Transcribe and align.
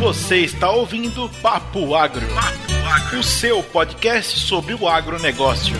Você 0.00 0.38
está 0.38 0.70
ouvindo 0.70 1.28
Papo 1.42 1.94
Agro, 1.94 2.26
Papo 2.28 2.72
Agro, 2.88 3.18
o 3.18 3.22
seu 3.22 3.62
podcast 3.62 4.38
sobre 4.38 4.72
o 4.72 4.88
agronegócio. 4.88 5.76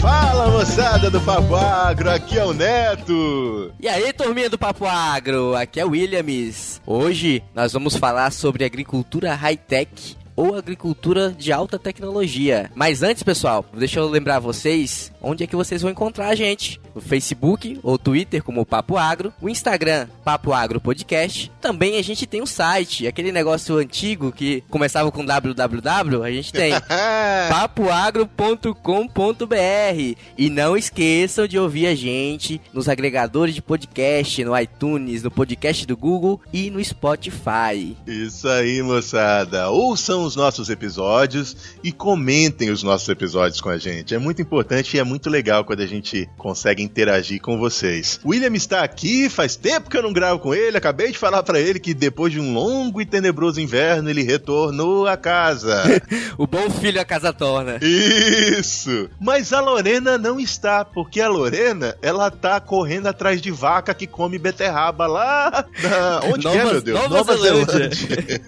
Fala 0.00 0.48
moçada 0.52 1.10
do 1.10 1.20
Papo 1.20 1.56
Agro, 1.56 2.08
aqui 2.08 2.38
é 2.38 2.44
o 2.44 2.52
Neto. 2.52 3.74
E 3.80 3.88
aí, 3.88 4.12
turminha 4.12 4.48
do 4.48 4.56
Papo 4.56 4.86
Agro, 4.86 5.56
aqui 5.56 5.80
é 5.80 5.84
o 5.84 5.90
Williams. 5.90 6.80
Hoje 6.86 7.42
nós 7.52 7.72
vamos 7.72 7.96
falar 7.96 8.30
sobre 8.30 8.64
agricultura 8.64 9.34
high-tech 9.34 10.16
ou 10.36 10.54
agricultura 10.54 11.34
de 11.36 11.50
alta 11.50 11.78
tecnologia. 11.78 12.70
Mas 12.74 13.02
antes, 13.02 13.22
pessoal, 13.22 13.64
deixa 13.74 13.98
eu 13.98 14.08
lembrar 14.08 14.38
vocês 14.38 15.10
onde 15.20 15.42
é 15.42 15.46
que 15.46 15.56
vocês 15.56 15.82
vão 15.82 15.90
encontrar 15.90 16.28
a 16.28 16.34
gente. 16.34 16.80
No 16.94 17.00
Facebook 17.00 17.78
ou 17.82 17.98
Twitter 17.98 18.42
como 18.42 18.64
Papo 18.64 18.96
Agro, 18.96 19.32
o 19.40 19.48
Instagram 19.48 20.06
Papo 20.24 20.52
Agro 20.52 20.80
Podcast. 20.80 21.50
Também 21.60 21.98
a 21.98 22.02
gente 22.02 22.26
tem 22.26 22.42
um 22.42 22.46
site, 22.46 23.06
aquele 23.06 23.32
negócio 23.32 23.76
antigo 23.76 24.30
que 24.30 24.62
começava 24.70 25.10
com 25.10 25.24
www, 25.24 26.22
a 26.22 26.30
gente 26.30 26.52
tem 26.52 26.72
papoagro.com.br. 27.50 30.16
E 30.38 30.50
não 30.50 30.76
esqueçam 30.76 31.46
de 31.46 31.58
ouvir 31.58 31.86
a 31.86 31.94
gente 31.94 32.60
nos 32.72 32.88
agregadores 32.88 33.54
de 33.54 33.62
podcast, 33.62 34.44
no 34.44 34.58
iTunes, 34.58 35.22
no 35.22 35.30
podcast 35.30 35.86
do 35.86 35.96
Google 35.96 36.40
e 36.52 36.70
no 36.70 36.82
Spotify. 36.84 37.96
Isso 38.06 38.48
aí, 38.48 38.82
moçada. 38.82 39.70
Ouçam 39.70 40.25
os 40.26 40.36
nossos 40.36 40.68
episódios 40.68 41.56
e 41.82 41.92
comentem 41.92 42.70
os 42.70 42.82
nossos 42.82 43.08
episódios 43.08 43.60
com 43.60 43.68
a 43.68 43.78
gente. 43.78 44.14
É 44.14 44.18
muito 44.18 44.42
importante 44.42 44.96
e 44.96 45.00
é 45.00 45.04
muito 45.04 45.30
legal 45.30 45.64
quando 45.64 45.80
a 45.80 45.86
gente 45.86 46.28
consegue 46.36 46.82
interagir 46.82 47.40
com 47.40 47.58
vocês. 47.58 48.20
O 48.24 48.30
William 48.30 48.54
está 48.54 48.82
aqui, 48.82 49.28
faz 49.28 49.56
tempo 49.56 49.88
que 49.88 49.96
eu 49.96 50.02
não 50.02 50.12
gravo 50.12 50.40
com 50.40 50.54
ele. 50.54 50.76
Acabei 50.76 51.12
de 51.12 51.18
falar 51.18 51.42
para 51.42 51.60
ele 51.60 51.78
que 51.78 51.94
depois 51.94 52.32
de 52.32 52.40
um 52.40 52.52
longo 52.52 53.00
e 53.00 53.06
tenebroso 53.06 53.60
inverno 53.60 54.10
ele 54.10 54.22
retornou 54.22 55.06
à 55.06 55.16
casa. 55.16 55.82
o 56.36 56.46
bom 56.46 56.68
filho 56.70 57.00
a 57.00 57.04
casa 57.04 57.32
torna. 57.32 57.78
Isso. 57.82 59.08
Mas 59.20 59.52
a 59.52 59.60
Lorena 59.60 60.18
não 60.18 60.40
está, 60.40 60.84
porque 60.84 61.20
a 61.20 61.28
Lorena, 61.28 61.96
ela 62.02 62.30
tá 62.30 62.60
correndo 62.60 63.06
atrás 63.06 63.40
de 63.40 63.50
vaca 63.50 63.94
que 63.94 64.06
come 64.06 64.38
beterraba 64.38 65.06
lá 65.06 65.64
na... 65.82 66.20
onde 66.32 66.44
Nova, 66.44 66.58
é, 66.58 66.64
meu 66.64 66.80
Deus? 66.80 66.98
Nova, 66.98 67.16
Nova 67.16 67.36
Zelândia. 67.36 67.90
Zelândia. 67.94 68.42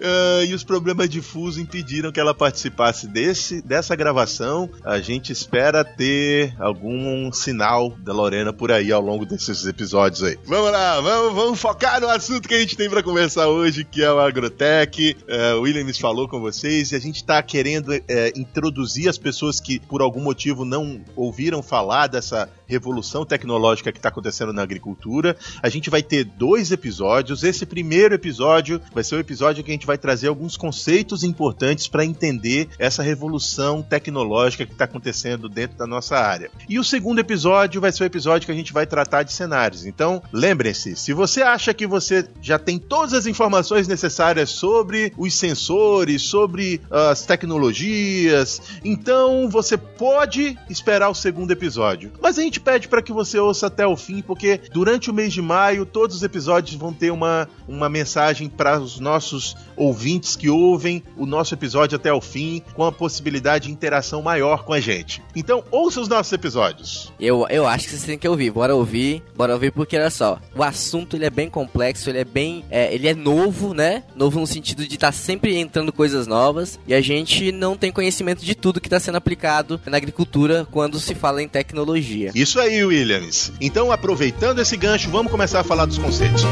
uh, 0.00 0.44
e 0.48 0.54
os 0.54 0.64
problemas 0.64 0.99
difuso 1.08 1.60
impediram 1.60 2.12
que 2.12 2.20
ela 2.20 2.34
participasse 2.34 3.06
desse, 3.06 3.62
dessa 3.62 3.94
gravação. 3.94 4.68
A 4.84 5.00
gente 5.00 5.32
espera 5.32 5.84
ter 5.84 6.54
algum 6.58 7.32
sinal 7.32 7.90
da 7.98 8.12
Lorena 8.12 8.52
por 8.52 8.72
aí 8.72 8.92
ao 8.92 9.00
longo 9.00 9.24
desses 9.26 9.66
episódios 9.66 10.22
aí. 10.22 10.38
Vamos 10.44 10.70
lá, 10.70 11.00
vamos, 11.00 11.34
vamos 11.34 11.60
focar 11.60 12.00
no 12.00 12.08
assunto 12.08 12.48
que 12.48 12.54
a 12.54 12.60
gente 12.60 12.76
tem 12.76 12.88
para 12.88 13.02
conversar 13.02 13.48
hoje, 13.48 13.84
que 13.84 14.02
é 14.02 14.12
o 14.12 14.18
Agrotech. 14.18 15.16
Uh, 15.22 15.58
o 15.58 15.62
Williams 15.62 15.98
falou 15.98 16.28
com 16.28 16.40
vocês 16.40 16.92
e 16.92 16.96
a 16.96 17.00
gente 17.00 17.16
está 17.16 17.42
querendo 17.42 17.90
uh, 17.90 18.00
introduzir 18.34 19.08
as 19.08 19.18
pessoas 19.18 19.60
que 19.60 19.78
por 19.80 20.02
algum 20.02 20.20
motivo 20.20 20.64
não 20.64 21.00
ouviram 21.16 21.62
falar 21.62 22.06
dessa 22.06 22.48
revolução 22.66 23.26
tecnológica 23.26 23.90
que 23.90 23.98
está 23.98 24.08
acontecendo 24.08 24.52
na 24.52 24.62
agricultura. 24.62 25.36
A 25.60 25.68
gente 25.68 25.90
vai 25.90 26.02
ter 26.02 26.24
dois 26.24 26.70
episódios. 26.70 27.42
Esse 27.42 27.66
primeiro 27.66 28.14
episódio 28.14 28.80
vai 28.94 29.02
ser 29.02 29.16
o 29.16 29.20
episódio 29.20 29.64
que 29.64 29.70
a 29.70 29.74
gente 29.74 29.86
vai 29.86 29.98
trazer 29.98 30.28
alguns 30.28 30.56
conceitos 30.56 30.89
importantes 31.22 31.88
para 31.88 32.04
entender 32.04 32.68
essa 32.78 33.02
revolução 33.02 33.82
tecnológica 33.82 34.66
que 34.66 34.72
está 34.72 34.84
acontecendo 34.84 35.48
dentro 35.48 35.76
da 35.76 35.86
nossa 35.86 36.16
área. 36.16 36.50
E 36.68 36.78
o 36.78 36.84
segundo 36.84 37.18
episódio 37.18 37.80
vai 37.80 37.92
ser 37.92 38.04
o 38.04 38.06
episódio 38.06 38.46
que 38.46 38.52
a 38.52 38.54
gente 38.54 38.72
vai 38.72 38.86
tratar 38.86 39.22
de 39.22 39.32
cenários. 39.32 39.86
Então, 39.86 40.22
lembrem-se, 40.32 40.96
se 40.96 41.12
você 41.12 41.42
acha 41.42 41.72
que 41.72 41.86
você 41.86 42.28
já 42.40 42.58
tem 42.58 42.78
todas 42.78 43.14
as 43.14 43.26
informações 43.26 43.86
necessárias 43.86 44.50
sobre 44.50 45.12
os 45.16 45.34
sensores, 45.34 46.22
sobre 46.22 46.80
as 46.90 47.24
tecnologias, 47.24 48.60
então 48.84 49.48
você 49.48 49.76
pode 49.76 50.58
esperar 50.68 51.08
o 51.08 51.14
segundo 51.14 51.50
episódio. 51.50 52.12
Mas 52.20 52.38
a 52.38 52.42
gente 52.42 52.60
pede 52.60 52.88
para 52.88 53.02
que 53.02 53.12
você 53.12 53.38
ouça 53.38 53.66
até 53.66 53.86
o 53.86 53.96
fim, 53.96 54.22
porque 54.22 54.60
durante 54.72 55.10
o 55.10 55.14
mês 55.14 55.32
de 55.32 55.42
maio 55.42 55.86
todos 55.86 56.16
os 56.16 56.22
episódios 56.22 56.74
vão 56.74 56.92
ter 56.92 57.10
uma, 57.10 57.48
uma 57.68 57.88
mensagem 57.88 58.48
para 58.48 58.80
os 58.80 58.98
nossos 58.98 59.56
ouvintes 59.76 60.36
que 60.36 60.48
ouvem 60.48 60.79
o 61.16 61.26
nosso 61.26 61.54
episódio 61.54 61.96
até 61.96 62.12
o 62.12 62.20
fim, 62.20 62.62
com 62.74 62.84
a 62.84 62.92
possibilidade 62.92 63.66
de 63.66 63.72
interação 63.72 64.22
maior 64.22 64.64
com 64.64 64.72
a 64.72 64.80
gente. 64.80 65.22
Então, 65.34 65.62
ouça 65.70 66.00
os 66.00 66.08
nossos 66.08 66.32
episódios. 66.32 67.12
Eu, 67.20 67.46
eu 67.50 67.66
acho 67.66 67.84
que 67.84 67.90
vocês 67.90 68.04
têm 68.04 68.18
que 68.18 68.28
ouvir. 68.28 68.50
Bora 68.50 68.74
ouvir, 68.74 69.22
bora 69.36 69.52
ouvir, 69.54 69.72
porque 69.72 69.96
olha 69.96 70.10
só, 70.10 70.38
o 70.54 70.62
assunto 70.62 71.16
ele 71.16 71.24
é 71.24 71.30
bem 71.30 71.48
complexo, 71.48 72.08
ele 72.08 72.18
é 72.18 72.24
bem. 72.24 72.64
É, 72.70 72.94
ele 72.94 73.08
é 73.08 73.14
novo, 73.14 73.74
né? 73.74 74.04
Novo 74.14 74.40
no 74.40 74.46
sentido 74.46 74.86
de 74.86 74.94
estar 74.94 75.08
tá 75.08 75.12
sempre 75.12 75.56
entrando 75.56 75.92
coisas 75.92 76.26
novas 76.26 76.78
e 76.86 76.94
a 76.94 77.00
gente 77.00 77.52
não 77.52 77.76
tem 77.76 77.92
conhecimento 77.92 78.44
de 78.44 78.54
tudo 78.54 78.80
que 78.80 78.86
está 78.86 79.00
sendo 79.00 79.16
aplicado 79.16 79.80
na 79.86 79.96
agricultura 79.96 80.66
quando 80.70 80.98
se 80.98 81.14
fala 81.14 81.42
em 81.42 81.48
tecnologia. 81.48 82.30
Isso 82.34 82.58
aí, 82.58 82.84
Williams. 82.84 83.52
Então, 83.60 83.92
aproveitando 83.92 84.60
esse 84.60 84.76
gancho, 84.76 85.10
vamos 85.10 85.30
começar 85.30 85.60
a 85.60 85.64
falar 85.64 85.86
dos 85.86 85.98
conceitos. 85.98 86.44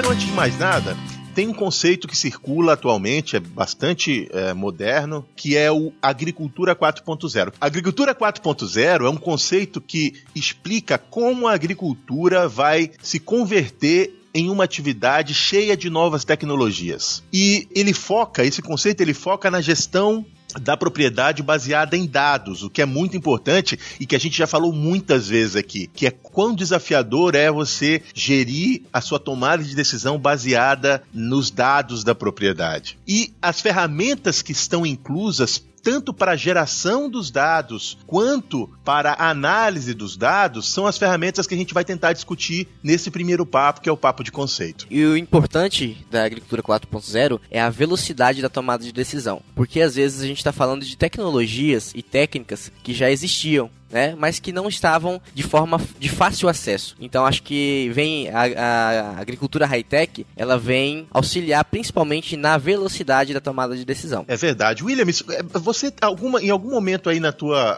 Primeiro, 0.00 0.16
antes 0.16 0.28
de 0.28 0.32
mais 0.32 0.58
nada, 0.58 0.96
tem 1.34 1.46
um 1.46 1.52
conceito 1.52 2.08
que 2.08 2.16
circula 2.16 2.72
atualmente, 2.72 3.36
é 3.36 3.40
bastante 3.40 4.26
é, 4.32 4.54
moderno, 4.54 5.26
que 5.36 5.58
é 5.58 5.70
o 5.70 5.92
agricultura 6.00 6.74
4.0. 6.74 7.52
Agricultura 7.60 8.14
4.0 8.14 9.04
é 9.04 9.10
um 9.10 9.18
conceito 9.18 9.78
que 9.78 10.14
explica 10.34 10.96
como 10.96 11.46
a 11.46 11.52
agricultura 11.52 12.48
vai 12.48 12.92
se 13.02 13.20
converter 13.20 14.10
em 14.32 14.48
uma 14.48 14.64
atividade 14.64 15.34
cheia 15.34 15.76
de 15.76 15.90
novas 15.90 16.24
tecnologias. 16.24 17.22
E 17.30 17.68
ele 17.74 17.92
foca, 17.92 18.42
esse 18.42 18.62
conceito 18.62 19.02
ele 19.02 19.12
foca 19.12 19.50
na 19.50 19.60
gestão 19.60 20.24
da 20.60 20.76
propriedade 20.76 21.42
baseada 21.42 21.96
em 21.96 22.06
dados, 22.06 22.62
o 22.62 22.70
que 22.70 22.82
é 22.82 22.86
muito 22.86 23.16
importante 23.16 23.78
e 23.98 24.06
que 24.06 24.16
a 24.16 24.18
gente 24.18 24.36
já 24.36 24.46
falou 24.46 24.72
muitas 24.72 25.28
vezes 25.28 25.56
aqui, 25.56 25.88
que 25.92 26.06
é 26.06 26.10
quão 26.10 26.54
desafiador 26.54 27.34
é 27.34 27.50
você 27.50 28.02
gerir 28.14 28.82
a 28.92 29.00
sua 29.00 29.18
tomada 29.18 29.62
de 29.62 29.74
decisão 29.74 30.18
baseada 30.18 31.02
nos 31.12 31.50
dados 31.50 32.04
da 32.04 32.14
propriedade. 32.14 32.98
E 33.06 33.32
as 33.40 33.60
ferramentas 33.60 34.42
que 34.42 34.52
estão 34.52 34.86
inclusas 34.86 35.62
tanto 35.82 36.12
para 36.12 36.32
a 36.32 36.36
geração 36.36 37.08
dos 37.08 37.30
dados 37.30 37.98
quanto 38.06 38.68
para 38.84 39.12
a 39.12 39.30
análise 39.30 39.94
dos 39.94 40.16
dados, 40.16 40.72
são 40.72 40.86
as 40.86 40.98
ferramentas 40.98 41.46
que 41.46 41.54
a 41.54 41.56
gente 41.56 41.74
vai 41.74 41.84
tentar 41.84 42.12
discutir 42.12 42.68
nesse 42.82 43.10
primeiro 43.10 43.46
papo, 43.46 43.80
que 43.80 43.88
é 43.88 43.92
o 43.92 43.96
papo 43.96 44.22
de 44.22 44.32
conceito. 44.32 44.86
E 44.90 45.04
o 45.04 45.16
importante 45.16 46.06
da 46.10 46.24
agricultura 46.24 46.62
4.0 46.62 47.40
é 47.50 47.60
a 47.60 47.70
velocidade 47.70 48.42
da 48.42 48.48
tomada 48.48 48.84
de 48.84 48.92
decisão, 48.92 49.42
porque 49.54 49.80
às 49.80 49.94
vezes 49.94 50.22
a 50.22 50.26
gente 50.26 50.38
está 50.38 50.52
falando 50.52 50.84
de 50.84 50.96
tecnologias 50.96 51.92
e 51.94 52.02
técnicas 52.02 52.70
que 52.82 52.92
já 52.92 53.10
existiam 53.10 53.70
né? 53.90 54.14
Mas 54.16 54.38
que 54.38 54.52
não 54.52 54.68
estavam 54.68 55.20
de 55.34 55.42
forma 55.42 55.80
de 55.98 56.08
fácil 56.08 56.48
acesso. 56.48 56.96
Então 57.00 57.26
acho 57.26 57.42
que 57.42 57.90
vem 57.92 58.28
a, 58.28 58.42
a 58.42 59.20
agricultura 59.20 59.66
high-tech, 59.66 60.26
ela 60.36 60.58
vem 60.58 61.06
auxiliar 61.10 61.64
principalmente 61.64 62.36
na 62.36 62.56
velocidade 62.56 63.34
da 63.34 63.40
tomada 63.40 63.76
de 63.76 63.84
decisão. 63.84 64.24
É 64.28 64.36
verdade. 64.36 64.84
William, 64.84 65.04
é, 65.04 65.58
você 65.58 65.92
alguma, 66.00 66.42
em 66.42 66.50
algum 66.50 66.70
momento 66.70 67.08
aí 67.08 67.20
na 67.20 67.32
tua 67.32 67.72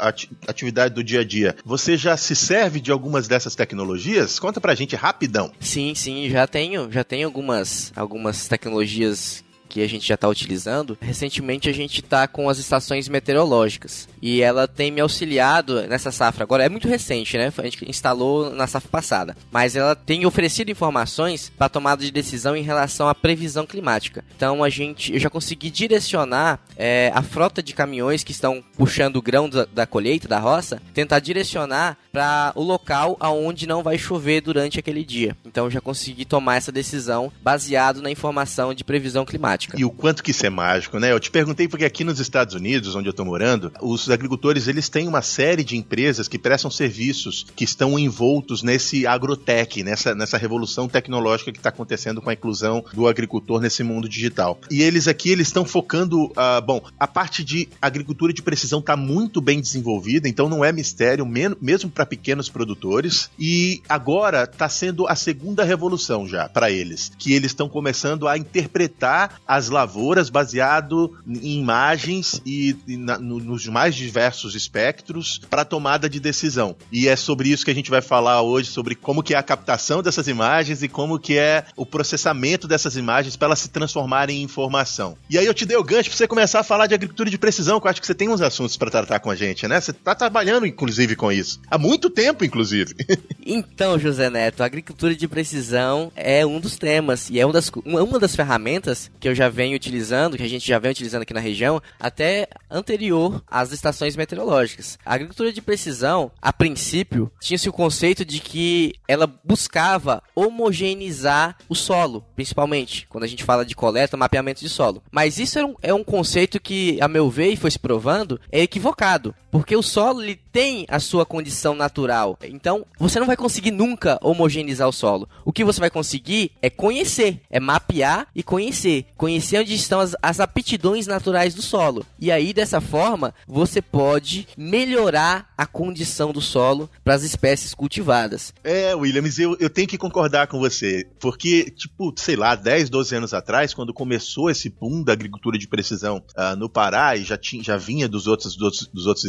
atividade 0.47 0.95
do 0.95 1.03
dia 1.03 1.21
a 1.21 1.25
dia, 1.25 1.57
você 1.65 1.97
já 1.97 2.17
se 2.17 2.35
serve 2.35 2.81
de 2.81 2.91
algumas 2.91 3.27
dessas 3.29 3.55
tecnologias? 3.55 4.39
Conta 4.39 4.61
pra 4.61 4.75
gente 4.75 4.97
rapidão. 4.97 5.53
Sim, 5.61 5.95
sim, 5.95 6.29
já 6.29 6.47
tenho, 6.47 6.91
já 6.91 7.05
tenho 7.05 7.27
algumas 7.27 7.93
algumas 7.97 8.49
tecnologias 8.49 9.45
que 9.73 9.81
a 9.81 9.89
gente 9.89 10.07
já 10.07 10.17
está 10.17 10.29
utilizando, 10.29 10.99
recentemente 11.01 11.67
a 11.67 11.73
gente 11.73 12.01
está 12.03 12.29
com 12.29 12.47
as 12.51 12.59
estações 12.59 13.09
meteorológicas. 13.09 14.07
E 14.21 14.43
ela 14.43 14.69
tem 14.69 14.91
me 14.91 15.01
auxiliado 15.01 15.89
nessa 15.89 16.13
safra. 16.13 16.45
Agora 16.45 16.63
é 16.63 16.69
muito 16.69 16.87
recente, 16.87 17.39
né? 17.39 17.51
A 17.57 17.63
gente 17.63 17.89
instalou 17.89 18.51
na 18.51 18.67
safra 18.67 18.91
passada. 18.91 19.35
Mas 19.51 19.75
ela 19.75 19.97
tem 19.97 20.27
oferecido 20.27 20.71
informações 20.71 21.51
para 21.57 21.71
tomada 21.71 22.05
de 22.05 22.11
decisão 22.11 22.55
em 22.55 22.63
relação 22.63 23.09
à 23.09 23.15
previsão 23.15 23.65
climática. 23.65 24.23
Então 24.37 24.63
a 24.63 24.69
gente, 24.69 25.15
eu 25.15 25.19
já 25.19 25.31
consegui 25.31 25.71
direcionar 25.71 26.61
é, 26.77 27.11
a 27.15 27.23
frota 27.23 27.63
de 27.63 27.73
caminhões 27.73 28.23
que 28.23 28.33
estão 28.33 28.63
puxando 28.77 29.17
o 29.17 29.23
grão 29.23 29.49
da, 29.49 29.65
da 29.65 29.87
colheita, 29.87 30.29
da 30.29 30.39
roça, 30.39 30.83
tentar 30.93 31.19
direcionar 31.19 31.97
para 32.13 32.53
o 32.55 32.63
local 32.63 33.17
aonde 33.19 33.67
não 33.67 33.83
vai 33.83 33.97
chover 33.97 34.43
durante 34.43 34.79
aquele 34.79 35.03
dia. 35.03 35.35
Então 35.47 35.65
eu 35.65 35.71
já 35.71 35.81
consegui 35.81 36.27
tomar 36.27 36.57
essa 36.57 36.71
decisão 36.71 37.33
baseado 37.43 38.03
na 38.03 38.11
informação 38.11 38.75
de 38.75 38.85
previsão 38.85 39.25
climática. 39.25 39.62
Prática. 39.67 39.81
E 39.81 39.85
o 39.85 39.91
quanto 39.91 40.23
que 40.23 40.31
isso 40.31 40.47
é 40.47 40.51
mágico, 40.51 40.99
né? 40.99 41.13
Eu 41.13 41.21
te 41.21 41.31
perguntei 41.31 41.69
porque 41.69 41.85
aqui 41.85 42.05
nos 42.05 42.21
Estados 42.21 42.55
Unidos, 42.55 42.95
onde 42.95 43.09
eu 43.09 43.13
tô 43.13 43.25
morando, 43.25 43.73
os 43.81 44.11
agricultores, 44.11 44.69
eles 44.69 44.89
têm 44.89 45.09
uma 45.09 45.23
série 45.23 45.65
de 45.65 45.77
empresas 45.77 46.29
que 46.29 46.39
prestam 46.39 46.71
serviços 46.71 47.47
que 47.55 47.65
estão 47.65 47.99
envoltos 47.99 48.63
nesse 48.63 49.07
agrotech, 49.07 49.83
nessa, 49.83 50.15
nessa 50.15 50.37
revolução 50.37 50.89
tecnológica 50.89 51.53
que 51.53 51.59
está 51.59 51.69
acontecendo 51.69 52.21
com 52.21 52.31
a 52.31 52.33
inclusão 52.33 52.85
do 52.93 53.07
agricultor 53.07 53.61
nesse 53.61 53.83
mundo 53.83 54.09
digital. 54.09 54.59
E 54.71 54.83
eles 54.83 55.09
aqui, 55.09 55.31
eles 55.31 55.49
estão 55.49 55.65
focando, 55.65 56.25
uh, 56.25 56.63
bom, 56.65 56.83
a 56.99 57.07
parte 57.07 57.45
de 57.45 57.69
agricultura 57.81 58.33
de 58.33 58.43
precisão 58.43 58.81
está 58.81 58.97
muito 58.97 59.41
bem 59.41 59.61
desenvolvida, 59.61 60.29
então 60.29 60.49
não 60.49 60.65
é 60.65 60.73
mistério, 60.73 61.27
mesmo 61.61 61.91
para 61.91 62.07
pequenos 62.07 62.49
produtores. 62.49 63.31
E 63.39 63.83
agora 63.89 64.45
está 64.45 64.69
sendo 64.69 65.07
a 65.07 65.15
segunda 65.15 65.65
revolução 65.65 66.27
já 66.27 66.49
para 66.49 66.71
eles, 66.71 67.13
que 67.19 67.33
eles 67.33 67.51
estão 67.51 67.69
começando 67.69 68.29
a 68.29 68.37
interpretar 68.37 69.41
as 69.57 69.69
lavouras 69.69 70.31
baseado 70.31 71.15
em 71.27 71.59
imagens 71.59 72.41
e, 72.47 72.77
e 72.87 72.97
na, 72.97 73.19
no, 73.19 73.39
nos 73.39 73.67
mais 73.67 73.95
diversos 73.95 74.55
espectros 74.55 75.41
para 75.51 75.65
tomada 75.65 76.09
de 76.09 76.19
decisão. 76.19 76.77
E 76.91 77.09
é 77.09 77.17
sobre 77.17 77.51
isso 77.51 77.65
que 77.65 77.71
a 77.71 77.75
gente 77.75 77.91
vai 77.91 78.01
falar 78.01 78.43
hoje, 78.43 78.71
sobre 78.71 78.95
como 78.95 79.23
que 79.23 79.35
é 79.35 79.37
a 79.37 79.43
captação 79.43 80.03
dessas 80.03 80.29
imagens 80.29 80.83
e 80.83 80.89
como 80.89 81.19
que 81.19 81.37
é 81.37 81.65
o 81.77 81.85
processamento 81.85 82.67
dessas 82.67 82.97
imagens 82.97 83.37
para 83.37 83.47
elas 83.47 83.59
se 83.59 83.69
transformarem 83.69 84.39
em 84.39 84.43
informação. 84.43 85.17
E 85.29 85.37
aí 85.37 85.47
eu 85.47 85.55
te 85.55 85.67
dei 85.67 85.77
o 85.77 85.85
gancho 85.85 86.09
para 86.09 86.17
você 86.17 86.27
começar 86.27 86.61
a 86.61 86.65
falar 86.65 86.87
de 86.87 86.95
agricultura 86.95 87.29
de 87.29 87.39
precisão, 87.39 87.81
que 87.81 87.87
eu 87.87 87.91
acho 87.91 88.01
que 88.01 88.07
você 88.07 88.15
tem 88.15 88.29
uns 88.29 88.41
assuntos 88.41 88.77
para 88.77 88.91
tratar 88.91 89.21
com 89.21 89.31
a 89.31 89.37
gente, 89.37 89.69
né? 89.69 89.81
Você 89.81 89.91
está 89.91 90.15
trabalhando, 90.15 90.67
inclusive, 90.67 91.17
com 91.17 91.31
isso. 91.31 91.61
Há 91.71 91.77
muito 91.77 92.09
tempo, 92.09 92.45
inclusive. 92.45 92.95
então, 93.45 93.99
José 93.99 94.31
Neto, 94.31 94.63
a 94.63 94.67
agricultura 94.67 95.15
de 95.15 95.29
precisão 95.29 96.11
é 96.17 96.45
um 96.47 96.61
dos 96.61 96.77
temas 96.77 97.29
e 97.31 97.39
é 97.39 97.45
uma 97.47 97.53
das, 97.53 97.71
uma 97.85 98.19
das 98.19 98.35
ferramentas 98.35 99.11
que 99.21 99.29
eu 99.29 99.35
já 99.35 99.42
venho 99.49 99.77
utilizando, 99.77 100.37
que 100.37 100.43
a 100.43 100.49
gente 100.49 100.67
já 100.67 100.79
vem 100.79 100.91
utilizando 100.91 101.23
aqui 101.23 101.35
na 101.35 101.41
região, 101.41 101.83
até 101.99 102.49
anterior 102.71 103.43
às 103.47 103.73
estações 103.73 104.17
meteorológicas. 104.17 104.99
A 105.05 105.15
agricultura 105.15 105.53
de 105.53 105.63
precisão, 105.63 106.31
a 106.41 106.53
princípio, 106.53 107.31
tinha-se 107.41 107.69
o 107.69 107.73
conceito 107.73 108.25
de 108.25 108.41
que 108.41 108.95
ela 109.07 109.27
buscava 109.45 110.23
homogeneizar 110.35 111.57
o 111.69 111.75
solo, 111.75 112.25
principalmente 112.35 113.07
quando 113.09 113.25
a 113.25 113.29
gente 113.29 113.45
fala 113.45 113.65
de 113.65 113.75
coleta, 113.75 114.17
mapeamento 114.17 114.61
de 114.61 114.69
solo. 114.69 115.03
Mas 115.11 115.39
isso 115.39 115.59
é 115.59 115.65
um, 115.65 115.75
é 115.83 115.95
um 115.95 116.05
conceito 116.05 116.61
que, 116.61 116.99
a 117.01 117.09
meu 117.09 117.31
ver, 117.31 117.51
e 117.51 117.57
foi 117.57 117.71
se 117.71 117.79
provando, 117.79 118.41
é 118.51 118.61
equivocado. 118.61 119.35
Porque 119.53 119.77
o 119.77 119.83
solo 119.83 120.23
ele 120.23 120.41
tem 120.51 120.87
a 120.89 120.99
sua 120.99 121.27
condição 121.27 121.75
natural. 121.75 122.39
Então, 122.43 122.87
você 122.99 123.21
não 123.21 123.27
vai 123.27 123.37
conseguir 123.37 123.71
nunca 123.71 124.19
homogeneizar 124.23 124.89
o 124.89 124.93
solo. 124.93 125.29
O 125.45 125.53
que 125.53 125.63
você 125.63 125.79
vai 125.79 125.91
conseguir 125.91 126.53
é 126.63 126.71
conhecer, 126.71 127.41
é 127.51 127.61
mapear 127.61 128.27
e 128.35 128.43
conhecer. 128.43 129.05
Conhecer 129.17 129.59
onde 129.59 129.75
estão 129.75 130.01
as, 130.01 130.17
as 130.23 130.41
aptidões 130.41 131.07
naturais 131.07 131.55
do 131.55 131.61
solo. 131.61 132.07
E 132.19 132.31
aí, 132.31 132.55
dessa 132.55 132.81
forma, 132.81 133.35
você 133.47 133.83
pode 133.83 134.49
melhorar 134.57 135.53
a 135.57 135.67
condição 135.67 136.33
do 136.33 136.41
solo 136.41 136.89
para 137.05 137.15
as 137.15 137.23
espécies 137.23 137.75
cultivadas. 137.75 138.55
É, 138.65 138.95
Williams, 138.95 139.39
eu, 139.39 139.57
eu 139.61 139.69
tenho 139.69 139.89
que 139.89 139.99
concordar 139.99 140.47
com 140.47 140.59
você. 140.59 141.07
Porque, 141.21 141.71
tipo, 141.71 142.15
sei 142.17 142.37
lá, 142.37 142.55
10, 142.55 142.89
12 142.89 143.17
anos 143.17 143.35
atrás, 143.35 143.75
quando 143.75 143.93
começou 143.93 144.49
esse 144.49 144.71
boom 144.71 145.03
da 145.03 145.13
agricultura 145.13 145.59
de 145.59 145.69
precisão 145.69 146.23
uh, 146.37 146.57
no 146.57 146.71
Pará 146.71 147.17
e 147.17 147.25
já, 147.25 147.37
tinha, 147.37 147.63
já 147.63 147.77
vinha 147.77 148.09
dos 148.09 148.27
outros, 148.27 148.57
dos 148.57 148.89
dos 148.93 149.07
outros 149.07 149.25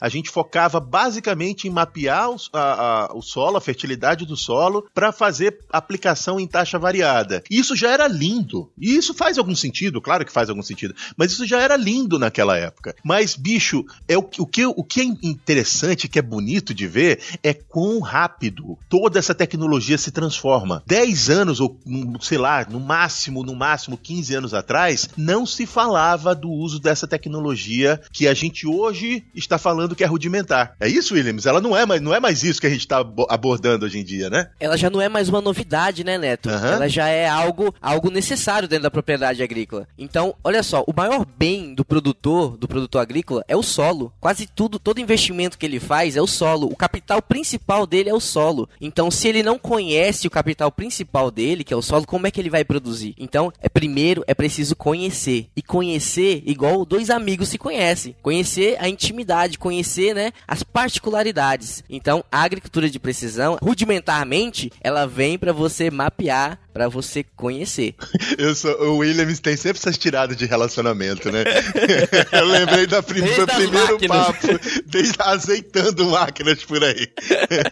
a 0.00 0.08
gente 0.08 0.30
focava 0.30 0.80
basicamente 0.80 1.66
em 1.66 1.70
mapear 1.70 2.30
o, 2.30 2.36
a, 2.52 2.60
a, 2.60 3.14
o 3.14 3.22
solo, 3.22 3.56
a 3.56 3.60
fertilidade 3.60 4.26
do 4.26 4.36
solo, 4.36 4.86
para 4.94 5.12
fazer 5.12 5.58
aplicação 5.70 6.38
em 6.38 6.46
taxa 6.46 6.78
variada. 6.78 7.42
Isso 7.50 7.74
já 7.74 7.90
era 7.90 8.06
lindo. 8.06 8.70
E 8.78 8.94
isso 8.94 9.14
faz 9.14 9.38
algum 9.38 9.54
sentido, 9.54 10.00
claro 10.00 10.24
que 10.24 10.32
faz 10.32 10.48
algum 10.48 10.62
sentido, 10.62 10.94
mas 11.16 11.32
isso 11.32 11.46
já 11.46 11.60
era 11.60 11.76
lindo 11.76 12.18
naquela 12.18 12.56
época. 12.56 12.94
Mas, 13.02 13.34
bicho, 13.34 13.84
é 14.08 14.16
o, 14.16 14.28
o, 14.38 14.46
que, 14.46 14.66
o 14.66 14.84
que 14.84 15.00
é 15.00 15.04
interessante, 15.04 16.08
que 16.08 16.18
é 16.18 16.22
bonito 16.22 16.74
de 16.74 16.86
ver, 16.86 17.20
é 17.42 17.52
quão 17.52 18.00
rápido 18.00 18.78
toda 18.88 19.18
essa 19.18 19.34
tecnologia 19.34 19.98
se 19.98 20.10
transforma. 20.10 20.82
10 20.86 21.30
anos, 21.30 21.60
ou 21.60 21.78
sei 22.20 22.38
lá, 22.38 22.66
no 22.68 22.80
máximo, 22.80 23.42
no 23.42 23.54
máximo 23.54 23.98
15 23.98 24.34
anos 24.34 24.54
atrás, 24.54 25.08
não 25.16 25.46
se 25.46 25.66
falava 25.66 26.34
do 26.34 26.50
uso 26.50 26.78
dessa 26.78 27.06
tecnologia 27.06 28.00
que 28.12 28.28
a 28.28 28.34
gente 28.34 28.66
hoje 28.66 29.23
está 29.34 29.58
falando 29.58 29.94
que 29.94 30.04
é 30.04 30.06
rudimentar. 30.06 30.74
É 30.80 30.88
isso, 30.88 31.14
Williams? 31.14 31.46
Ela 31.46 31.60
não 31.60 31.76
é 31.76 31.84
mais, 31.86 32.00
não 32.00 32.14
é 32.14 32.20
mais 32.20 32.42
isso 32.42 32.60
que 32.60 32.66
a 32.66 32.70
gente 32.70 32.80
está 32.80 33.04
abordando 33.28 33.84
hoje 33.84 33.98
em 33.98 34.04
dia, 34.04 34.30
né? 34.30 34.48
Ela 34.58 34.76
já 34.76 34.90
não 34.90 35.00
é 35.00 35.08
mais 35.08 35.28
uma 35.28 35.40
novidade, 35.40 36.04
né, 36.04 36.18
Neto? 36.18 36.48
Uhum. 36.48 36.66
Ela 36.66 36.88
já 36.88 37.08
é 37.08 37.28
algo, 37.28 37.74
algo 37.80 38.10
necessário 38.10 38.68
dentro 38.68 38.84
da 38.84 38.90
propriedade 38.90 39.42
agrícola. 39.42 39.86
Então, 39.98 40.34
olha 40.42 40.62
só, 40.62 40.84
o 40.86 40.92
maior 40.94 41.26
bem 41.36 41.74
do 41.74 41.84
produtor, 41.84 42.56
do 42.56 42.68
produtor 42.68 43.00
agrícola, 43.00 43.44
é 43.48 43.56
o 43.56 43.62
solo. 43.62 44.12
Quase 44.20 44.46
tudo, 44.46 44.78
todo 44.78 45.00
investimento 45.00 45.58
que 45.58 45.66
ele 45.66 45.80
faz 45.80 46.16
é 46.16 46.22
o 46.22 46.26
solo. 46.26 46.66
O 46.66 46.76
capital 46.76 47.20
principal 47.20 47.86
dele 47.86 48.10
é 48.10 48.14
o 48.14 48.20
solo. 48.20 48.68
Então, 48.80 49.10
se 49.10 49.28
ele 49.28 49.42
não 49.42 49.58
conhece 49.58 50.26
o 50.26 50.30
capital 50.30 50.70
principal 50.70 51.30
dele, 51.30 51.64
que 51.64 51.72
é 51.74 51.76
o 51.76 51.82
solo, 51.82 52.06
como 52.06 52.26
é 52.26 52.30
que 52.30 52.40
ele 52.40 52.50
vai 52.50 52.64
produzir? 52.64 53.14
Então, 53.18 53.52
é 53.60 53.68
primeiro 53.68 54.24
é 54.26 54.34
preciso 54.34 54.76
conhecer. 54.76 55.48
E 55.56 55.62
conhecer 55.62 56.42
igual 56.46 56.84
dois 56.84 57.10
amigos 57.10 57.48
se 57.48 57.58
conhecem. 57.58 58.14
Conhecer 58.22 58.76
a 58.80 58.88
intimidade, 58.88 59.13
conhecer, 59.58 60.14
né, 60.14 60.32
as 60.46 60.62
particularidades. 60.62 61.84
Então, 61.88 62.24
a 62.30 62.42
agricultura 62.42 62.88
de 62.88 62.98
precisão, 62.98 63.58
rudimentarmente, 63.62 64.72
ela 64.80 65.06
vem 65.06 65.38
para 65.38 65.52
você 65.52 65.90
mapear 65.90 66.58
para 66.74 66.88
você 66.88 67.24
conhecer. 67.36 67.94
Eu 68.36 68.52
sou, 68.56 68.72
o 68.82 68.96
Williams 68.98 69.38
tem 69.38 69.56
sempre 69.56 69.78
essas 69.78 69.96
tiradas 69.96 70.36
de 70.36 70.44
relacionamento, 70.44 71.30
né? 71.30 71.44
Eu 72.32 72.44
lembrei 72.46 72.84
da 72.88 73.00
prim 73.00 73.20
do 73.20 73.46
primeiro 73.46 73.92
máquinas. 73.92 74.26
papo, 74.26 74.48
desde 74.84 75.14
azeitando 75.20 76.10
máquinas 76.10 76.64
por 76.64 76.82
aí. 76.82 77.08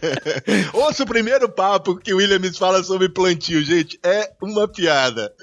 Ouça 0.71 1.03
o 1.03 1.05
primeiro 1.05 1.49
papo 1.49 1.97
que 1.97 2.13
o 2.13 2.17
Williams 2.17 2.57
fala 2.57 2.81
sobre 2.81 3.09
plantio, 3.09 3.61
gente, 3.61 3.99
é 4.01 4.31
uma 4.41 4.69
piada. 4.69 5.33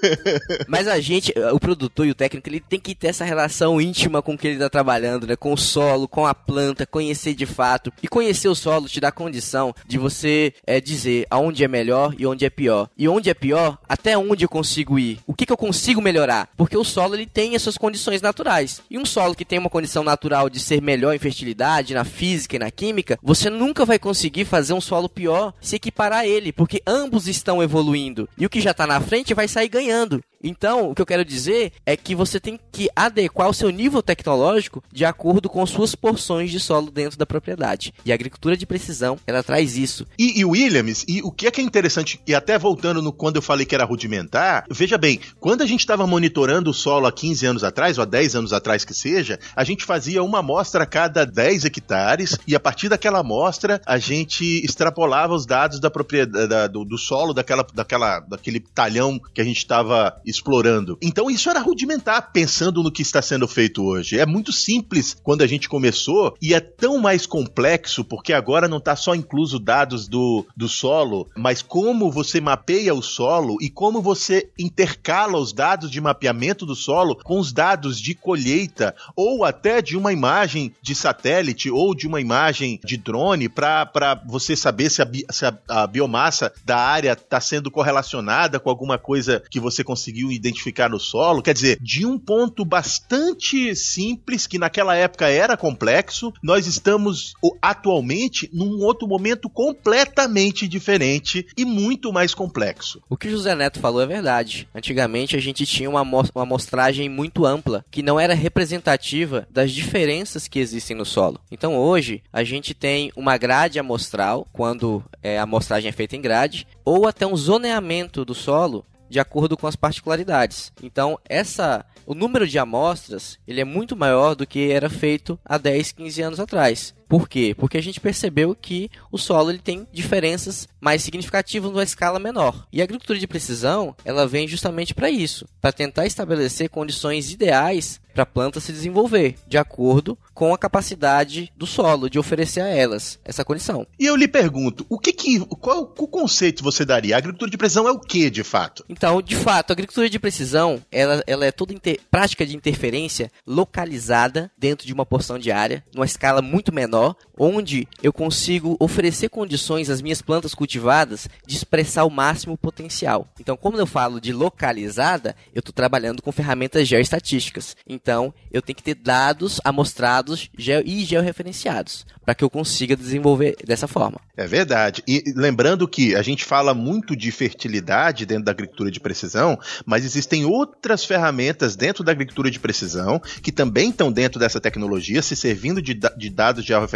Mas 0.67 0.89
a 0.89 0.99
gente, 0.99 1.31
o 1.53 1.61
produtor 1.61 2.07
e 2.07 2.13
o 2.13 2.15
técnico, 2.15 2.49
ele 2.49 2.61
tem 2.61 2.81
que 2.81 2.95
ter 2.95 3.09
essa 3.09 3.27
relação 3.27 3.79
íntima 3.79 4.23
com 4.23 4.33
o 4.33 4.39
que 4.39 4.47
ele 4.47 4.57
está 4.57 4.71
trabalhando, 4.71 5.27
né? 5.27 5.37
Com 5.37 5.53
o 5.53 5.59
solo, 5.59 5.90
com 6.09 6.27
a 6.27 6.35
planta, 6.35 6.87
conhecer 6.87 7.35
de 7.35 7.47
fato. 7.47 7.93
E 8.03 8.09
conhecer 8.09 8.49
o 8.49 8.55
solo 8.55 8.89
te 8.89 9.01
dá 9.01 9.11
condição 9.11 9.75
de 9.87 9.99
você 9.99 10.53
é, 10.67 10.81
dizer 10.81 11.27
aonde 11.31 11.65
é 11.65 11.69
melhor 11.69 12.15
e 12.19 12.27
onde 12.27 12.45
é 12.45 12.51
pior. 12.51 12.89
E 12.97 13.09
onde 13.09 13.31
é 13.31 13.35
pior 13.35 13.79
até 13.89 14.17
onde 14.17 14.45
eu 14.45 14.49
consigo 14.49 14.99
ir? 14.99 15.19
O 15.27 15.35
que, 15.35 15.47
que 15.47 15.53
eu 15.53 15.57
consigo 15.57 16.01
melhorar? 16.01 16.49
Porque 16.57 16.77
o 16.77 16.85
solo 16.85 17.15
ele 17.15 17.27
tem 17.27 17.55
as 17.55 17.63
suas 17.63 17.79
condições 17.79 18.23
naturais. 18.23 18.83
E 18.91 18.99
um 18.99 19.05
solo 19.05 19.35
que 19.35 19.45
tem 19.45 19.59
uma 19.59 19.71
condição 19.71 20.03
natural 20.03 20.49
de 20.49 20.61
ser 20.61 20.81
melhor 20.81 21.15
em 21.15 21.19
fertilidade, 21.19 21.95
na 21.95 22.05
física 22.05 22.57
e 22.57 22.59
na 22.59 22.71
química, 22.71 23.19
você 23.23 23.51
nunca 23.51 23.85
vai 23.85 23.99
conseguir 23.99 24.45
fazer 24.45 24.73
um 24.73 24.81
solo 24.81 25.09
pior 25.09 25.53
se 25.61 25.77
equiparar 25.77 26.21
a 26.21 26.27
ele, 26.27 26.53
porque 26.53 26.83
ambos 26.87 27.27
estão 27.29 27.63
evoluindo. 27.63 28.29
E 28.37 28.47
o 28.47 28.51
que 28.51 28.61
já 28.61 28.71
está 28.71 28.87
na 28.87 29.01
frente 29.01 29.35
vai 29.35 29.49
sair 29.49 29.69
ganhando. 29.69 30.23
Então, 30.43 30.91
o 30.91 30.95
que 30.95 31.03
eu 31.03 31.07
quero 31.07 31.25
dizer 31.25 31.73
é 31.85 31.97
que 31.97 32.15
você 32.15 32.41
tem 32.41 32.59
que 32.73 32.89
adequar 32.97 33.49
o 33.49 33.55
seu 33.55 33.71
nível 33.71 34.03
tecnológico 34.03 34.83
de 34.91 35.05
acordo 35.05 35.49
com 35.49 35.65
suas 35.67 35.95
porções 35.95 36.51
de 36.51 36.59
solo 36.59 36.91
dentro 36.91 37.19
da 37.19 37.27
propriedade. 37.27 37.93
E 38.05 38.11
a 38.11 38.15
agricultura 38.15 38.57
de 38.57 38.65
precisão, 38.65 39.19
ela 39.27 39.43
traz 39.43 39.77
isso. 39.77 40.07
E, 40.19 40.41
e 40.41 40.45
Williams, 40.45 41.05
e 41.07 41.21
o 41.23 41.31
que 41.31 41.47
é 41.47 41.51
que 41.51 41.61
é 41.61 41.65
interessante, 41.65 42.21
e 42.27 42.35
até 42.35 42.59
voltando 42.59 43.03
no 43.03 43.13
quando 43.13 43.37
eu 43.37 43.43
falei 43.43 43.67
que 43.67 43.75
era 43.75 43.85
rudimentar, 43.85 44.65
veja 44.71 44.97
bem, 44.97 45.21
quando 45.39 45.63
a 45.63 45.67
gente 45.67 45.81
estava 45.81 46.07
monitorando 46.07 46.71
o 46.71 46.75
solo 46.75 47.07
há 47.07 47.13
15 47.13 47.47
anos 47.47 47.65
atrás, 47.65 47.99
ou 47.99 48.03
há 48.03 48.07
10 48.07 48.37
anos 48.37 48.53
atrás 48.53 48.85
que 48.85 48.95
seja, 48.95 49.39
a 49.55 49.63
gente 49.63 49.85
fazia 49.85 50.23
uma 50.23 50.39
amostra 50.39 50.85
a 50.85 50.87
cada 50.87 51.27
10 51.27 51.67
hectares, 51.67 52.39
e 52.47 52.57
a 52.57 52.61
partir 52.61 52.89
daquela 52.89 53.19
amostra, 53.19 53.81
a 53.85 53.99
gente 53.99 54.45
extrapolava 54.65 55.35
os 55.35 55.45
dados 55.45 55.81
da 55.81 55.91
propriedade, 55.91 56.49
da, 56.49 56.67
do, 56.67 56.85
do 56.85 56.97
solo, 56.97 57.35
daquela, 57.35 57.67
daquela, 57.75 58.21
daquele 58.21 58.61
talhão 58.61 59.21
que 59.35 59.41
a 59.41 59.45
gente 59.45 59.59
estava 59.59 60.19
explorando. 60.31 60.97
Então 61.03 61.31
isso 61.31 61.51
era 61.51 61.61
rudimentar, 61.61 62.33
pensando 62.33 62.83
no 62.83 62.93
que 62.93 63.03
está 63.03 63.21
sendo 63.21 63.47
feito 63.47 63.85
hoje. 63.85 64.19
É 64.19 64.27
muito 64.27 64.53
simples 64.53 65.17
quando 65.23 65.43
a 65.43 65.47
gente 65.47 65.69
começou 65.69 66.35
e 66.41 66.55
é 66.55 66.61
tão 66.61 66.99
mais 66.99 67.27
complexo 67.27 68.05
porque 68.05 68.33
agora 68.33 68.69
não 68.69 68.79
está 68.79 68.97
só 68.97 69.15
incluso 69.15 69.59
dados 69.59 70.09
do, 70.09 70.47
do 70.57 70.69
solo, 70.69 71.29
mas 71.37 71.63
como 71.63 72.11
você 72.11 72.41
mapeia 72.41 72.95
o 72.95 73.03
solo 73.03 73.57
e 73.61 73.69
como 73.69 74.01
você 74.01 74.51
intercala 74.59 75.39
os 75.39 75.53
dados 75.53 75.91
de 75.91 76.01
mapeamento 76.01 76.65
do 76.65 76.75
solo 76.75 77.17
com 77.17 77.39
os 77.39 77.53
dados 77.53 78.01
de 78.01 78.15
colheita 78.15 78.95
ou 79.17 79.45
até 79.45 79.83
de 79.83 79.97
uma 79.97 80.13
imagem 80.13 80.73
de 80.81 80.95
satélite 80.95 81.71
ou 81.71 81.95
de 81.95 82.07
uma 82.07 82.21
imagem 82.21 82.81
de 82.85 82.97
drone 82.97 83.49
para 83.49 84.21
você 84.27 84.55
saber 84.57 84.91
se 84.91 85.03
a, 85.03 85.09
se 85.31 85.47
a, 85.47 85.59
a 85.69 85.87
biomassa 85.87 86.53
da 86.65 86.77
área 86.77 87.13
está 87.13 87.41
sendo 87.41 87.71
correlacionada 87.71 88.61
com 88.61 88.71
alguma 88.71 88.99
coisa 88.99 89.43
que 89.51 89.61
você 89.61 89.83
conseguiu 89.83 90.20
conseguiu 90.21 90.31
identificar 90.31 90.89
no 90.89 90.99
solo, 90.99 91.43
quer 91.43 91.55
dizer, 91.55 91.79
de 91.81 92.05
um 92.05 92.19
ponto 92.19 92.65
bastante 92.65 93.75
simples, 93.75 94.47
que 94.47 94.59
naquela 94.59 94.95
época 94.95 95.29
era 95.29 95.57
complexo, 95.57 96.33
nós 96.43 96.67
estamos 96.67 97.35
atualmente 97.63 98.51
num 98.53 98.83
outro 98.83 99.09
momento 99.09 99.49
completamente 99.49 100.69
diferente 100.69 101.47
e 101.57 101.65
muito 101.65 102.13
mais 102.13 102.35
complexo. 102.35 103.01
O 103.09 103.17
que 103.17 103.29
o 103.29 103.31
José 103.31 103.55
Neto 103.55 103.81
falou 103.81 104.03
é 104.03 104.07
verdade. 104.07 104.69
Antigamente 104.75 105.37
a 105.37 105.41
gente 105.41 105.65
tinha 105.65 105.89
uma, 105.89 106.03
uma 106.03 106.43
amostragem 106.43 107.09
muito 107.09 107.47
ampla, 107.47 107.85
que 107.91 108.03
não 108.03 108.19
era 108.19 108.35
representativa 108.35 109.47
das 109.51 109.73
diferenças 109.73 110.47
que 110.47 110.59
existem 110.59 110.97
no 110.97 111.05
solo. 111.05 111.41
Então 111.51 111.77
hoje 111.77 112.23
a 112.33 112.45
gente 112.45 112.75
tem 112.75 113.13
uma 113.17 113.37
grade 113.37 113.79
amostral, 113.79 114.47
quando 114.53 115.03
é, 115.23 115.39
a 115.39 115.45
amostragem 115.45 115.89
é 115.89 115.93
feita 115.93 116.17
em 116.17 116.21
grade, 116.21 116.67
ou 116.85 117.07
até 117.07 117.27
um 117.27 117.37
zoneamento 117.37 118.25
do 118.25 118.35
solo 118.35 118.85
de 119.11 119.19
acordo 119.21 119.57
com 119.57 119.67
as 119.67 119.77
particularidades. 119.77 120.73
Então, 120.83 121.19
essa 121.29 121.85
o 122.07 122.15
número 122.15 122.47
de 122.47 122.59
amostras 122.59 123.39
ele 123.47 123.61
é 123.61 123.65
muito 123.65 123.97
maior 123.97 124.35
do 124.35 124.47
que 124.47 124.71
era 124.71 124.89
feito 124.89 125.39
há 125.45 125.59
10, 125.59 125.93
15 125.93 126.23
anos 126.23 126.41
atrás. 126.41 126.95
Por 127.11 127.29
quê? 127.29 127.57
Porque 127.59 127.77
a 127.77 127.83
gente 127.83 127.99
percebeu 127.99 128.55
que 128.55 128.89
o 129.11 129.19
solo 129.19 129.51
ele 129.51 129.59
tem 129.59 129.85
diferenças 129.93 130.69
mais 130.81 131.03
significativas 131.03 131.69
numa 131.73 131.83
escala 131.83 132.21
menor. 132.21 132.69
E 132.73 132.81
a 132.81 132.85
agricultura 132.85 133.19
de 133.19 133.27
precisão, 133.27 133.97
ela 134.05 134.29
vem 134.29 134.47
justamente 134.47 134.95
para 134.95 135.11
isso, 135.11 135.45
para 135.61 135.73
tentar 135.73 136.07
estabelecer 136.07 136.71
condições 136.71 137.33
ideais 137.33 138.01
para 138.13 138.25
a 138.25 138.27
planta 138.27 138.61
se 138.61 138.73
desenvolver, 138.73 139.37
de 139.47 139.57
acordo 139.57 140.19
com 140.35 140.53
a 140.53 140.59
capacidade 140.59 141.53
do 141.57 141.67
solo 141.67 142.09
de 142.09 142.19
oferecer 142.19 142.61
a 142.61 142.69
elas 142.69 143.19
essa 143.25 143.45
condição. 143.45 143.87
E 143.99 144.07
eu 144.07 144.17
lhe 144.17 144.27
pergunto, 144.27 144.87
o 144.89 144.99
que 144.99 145.13
que 145.13 145.41
qual 145.61 145.95
o 145.97 146.09
conceito 146.09 146.63
você 146.63 146.85
daria? 146.85 147.15
A 147.15 147.19
agricultura 147.19 147.51
de 147.51 147.57
precisão 147.57 147.87
é 147.87 147.93
o 147.93 147.99
que, 147.99 148.31
de 148.31 148.43
fato? 148.43 148.85
Então, 148.89 149.21
de 149.21 149.37
fato, 149.37 149.71
a 149.71 149.75
agricultura 149.75 150.09
de 150.09 150.19
precisão, 150.19 150.83
ela, 150.91 151.23
ela 151.27 151.47
é 151.47 151.53
toda 151.53 151.75
prática 152.11 152.45
de 152.45 152.57
interferência 152.57 153.31
localizada 153.47 154.51
dentro 154.59 154.87
de 154.87 154.93
uma 154.93 155.07
porção 155.07 155.39
de 155.39 155.53
área, 155.53 155.85
numa 155.95 156.05
escala 156.05 156.43
muito 156.43 156.75
menor, 156.75 156.91
onde 157.39 157.89
eu 158.03 158.13
consigo 158.13 158.77
oferecer 158.79 159.31
condições 159.31 159.89
às 159.89 160.03
minhas 160.03 160.21
plantas 160.21 160.55
cultivadas 160.55 161.27
de 161.47 161.57
expressar 161.57 162.05
o 162.05 162.11
máximo 162.11 162.57
potencial. 162.57 163.27
Então, 163.41 163.57
como 163.57 163.79
eu 163.79 163.87
falo 163.87 164.21
de 164.21 164.31
localizada, 164.31 165.35
eu 165.55 165.61
estou 165.61 165.73
trabalhando 165.73 166.21
com 166.21 166.31
ferramentas 166.31 166.87
geoestatísticas. 166.87 167.75
Então, 167.89 168.35
eu 168.53 168.61
tenho 168.61 168.77
que 168.77 168.83
ter 168.83 168.95
dados 168.95 169.59
amostrados 169.65 170.51
geo 170.59 170.83
e 170.85 171.03
georreferenciados 171.05 172.05
para 172.23 172.35
que 172.35 172.45
eu 172.45 172.51
consiga 172.51 172.95
desenvolver 172.95 173.57
dessa 173.65 173.89
forma. 173.89 174.21
É 174.37 174.47
verdade. 174.47 175.03
E 175.09 175.33
lembrando 175.35 175.89
que 175.89 176.15
a 176.15 176.23
gente 176.23 176.45
fala 176.45 176.75
muito 176.75 177.17
de 177.17 177.33
fertilidade 177.33 178.27
dentro 178.27 178.45
da 178.45 178.53
agricultura 178.53 178.91
de 178.91 179.01
precisão, 179.01 179.59
mas 179.87 180.05
existem 180.05 180.45
outras 180.45 181.05
ferramentas 181.05 181.75
dentro 181.75 182.05
da 182.05 182.13
agricultura 182.13 182.51
de 182.51 182.61
precisão 182.61 183.21
que 183.43 183.51
também 183.51 183.91
estão 183.91 184.13
dentro 184.13 184.39
dessa 184.39 184.61
tecnologia, 184.61 185.23
se 185.23 185.35
servindo 185.35 185.81
de, 185.81 185.95
de 185.95 186.31
dados 186.31 186.65
georreferenciados 186.65 186.90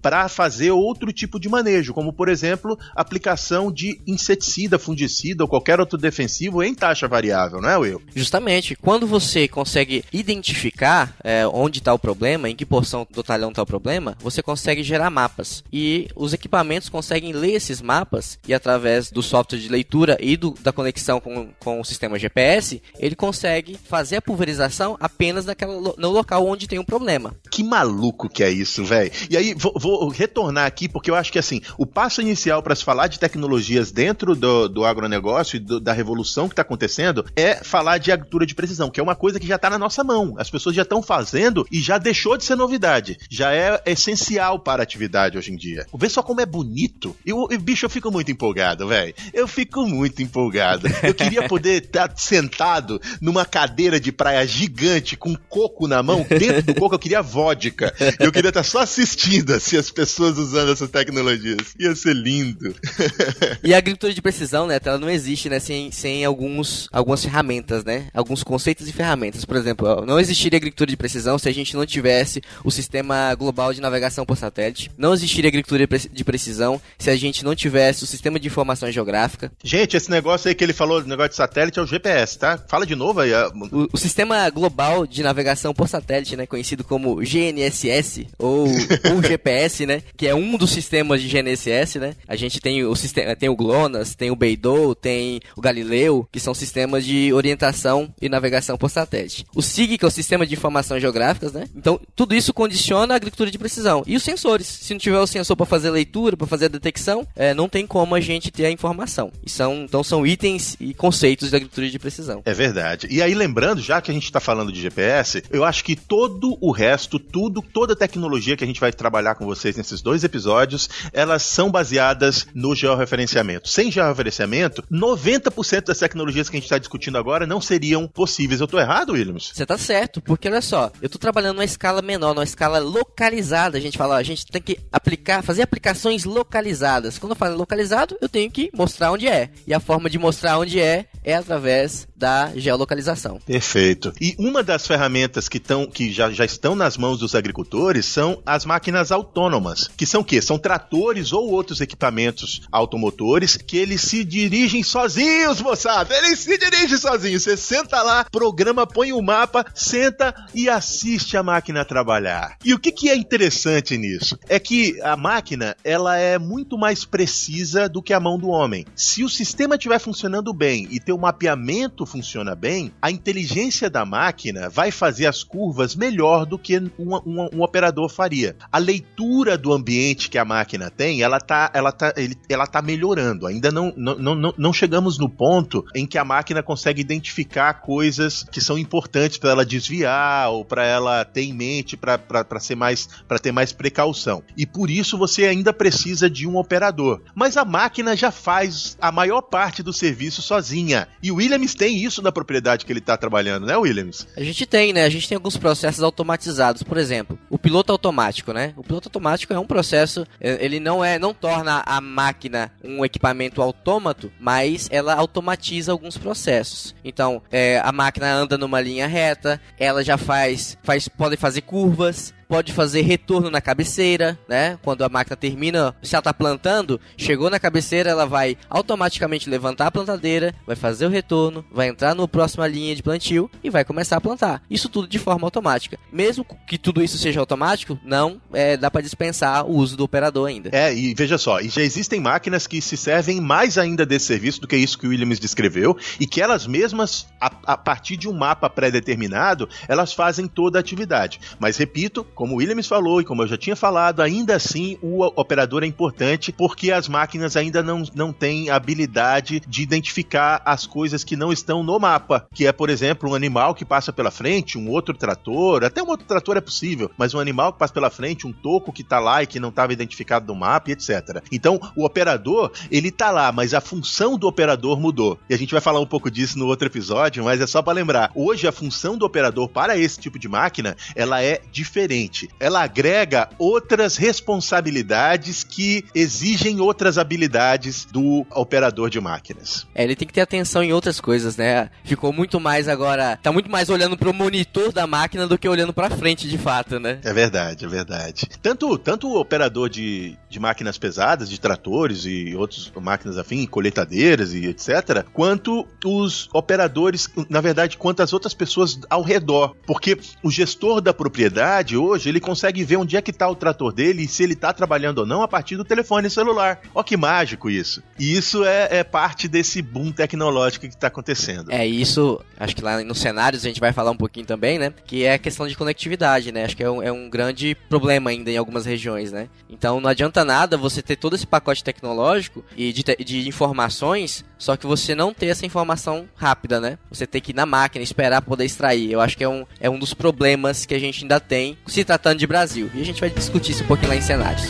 para 0.00 0.28
fazer 0.28 0.70
outro 0.70 1.12
tipo 1.12 1.38
de 1.38 1.48
manejo, 1.48 1.92
como 1.94 2.12
por 2.12 2.28
exemplo, 2.28 2.78
aplicação 2.94 3.72
de 3.72 4.00
inseticida, 4.06 4.78
fungicida 4.78 5.44
ou 5.44 5.48
qualquer 5.48 5.80
outro 5.80 5.98
defensivo 5.98 6.62
em 6.62 6.74
taxa 6.74 7.08
variável, 7.08 7.60
não 7.60 7.68
é, 7.68 7.76
Will? 7.76 8.02
Justamente. 8.14 8.76
Quando 8.76 9.06
você 9.06 9.48
consegue 9.48 10.04
identificar 10.12 11.14
é, 11.22 11.46
onde 11.46 11.78
está 11.78 11.92
o 11.92 11.98
problema, 11.98 12.48
em 12.48 12.56
que 12.56 12.66
porção 12.66 13.06
do 13.10 13.22
talhão 13.22 13.50
está 13.50 13.62
o 13.62 13.66
problema, 13.66 14.16
você 14.20 14.42
consegue 14.42 14.82
gerar 14.82 15.10
mapas. 15.10 15.62
E 15.72 16.08
os 16.14 16.32
equipamentos 16.32 16.88
conseguem 16.88 17.32
ler 17.32 17.52
esses 17.52 17.80
mapas 17.80 18.38
e 18.46 18.54
através 18.54 19.10
do 19.10 19.22
software 19.22 19.58
de 19.58 19.68
leitura 19.68 20.16
e 20.20 20.36
do, 20.36 20.54
da 20.60 20.72
conexão 20.72 21.20
com, 21.20 21.48
com 21.58 21.80
o 21.80 21.84
sistema 21.84 22.18
GPS, 22.18 22.82
ele 22.98 23.14
consegue 23.14 23.78
fazer 23.88 24.16
a 24.16 24.22
pulverização 24.22 24.96
apenas 25.00 25.44
naquela, 25.44 25.94
no 25.96 26.10
local 26.10 26.46
onde 26.46 26.66
tem 26.66 26.78
um 26.78 26.84
problema. 26.84 27.34
Que 27.50 27.62
maluco 27.62 28.28
que 28.28 28.42
é 28.42 28.50
isso, 28.50 28.84
velho. 28.84 28.97
E 29.30 29.36
aí, 29.36 29.54
vou, 29.54 29.72
vou, 29.76 30.08
retornar 30.08 30.66
aqui, 30.66 30.88
porque 30.88 31.10
eu 31.10 31.14
acho 31.14 31.32
que 31.32 31.38
assim, 31.38 31.60
o 31.76 31.86
passo 31.86 32.20
inicial 32.20 32.62
para 32.62 32.74
se 32.74 32.84
falar 32.84 33.06
de 33.06 33.18
tecnologias 33.18 33.90
dentro 33.90 34.34
do, 34.34 34.68
do 34.68 34.84
agronegócio 34.84 35.56
e 35.56 35.60
do, 35.60 35.80
da 35.80 35.92
revolução 35.92 36.48
que 36.48 36.52
está 36.52 36.62
acontecendo 36.62 37.24
é 37.36 37.56
falar 37.56 37.98
de 37.98 38.12
agricultura 38.12 38.46
de 38.46 38.54
precisão, 38.54 38.90
que 38.90 39.00
é 39.00 39.02
uma 39.02 39.14
coisa 39.14 39.40
que 39.40 39.46
já 39.46 39.56
está 39.56 39.70
na 39.70 39.78
nossa 39.78 40.02
mão. 40.02 40.34
As 40.38 40.50
pessoas 40.50 40.74
já 40.74 40.82
estão 40.82 41.02
fazendo 41.02 41.66
e 41.70 41.80
já 41.80 41.98
deixou 41.98 42.36
de 42.36 42.44
ser 42.44 42.56
novidade. 42.56 43.18
Já 43.30 43.52
é 43.52 43.80
essencial 43.86 44.58
para 44.58 44.82
a 44.82 44.84
atividade 44.84 45.38
hoje 45.38 45.52
em 45.52 45.56
dia. 45.56 45.86
Vê 45.94 46.08
só 46.08 46.22
como 46.22 46.40
é 46.40 46.46
bonito. 46.46 47.16
Eu, 47.24 47.46
eu 47.50 47.58
bicho, 47.60 47.86
eu 47.86 47.90
fico 47.90 48.10
muito 48.10 48.30
empolgado, 48.30 48.86
velho. 48.88 49.14
Eu 49.32 49.46
fico 49.46 49.86
muito 49.86 50.22
empolgado. 50.22 50.88
Eu 51.02 51.14
queria 51.14 51.46
poder 51.48 51.84
estar 51.84 52.08
tá 52.08 52.16
sentado 52.16 53.00
numa 53.20 53.44
cadeira 53.44 54.00
de 54.00 54.12
praia 54.12 54.46
gigante 54.46 55.16
com 55.16 55.36
coco 55.48 55.86
na 55.86 56.02
mão. 56.02 56.26
Dentro 56.28 56.62
do 56.62 56.74
coco 56.74 56.94
eu 56.94 56.98
queria 56.98 57.22
vodka. 57.22 57.94
Eu 58.18 58.32
queria 58.32 58.50
estar 58.50 58.60
tá 58.60 58.64
só 58.64 58.84
assistindo 58.88 59.52
assim, 59.52 59.76
as 59.76 59.90
pessoas 59.90 60.38
usando 60.38 60.72
essas 60.72 60.88
tecnologias. 60.88 61.74
Ia 61.78 61.94
ser 61.94 62.14
lindo. 62.14 62.74
e 63.62 63.74
a 63.74 63.78
agricultura 63.78 64.14
de 64.14 64.22
precisão, 64.22 64.66
né, 64.66 64.80
ela 64.82 64.98
não 64.98 65.10
existe, 65.10 65.50
né, 65.50 65.60
sem, 65.60 65.92
sem 65.92 66.24
alguns, 66.24 66.88
algumas 66.90 67.22
ferramentas, 67.22 67.84
né? 67.84 68.08
Alguns 68.14 68.42
conceitos 68.42 68.88
e 68.88 68.92
ferramentas. 68.92 69.44
Por 69.44 69.56
exemplo, 69.56 70.04
não 70.06 70.18
existiria 70.18 70.56
agricultura 70.56 70.90
de 70.90 70.96
precisão 70.96 71.38
se 71.38 71.48
a 71.48 71.52
gente 71.52 71.76
não 71.76 71.84
tivesse 71.84 72.42
o 72.64 72.70
sistema 72.70 73.34
global 73.34 73.74
de 73.74 73.80
navegação 73.80 74.24
por 74.24 74.36
satélite. 74.36 74.90
Não 74.96 75.12
existiria 75.12 75.48
agricultura 75.48 75.86
de 76.10 76.24
precisão 76.24 76.80
se 76.98 77.10
a 77.10 77.16
gente 77.16 77.44
não 77.44 77.54
tivesse 77.54 78.04
o 78.04 78.06
sistema 78.06 78.40
de 78.40 78.48
informação 78.48 78.90
geográfica. 78.90 79.52
Gente, 79.62 79.96
esse 79.96 80.10
negócio 80.10 80.48
aí 80.48 80.54
que 80.54 80.64
ele 80.64 80.72
falou, 80.72 81.04
negócio 81.04 81.30
de 81.30 81.36
satélite, 81.36 81.78
é 81.78 81.82
o 81.82 81.86
GPS, 81.86 82.38
tá? 82.38 82.58
Fala 82.66 82.86
de 82.86 82.94
novo 82.94 83.20
aí. 83.20 83.32
O, 83.70 83.88
o 83.92 83.98
sistema 83.98 84.48
global 84.48 85.06
de 85.06 85.22
navegação 85.22 85.74
por 85.74 85.88
satélite, 85.88 86.36
né, 86.36 86.46
conhecido 86.46 86.82
como 86.82 87.16
GNSS 87.16 88.26
ou 88.38 88.77
o 89.16 89.22
GPS, 89.22 89.86
né, 89.86 90.02
que 90.16 90.26
é 90.26 90.34
um 90.34 90.56
dos 90.56 90.70
sistemas 90.70 91.22
de 91.22 91.28
GNSS, 91.28 91.98
né? 91.98 92.14
A 92.26 92.36
gente 92.36 92.60
tem 92.60 92.84
o 92.84 92.94
sistema, 92.94 93.34
tem 93.36 93.48
o 93.48 93.56
GLONASS, 93.56 94.14
tem 94.14 94.30
o 94.30 94.36
Beidou, 94.36 94.94
tem 94.94 95.40
o 95.56 95.60
Galileu, 95.60 96.28
que 96.30 96.40
são 96.40 96.54
sistemas 96.54 97.04
de 97.04 97.32
orientação 97.32 98.12
e 98.20 98.28
navegação 98.28 98.76
por 98.76 98.90
satélite. 98.90 99.44
O 99.54 99.62
SIG, 99.62 99.98
que 99.98 100.04
é 100.04 100.08
o 100.08 100.10
sistema 100.10 100.46
de 100.46 100.54
informação 100.54 100.98
geográficas, 100.98 101.52
né? 101.52 101.66
Então, 101.74 102.00
tudo 102.14 102.34
isso 102.34 102.52
condiciona 102.52 103.14
a 103.14 103.16
agricultura 103.16 103.50
de 103.50 103.58
precisão. 103.58 104.02
E 104.06 104.16
os 104.16 104.22
sensores. 104.22 104.66
Se 104.66 104.92
não 104.92 104.98
tiver 104.98 105.18
o 105.18 105.26
sensor 105.26 105.56
para 105.56 105.66
fazer 105.66 105.90
leitura, 105.90 106.36
para 106.36 106.46
fazer 106.46 106.66
a 106.66 106.68
detecção, 106.68 107.26
é, 107.34 107.54
não 107.54 107.68
tem 107.68 107.86
como 107.86 108.14
a 108.14 108.20
gente 108.20 108.50
ter 108.50 108.66
a 108.66 108.70
informação. 108.70 109.32
E 109.44 109.50
são, 109.50 109.84
então, 109.84 110.02
são 110.02 110.26
itens 110.26 110.76
e 110.80 110.94
conceitos 110.94 111.50
da 111.50 111.56
agricultura 111.56 111.88
de 111.88 111.98
precisão. 111.98 112.42
É 112.44 112.54
verdade. 112.54 113.06
E 113.10 113.22
aí, 113.22 113.34
lembrando, 113.34 113.80
já 113.80 114.00
que 114.00 114.10
a 114.10 114.14
gente 114.14 114.24
está 114.24 114.40
falando 114.40 114.72
de 114.72 114.80
GPS, 114.80 115.42
eu 115.50 115.64
acho 115.64 115.84
que 115.84 115.96
todo 115.96 116.56
o 116.60 116.70
resto, 116.70 117.18
tudo, 117.18 117.62
toda 117.62 117.92
a 117.92 117.96
tecnologia 117.96 118.56
que 118.56 118.64
a 118.64 118.66
gente 118.68 118.80
vai 118.80 118.92
trabalhar 118.92 119.34
com 119.34 119.44
vocês 119.44 119.76
nesses 119.76 120.00
dois 120.00 120.24
episódios, 120.24 120.88
elas 121.12 121.42
são 121.42 121.70
baseadas 121.70 122.46
no 122.54 122.74
georreferenciamento. 122.74 123.68
Sem 123.68 123.90
georreferenciamento, 123.90 124.82
90% 124.90 125.86
das 125.86 125.98
tecnologias 125.98 126.48
que 126.48 126.56
a 126.56 126.58
gente 126.58 126.66
está 126.66 126.78
discutindo 126.78 127.18
agora 127.18 127.46
não 127.46 127.60
seriam 127.60 128.06
possíveis. 128.06 128.60
Eu 128.60 128.64
estou 128.64 128.80
errado, 128.80 129.12
Williams? 129.12 129.52
Você 129.54 129.62
está 129.62 129.78
certo, 129.78 130.20
porque 130.20 130.48
olha 130.48 130.60
só, 130.60 130.90
eu 131.00 131.06
estou 131.06 131.18
trabalhando 131.18 131.56
numa 131.56 131.64
escala 131.64 132.02
menor, 132.02 132.34
numa 132.34 132.44
escala 132.44 132.78
localizada. 132.78 133.78
A 133.78 133.80
gente 133.80 133.98
fala, 133.98 134.16
a 134.16 134.22
gente 134.22 134.46
tem 134.46 134.62
que 134.62 134.78
aplicar, 134.92 135.42
fazer 135.42 135.62
aplicações 135.62 136.24
localizadas. 136.24 137.18
Quando 137.18 137.32
eu 137.32 137.36
falo 137.36 137.56
localizado, 137.56 138.16
eu 138.20 138.28
tenho 138.28 138.50
que 138.50 138.70
mostrar 138.74 139.12
onde 139.12 139.28
é. 139.28 139.50
E 139.66 139.74
a 139.74 139.80
forma 139.80 140.08
de 140.08 140.18
mostrar 140.18 140.58
onde 140.58 140.80
é 140.80 141.06
é 141.24 141.34
através 141.34 142.06
da 142.18 142.50
geolocalização. 142.56 143.38
Perfeito. 143.46 144.12
E 144.20 144.34
uma 144.38 144.62
das 144.62 144.86
ferramentas 144.86 145.48
que, 145.48 145.60
tão, 145.60 145.86
que 145.86 146.10
já, 146.10 146.30
já 146.32 146.44
estão 146.44 146.74
nas 146.74 146.96
mãos 146.96 147.20
dos 147.20 147.34
agricultores 147.34 148.06
são 148.06 148.42
as 148.44 148.64
máquinas 148.64 149.12
autônomas, 149.12 149.88
que 149.96 150.04
são 150.04 150.22
o 150.22 150.24
quê? 150.24 150.42
São 150.42 150.58
tratores 150.58 151.32
ou 151.32 151.48
outros 151.48 151.80
equipamentos 151.80 152.62
automotores 152.72 153.56
que 153.56 153.76
eles 153.76 154.00
se 154.00 154.24
dirigem 154.24 154.82
sozinhos, 154.82 155.60
moçada. 155.60 156.12
Eles 156.16 156.40
se 156.40 156.58
dirigem 156.58 156.98
sozinhos. 156.98 157.44
Você 157.44 157.56
senta 157.56 158.02
lá, 158.02 158.24
programa, 158.24 158.84
põe 158.84 159.12
o 159.12 159.18
um 159.18 159.22
mapa, 159.22 159.64
senta 159.72 160.34
e 160.52 160.68
assiste 160.68 161.36
a 161.36 161.42
máquina 161.42 161.84
trabalhar. 161.84 162.56
E 162.64 162.74
o 162.74 162.78
que, 162.78 162.90
que 162.90 163.08
é 163.08 163.16
interessante 163.16 163.96
nisso? 163.96 164.36
É 164.48 164.58
que 164.58 165.00
a 165.02 165.16
máquina 165.16 165.76
ela 165.84 166.16
é 166.16 166.36
muito 166.36 166.76
mais 166.76 167.04
precisa 167.04 167.88
do 167.88 168.02
que 168.02 168.12
a 168.12 168.18
mão 168.18 168.38
do 168.38 168.48
homem. 168.48 168.84
Se 168.96 169.22
o 169.22 169.28
sistema 169.28 169.76
estiver 169.76 170.00
funcionando 170.00 170.52
bem 170.52 170.88
e 170.90 170.98
ter 170.98 171.12
o 171.12 171.18
mapeamento 171.18 172.07
funciona 172.08 172.54
bem, 172.54 172.92
a 173.00 173.10
inteligência 173.10 173.88
da 173.88 174.04
máquina 174.04 174.68
vai 174.68 174.90
fazer 174.90 175.26
as 175.26 175.44
curvas 175.44 175.94
melhor 175.94 176.44
do 176.44 176.58
que 176.58 176.78
um, 176.78 177.16
um, 177.24 177.48
um 177.54 177.62
operador 177.62 178.08
faria. 178.08 178.56
A 178.72 178.78
leitura 178.78 179.56
do 179.56 179.72
ambiente 179.72 180.30
que 180.30 180.38
a 180.38 180.44
máquina 180.44 180.90
tem, 180.90 181.22
ela 181.22 181.38
tá, 181.38 181.70
ela 181.74 181.92
tá, 181.92 182.12
ele, 182.16 182.36
ela 182.48 182.66
tá 182.66 182.82
melhorando. 182.82 183.46
Ainda 183.46 183.70
não, 183.70 183.92
não, 183.96 184.34
não, 184.34 184.54
não 184.56 184.72
chegamos 184.72 185.18
no 185.18 185.28
ponto 185.28 185.84
em 185.94 186.06
que 186.06 186.18
a 186.18 186.24
máquina 186.24 186.62
consegue 186.62 187.00
identificar 187.00 187.74
coisas 187.74 188.44
que 188.50 188.60
são 188.60 188.78
importantes 188.78 189.38
para 189.38 189.50
ela 189.50 189.66
desviar 189.66 190.50
ou 190.50 190.64
para 190.64 190.84
ela 190.84 191.24
ter 191.24 191.42
em 191.42 191.52
mente 191.52 191.96
para 191.96 192.60
ser 192.60 192.74
mais 192.74 193.08
para 193.26 193.38
ter 193.38 193.52
mais 193.52 193.72
precaução. 193.72 194.42
E 194.56 194.66
por 194.66 194.90
isso 194.90 195.18
você 195.18 195.44
ainda 195.44 195.72
precisa 195.72 196.30
de 196.30 196.46
um 196.46 196.56
operador. 196.56 197.20
Mas 197.34 197.56
a 197.56 197.64
máquina 197.64 198.16
já 198.16 198.30
faz 198.30 198.96
a 199.00 199.12
maior 199.12 199.42
parte 199.42 199.82
do 199.82 199.92
serviço 199.92 200.42
sozinha. 200.42 201.08
E 201.22 201.30
o 201.30 201.36
Williams 201.36 201.74
tem 201.74 201.97
isso 202.04 202.22
na 202.22 202.32
propriedade 202.32 202.84
que 202.84 202.92
ele 202.92 203.00
está 203.00 203.16
trabalhando, 203.16 203.66
né, 203.66 203.76
Williams? 203.76 204.26
A 204.36 204.42
gente 204.42 204.66
tem, 204.66 204.92
né? 204.92 205.04
A 205.04 205.08
gente 205.08 205.28
tem 205.28 205.36
alguns 205.36 205.56
processos 205.56 206.02
automatizados. 206.02 206.82
Por 206.82 206.96
exemplo, 206.96 207.38
o 207.50 207.58
piloto 207.58 207.92
automático, 207.92 208.52
né? 208.52 208.72
O 208.76 208.82
piloto 208.82 209.08
automático 209.08 209.52
é 209.52 209.58
um 209.58 209.66
processo, 209.66 210.26
é, 210.40 210.64
ele 210.64 210.80
não 210.80 211.04
é, 211.04 211.18
não 211.18 211.34
torna 211.34 211.82
a 211.84 212.00
máquina 212.00 212.70
um 212.82 213.04
equipamento 213.04 213.62
autômato, 213.62 214.30
mas 214.40 214.88
ela 214.90 215.14
automatiza 215.14 215.92
alguns 215.92 216.16
processos. 216.16 216.94
Então, 217.04 217.42
é, 217.50 217.80
a 217.84 217.92
máquina 217.92 218.32
anda 218.32 218.58
numa 218.58 218.80
linha 218.80 219.06
reta, 219.06 219.60
ela 219.78 220.02
já 220.04 220.16
faz, 220.16 220.76
faz 220.82 221.08
pode 221.08 221.36
fazer 221.36 221.62
curvas, 221.62 222.34
pode 222.48 222.72
fazer 222.72 223.02
retorno 223.02 223.50
na 223.50 223.60
cabeceira, 223.60 224.38
né? 224.48 224.78
Quando 224.82 225.04
a 225.04 225.08
máquina 225.08 225.36
termina, 225.36 225.94
se 226.02 226.14
ela 226.14 226.22
tá 226.22 226.32
plantando, 226.32 226.98
chegou 227.16 227.50
na 227.50 227.60
cabeceira, 227.60 228.10
ela 228.10 228.24
vai 228.24 228.56
automaticamente 228.70 229.50
levantar 229.50 229.88
a 229.88 229.90
plantadeira, 229.90 230.54
vai 230.66 230.74
fazer 230.74 231.06
o 231.06 231.10
retorno, 231.10 231.64
vai 231.70 231.88
entrar 231.88 232.14
na 232.14 232.26
próxima 232.26 232.66
linha 232.66 232.96
de 232.96 233.02
plantio 233.02 233.50
e 233.62 233.68
vai 233.68 233.84
começar 233.84 234.16
a 234.16 234.20
plantar. 234.20 234.62
Isso 234.70 234.88
tudo 234.88 235.06
de 235.06 235.18
forma 235.18 235.46
automática. 235.46 235.98
Mesmo 236.10 236.44
que 236.66 236.78
tudo 236.78 237.02
isso 237.02 237.18
seja 237.18 237.40
automático, 237.40 237.98
não 238.02 238.40
é, 238.52 238.76
dá 238.76 238.90
para 238.90 239.02
dispensar 239.02 239.66
o 239.66 239.76
uso 239.76 239.96
do 239.96 240.04
operador 240.04 240.48
ainda. 240.48 240.70
É, 240.72 240.94
e 240.94 241.14
veja 241.14 241.36
só, 241.36 241.60
já 241.62 241.82
existem 241.82 242.20
máquinas 242.20 242.66
que 242.66 242.80
se 242.80 242.96
servem 242.96 243.40
mais 243.40 243.76
ainda 243.76 244.06
desse 244.06 244.26
serviço 244.26 244.60
do 244.60 244.66
que 244.66 244.76
isso 244.76 244.98
que 244.98 245.06
o 245.06 245.10
Williams 245.10 245.38
descreveu 245.38 245.96
e 246.18 246.26
que 246.26 246.40
elas 246.40 246.66
mesmas, 246.66 247.26
a, 247.40 247.50
a 247.66 247.76
partir 247.76 248.16
de 248.16 248.28
um 248.28 248.32
mapa 248.32 248.70
pré-determinado, 248.70 249.68
elas 249.86 250.12
fazem 250.12 250.46
toda 250.46 250.78
a 250.78 250.80
atividade. 250.80 251.40
Mas 251.58 251.76
repito, 251.76 252.24
como 252.38 252.54
o 252.54 252.58
Williams 252.58 252.86
falou 252.86 253.20
e 253.20 253.24
como 253.24 253.42
eu 253.42 253.48
já 253.48 253.56
tinha 253.56 253.74
falado, 253.74 254.22
ainda 254.22 254.54
assim 254.54 254.96
o 255.02 255.24
operador 255.24 255.82
é 255.82 255.86
importante 255.88 256.52
porque 256.52 256.92
as 256.92 257.08
máquinas 257.08 257.56
ainda 257.56 257.82
não, 257.82 258.04
não 258.14 258.32
têm 258.32 258.70
habilidade 258.70 259.60
de 259.66 259.82
identificar 259.82 260.62
as 260.64 260.86
coisas 260.86 261.24
que 261.24 261.34
não 261.34 261.52
estão 261.52 261.82
no 261.82 261.98
mapa, 261.98 262.46
que 262.54 262.64
é, 262.64 262.70
por 262.70 262.90
exemplo, 262.90 263.28
um 263.28 263.34
animal 263.34 263.74
que 263.74 263.84
passa 263.84 264.12
pela 264.12 264.30
frente, 264.30 264.78
um 264.78 264.88
outro 264.88 265.16
trator, 265.16 265.82
até 265.82 266.00
um 266.00 266.06
outro 266.06 266.28
trator 266.28 266.56
é 266.56 266.60
possível, 266.60 267.10
mas 267.18 267.34
um 267.34 267.40
animal 267.40 267.72
que 267.72 267.80
passa 267.80 267.92
pela 267.92 268.08
frente, 268.08 268.46
um 268.46 268.52
toco 268.52 268.92
que 268.92 269.02
está 269.02 269.18
lá 269.18 269.42
e 269.42 269.46
que 269.46 269.58
não 269.58 269.70
estava 269.70 269.92
identificado 269.92 270.46
no 270.46 270.54
mapa, 270.54 270.92
etc. 270.92 271.42
Então, 271.50 271.80
o 271.96 272.04
operador, 272.04 272.70
ele 272.88 273.08
está 273.08 273.32
lá, 273.32 273.50
mas 273.50 273.74
a 273.74 273.80
função 273.80 274.38
do 274.38 274.46
operador 274.46 275.00
mudou. 275.00 275.40
E 275.50 275.54
a 275.54 275.58
gente 275.58 275.72
vai 275.72 275.80
falar 275.80 275.98
um 275.98 276.06
pouco 276.06 276.30
disso 276.30 276.56
no 276.56 276.68
outro 276.68 276.86
episódio, 276.86 277.42
mas 277.42 277.60
é 277.60 277.66
só 277.66 277.82
para 277.82 277.94
lembrar. 277.94 278.30
Hoje 278.32 278.68
a 278.68 278.70
função 278.70 279.18
do 279.18 279.26
operador 279.26 279.68
para 279.68 279.98
esse 279.98 280.20
tipo 280.20 280.38
de 280.38 280.46
máquina, 280.46 280.96
ela 281.16 281.42
é 281.42 281.60
diferente 281.72 282.27
diferente. 282.28 282.48
Ela 282.60 282.82
agrega 282.82 283.48
outras 283.58 284.16
responsabilidades 284.16 285.64
que 285.64 286.04
exigem 286.14 286.80
outras 286.80 287.18
habilidades 287.18 288.04
do 288.04 288.46
operador 288.54 289.10
de 289.10 289.20
máquinas. 289.20 289.86
É, 289.94 290.04
ele 290.04 290.14
tem 290.14 290.28
que 290.28 290.34
ter 290.34 290.42
atenção 290.42 290.82
em 290.82 290.92
outras 290.92 291.20
coisas, 291.20 291.56
né? 291.56 291.90
Ficou 292.04 292.32
muito 292.32 292.60
mais 292.60 292.88
agora, 292.88 293.38
tá 293.42 293.50
muito 293.50 293.70
mais 293.70 293.88
olhando 293.88 294.16
para 294.16 294.28
o 294.28 294.34
monitor 294.34 294.92
da 294.92 295.06
máquina 295.06 295.46
do 295.46 295.58
que 295.58 295.68
olhando 295.68 295.92
para 295.92 296.10
frente 296.10 296.48
de 296.48 296.58
fato, 296.58 297.00
né? 297.00 297.18
É 297.24 297.32
verdade, 297.32 297.84
é 297.84 297.88
verdade. 297.88 298.46
Tanto, 298.62 298.96
tanto 298.98 299.28
o 299.28 299.40
operador 299.40 299.88
de, 299.88 300.36
de 300.48 300.60
máquinas 300.60 300.98
pesadas, 300.98 301.48
de 301.48 301.58
tratores 301.58 302.24
e 302.24 302.54
outras 302.54 302.92
máquinas 303.00 303.38
afim, 303.38 303.66
colheitadeiras 303.66 304.52
e 304.52 304.66
etc, 304.66 305.24
quanto 305.32 305.86
os 306.04 306.48
operadores, 306.52 307.28
na 307.48 307.60
verdade, 307.60 307.96
quanto 307.96 308.22
as 308.22 308.32
outras 308.32 308.54
pessoas 308.54 309.00
ao 309.08 309.22
redor, 309.22 309.74
porque 309.86 310.18
o 310.42 310.50
gestor 310.50 311.00
da 311.00 311.14
propriedade 311.14 311.96
hoje 311.96 312.17
hoje, 312.18 312.28
ele 312.28 312.40
consegue 312.40 312.84
ver 312.84 312.96
onde 312.96 313.16
é 313.16 313.22
que 313.22 313.32
tá 313.32 313.48
o 313.48 313.54
trator 313.54 313.92
dele 313.92 314.24
e 314.24 314.28
se 314.28 314.42
ele 314.42 314.56
tá 314.56 314.72
trabalhando 314.72 315.18
ou 315.18 315.26
não 315.26 315.42
a 315.42 315.48
partir 315.48 315.76
do 315.76 315.84
telefone 315.84 316.28
celular. 316.28 316.80
Ó 316.94 317.02
que 317.02 317.16
mágico 317.16 317.70
isso. 317.70 318.02
E 318.18 318.36
isso 318.36 318.64
é, 318.64 318.88
é 318.98 319.04
parte 319.04 319.46
desse 319.46 319.80
boom 319.80 320.10
tecnológico 320.10 320.88
que 320.88 320.96
tá 320.96 321.06
acontecendo. 321.06 321.70
É, 321.70 321.86
isso, 321.86 322.40
acho 322.58 322.74
que 322.74 322.82
lá 322.82 323.02
nos 323.02 323.18
cenários 323.18 323.64
a 323.64 323.68
gente 323.68 323.80
vai 323.80 323.92
falar 323.92 324.10
um 324.10 324.16
pouquinho 324.16 324.46
também, 324.46 324.78
né? 324.78 324.92
Que 325.06 325.24
é 325.24 325.34
a 325.34 325.38
questão 325.38 325.66
de 325.66 325.76
conectividade, 325.76 326.50
né? 326.52 326.64
Acho 326.64 326.76
que 326.76 326.82
é 326.82 326.90
um, 326.90 327.02
é 327.02 327.12
um 327.12 327.30
grande 327.30 327.76
problema 327.88 328.30
ainda 328.30 328.50
em 328.50 328.56
algumas 328.56 328.84
regiões, 328.84 329.30
né? 329.30 329.48
Então 329.70 330.00
não 330.00 330.10
adianta 330.10 330.44
nada 330.44 330.76
você 330.76 331.00
ter 331.00 331.16
todo 331.16 331.36
esse 331.36 331.46
pacote 331.46 331.84
tecnológico 331.84 332.64
e 332.76 332.92
de, 332.92 333.04
de 333.24 333.48
informações, 333.48 334.44
só 334.58 334.76
que 334.76 334.86
você 334.86 335.14
não 335.14 335.32
ter 335.32 335.46
essa 335.46 335.64
informação 335.64 336.28
rápida, 336.34 336.80
né? 336.80 336.98
Você 337.10 337.26
tem 337.26 337.40
que 337.40 337.52
ir 337.52 337.54
na 337.54 337.66
máquina, 337.66 338.02
esperar 338.02 338.42
poder 338.42 338.64
extrair. 338.64 339.12
Eu 339.12 339.20
acho 339.20 339.36
que 339.36 339.44
é 339.44 339.48
um, 339.48 339.64
é 339.80 339.88
um 339.88 339.98
dos 339.98 340.14
problemas 340.14 340.84
que 340.84 340.94
a 340.94 340.98
gente 340.98 341.22
ainda 341.22 341.38
tem 341.38 341.78
se 341.86 342.04
tratando 342.08 342.38
de 342.38 342.46
Brasil. 342.46 342.90
E 342.94 343.02
a 343.02 343.04
gente 343.04 343.20
vai 343.20 343.28
discutir 343.28 343.72
isso 343.72 343.84
um 343.84 343.86
pouquinho 343.86 344.08
lá 344.08 344.16
em 344.16 344.22
cenários. 344.22 344.66